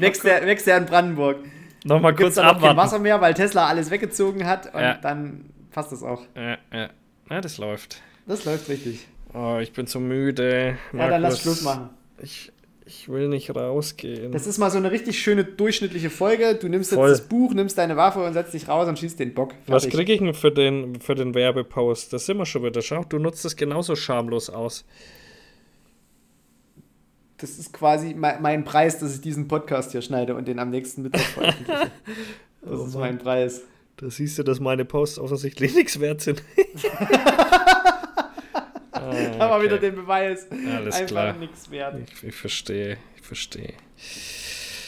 wächst, 0.00 0.24
der, 0.24 0.46
wächst 0.46 0.66
der 0.66 0.78
in 0.78 0.86
Brandenburg. 0.86 1.38
noch, 1.84 1.96
noch 1.96 2.00
mal 2.02 2.10
Gibt 2.10 2.20
es 2.20 2.24
kurz 2.26 2.34
dann 2.36 2.46
auch 2.46 2.50
kein 2.52 2.56
abwarten. 2.70 2.76
Wasser 2.78 2.98
mehr, 2.98 3.20
weil 3.20 3.34
Tesla 3.34 3.66
alles 3.66 3.90
weggezogen 3.90 4.46
hat 4.46 4.74
und 4.74 4.80
Ja. 4.80 4.94
dann 4.94 5.50
passt 5.72 5.92
das 5.92 6.02
auch. 6.02 6.22
Ja, 6.34 6.56
ja. 6.72 6.88
ja, 7.30 7.40
das 7.40 7.58
läuft. 7.58 8.00
Das 8.26 8.44
läuft 8.46 8.68
richtig. 8.70 9.06
Oh, 9.34 9.58
ich 9.60 9.72
bin 9.74 9.86
so 9.86 10.00
müde. 10.00 10.78
Ja, 10.94 11.08
dann 11.08 11.20
lass 11.20 11.32
Markus. 11.34 11.42
Schluss 11.42 11.62
machen. 11.62 11.90
Ich, 12.22 12.50
ich 12.88 13.08
will 13.08 13.28
nicht 13.28 13.54
rausgehen. 13.54 14.30
Das 14.30 14.46
ist 14.46 14.58
mal 14.58 14.70
so 14.70 14.78
eine 14.78 14.92
richtig 14.92 15.18
schöne 15.20 15.44
durchschnittliche 15.44 16.08
Folge. 16.08 16.54
Du 16.54 16.68
nimmst 16.68 16.92
jetzt 16.92 16.98
Voll. 17.00 17.10
das 17.10 17.20
Buch, 17.22 17.52
nimmst 17.52 17.76
deine 17.78 17.96
Waffe 17.96 18.22
und 18.24 18.32
setzt 18.32 18.54
dich 18.54 18.68
raus 18.68 18.86
und 18.88 18.96
schießt 18.98 19.18
den 19.18 19.34
Bock. 19.34 19.54
Was 19.66 19.82
Fertig. 19.82 19.98
kriege 19.98 20.12
ich 20.12 20.18
denn 20.20 20.34
für 20.34 20.52
den, 20.52 21.00
für 21.00 21.16
den 21.16 21.34
Werbepost? 21.34 22.12
Das 22.12 22.26
sind 22.26 22.38
wir 22.38 22.46
schon 22.46 22.62
wieder. 22.62 22.80
Schau, 22.82 23.02
du 23.02 23.18
nutzt 23.18 23.44
das 23.44 23.56
genauso 23.56 23.96
schamlos 23.96 24.48
aus. 24.50 24.84
Das 27.38 27.58
ist 27.58 27.72
quasi 27.72 28.14
mein, 28.14 28.40
mein 28.40 28.64
Preis, 28.64 28.98
dass 29.00 29.14
ich 29.16 29.20
diesen 29.20 29.48
Podcast 29.48 29.90
hier 29.92 30.00
schneide 30.00 30.34
und 30.36 30.46
den 30.48 30.58
am 30.58 30.70
nächsten 30.70 31.02
Mittwoch 31.02 31.20
veröffentliche. 31.20 31.90
Das 32.62 32.80
Oh 32.80 32.86
ist 32.86 32.94
mein 32.96 33.18
Preis. 33.18 33.62
Da 33.96 34.10
siehst 34.10 34.38
du, 34.38 34.42
dass 34.42 34.58
meine 34.58 34.84
Posts 34.84 35.18
offensichtlich 35.20 35.74
nichts 35.76 36.00
wert 36.00 36.20
sind. 36.20 36.42
Haben 39.16 39.38
wir 39.38 39.56
okay. 39.56 39.64
wieder 39.64 39.78
den 39.78 39.94
Beweis. 39.96 40.46
Alles 40.50 40.94
Einfach 40.96 41.06
klar. 41.06 41.32
nichts 41.34 41.70
wert. 41.70 41.96
Ich, 42.12 42.24
ich 42.28 42.34
verstehe, 42.34 42.96
ich 43.16 43.22
verstehe. 43.22 43.72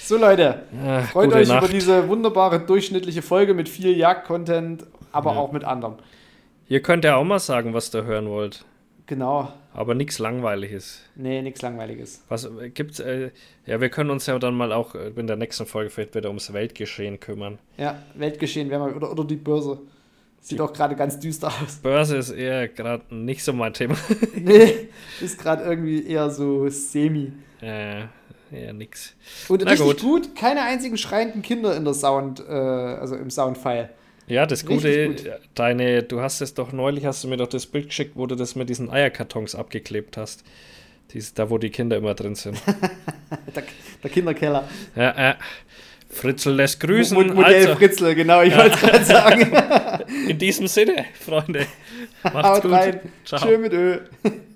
So 0.05 0.17
Leute, 0.17 0.63
Ah, 0.85 1.03
freut 1.03 1.33
euch 1.35 1.49
Nacht. 1.49 1.65
über 1.65 1.73
diese 1.73 2.09
wunderbare 2.09 2.61
durchschnittliche 2.61 3.21
Folge 3.23 3.53
mit 3.55 3.69
viel 3.69 3.97
Jagd-Content, 3.97 4.87
aber 5.13 5.33
Ja. 5.33 5.39
auch 5.39 5.53
mit 5.53 5.65
anderem. 5.65 5.97
Ihr 6.69 6.81
könnt 6.83 7.05
ja 7.05 7.17
auch 7.17 7.25
mal 7.25 7.39
sagen, 7.39 7.75
was 7.75 7.95
ihr 7.95 8.05
hören 8.05 8.29
wollt. 8.29 8.65
Genau. 9.07 9.53
Aber 9.73 9.95
nichts 9.95 10.19
Langweiliges. 10.19 11.01
Nee, 11.15 11.41
nichts 11.41 11.63
Langweiliges. 11.63 12.25
Was 12.29 12.45
äh, 12.45 12.69
gibt's? 12.71 13.01
Äh, 13.01 13.31
ja, 13.65 13.81
wir 13.81 13.89
können 13.89 14.11
uns 14.11 14.27
ja 14.27 14.39
dann 14.39 14.55
mal 14.55 14.73
auch 14.73 14.95
äh, 14.95 15.09
in 15.17 15.27
der 15.27 15.37
nächsten 15.37 15.65
Folge 15.67 15.89
vielleicht 15.89 16.15
wieder 16.15 16.29
ums 16.29 16.53
Weltgeschehen 16.53 17.19
kümmern. 17.21 17.59
Ja, 17.79 18.03
Weltgeschehen 18.15 18.69
wäre 18.71 18.81
mal, 18.81 18.93
oder, 18.93 19.11
oder 19.11 19.25
die 19.25 19.37
Börse. 19.37 19.79
Sieht 20.41 20.61
auch 20.61 20.73
gerade 20.73 20.95
ganz 20.97 21.19
düster 21.19 21.49
aus. 21.49 21.77
Börse 21.83 22.17
ist 22.17 22.31
eher 22.31 22.69
gerade 22.69 23.15
nicht 23.15 23.45
so 23.45 23.53
mein 23.53 23.73
Thema. 23.75 23.97
Nee, 24.37 24.89
ist 25.21 25.39
gerade 25.39 25.65
irgendwie 25.65 26.07
eher 26.07 26.31
so 26.31 26.69
semi. 26.69 27.33
äh, 27.61 28.03
eher 28.51 28.73
nix. 28.73 29.15
Und 29.49 29.63
Na 29.65 29.71
richtig 29.71 29.87
gut. 29.87 30.01
gut. 30.01 30.37
keine 30.37 30.63
einzigen 30.63 30.97
schreienden 30.97 31.43
Kinder 31.43 31.77
in 31.77 31.85
der 31.85 31.93
Sound, 31.95 32.41
äh, 32.41 32.53
also 32.53 33.17
im 33.17 33.31
Soundfile. 33.31 33.91
Ja, 34.27 34.47
das 34.47 34.65
Gute, 34.65 35.09
gut. 35.09 35.25
deine, 35.55 36.03
du 36.03 36.21
hast 36.21 36.41
es 36.43 36.55
doch 36.55 36.73
neulich, 36.73 37.05
hast 37.07 37.25
du 37.25 37.29
mir 37.29 37.37
doch 37.39 37.47
das 37.49 37.67
Bild 37.67 37.87
geschickt, 37.89 38.13
wo 38.15 38.27
du 38.27 38.35
das 38.35 38.55
mit 38.57 38.69
diesen 38.69 38.91
Eierkartons 38.91 39.55
abgeklebt 39.55 40.17
hast. 40.19 40.45
Dies, 41.13 41.33
da, 41.33 41.49
wo 41.49 41.57
die 41.57 41.71
Kinder 41.71 41.97
immer 41.97 42.15
drin 42.15 42.35
sind. 42.35 42.61
Der, 43.55 43.63
der 44.03 44.11
Kinderkeller. 44.11 44.69
ja, 44.95 45.31
äh, 45.31 45.35
Fritzl 46.11 46.51
lässt 46.53 46.81
grüßen. 46.81 47.17
Mo- 47.17 47.35
Modell 47.35 47.67
also, 47.67 47.77
Fritzl, 47.77 48.15
genau, 48.15 48.43
ich 48.43 48.57
wollte 48.57 48.75
es 48.75 48.81
gerade 48.81 49.05
sagen. 49.05 49.53
in 50.29 50.39
diesem 50.39 50.67
Sinne, 50.67 51.05
Freunde. 51.25 51.67
Macht's 52.23 52.49
Haut 52.49 52.63
gut. 52.63 52.73
rein. 52.73 53.01
Ciao. 53.25 53.41
Schön 53.41 53.61
mit 53.61 53.73
Ö. 53.73 53.99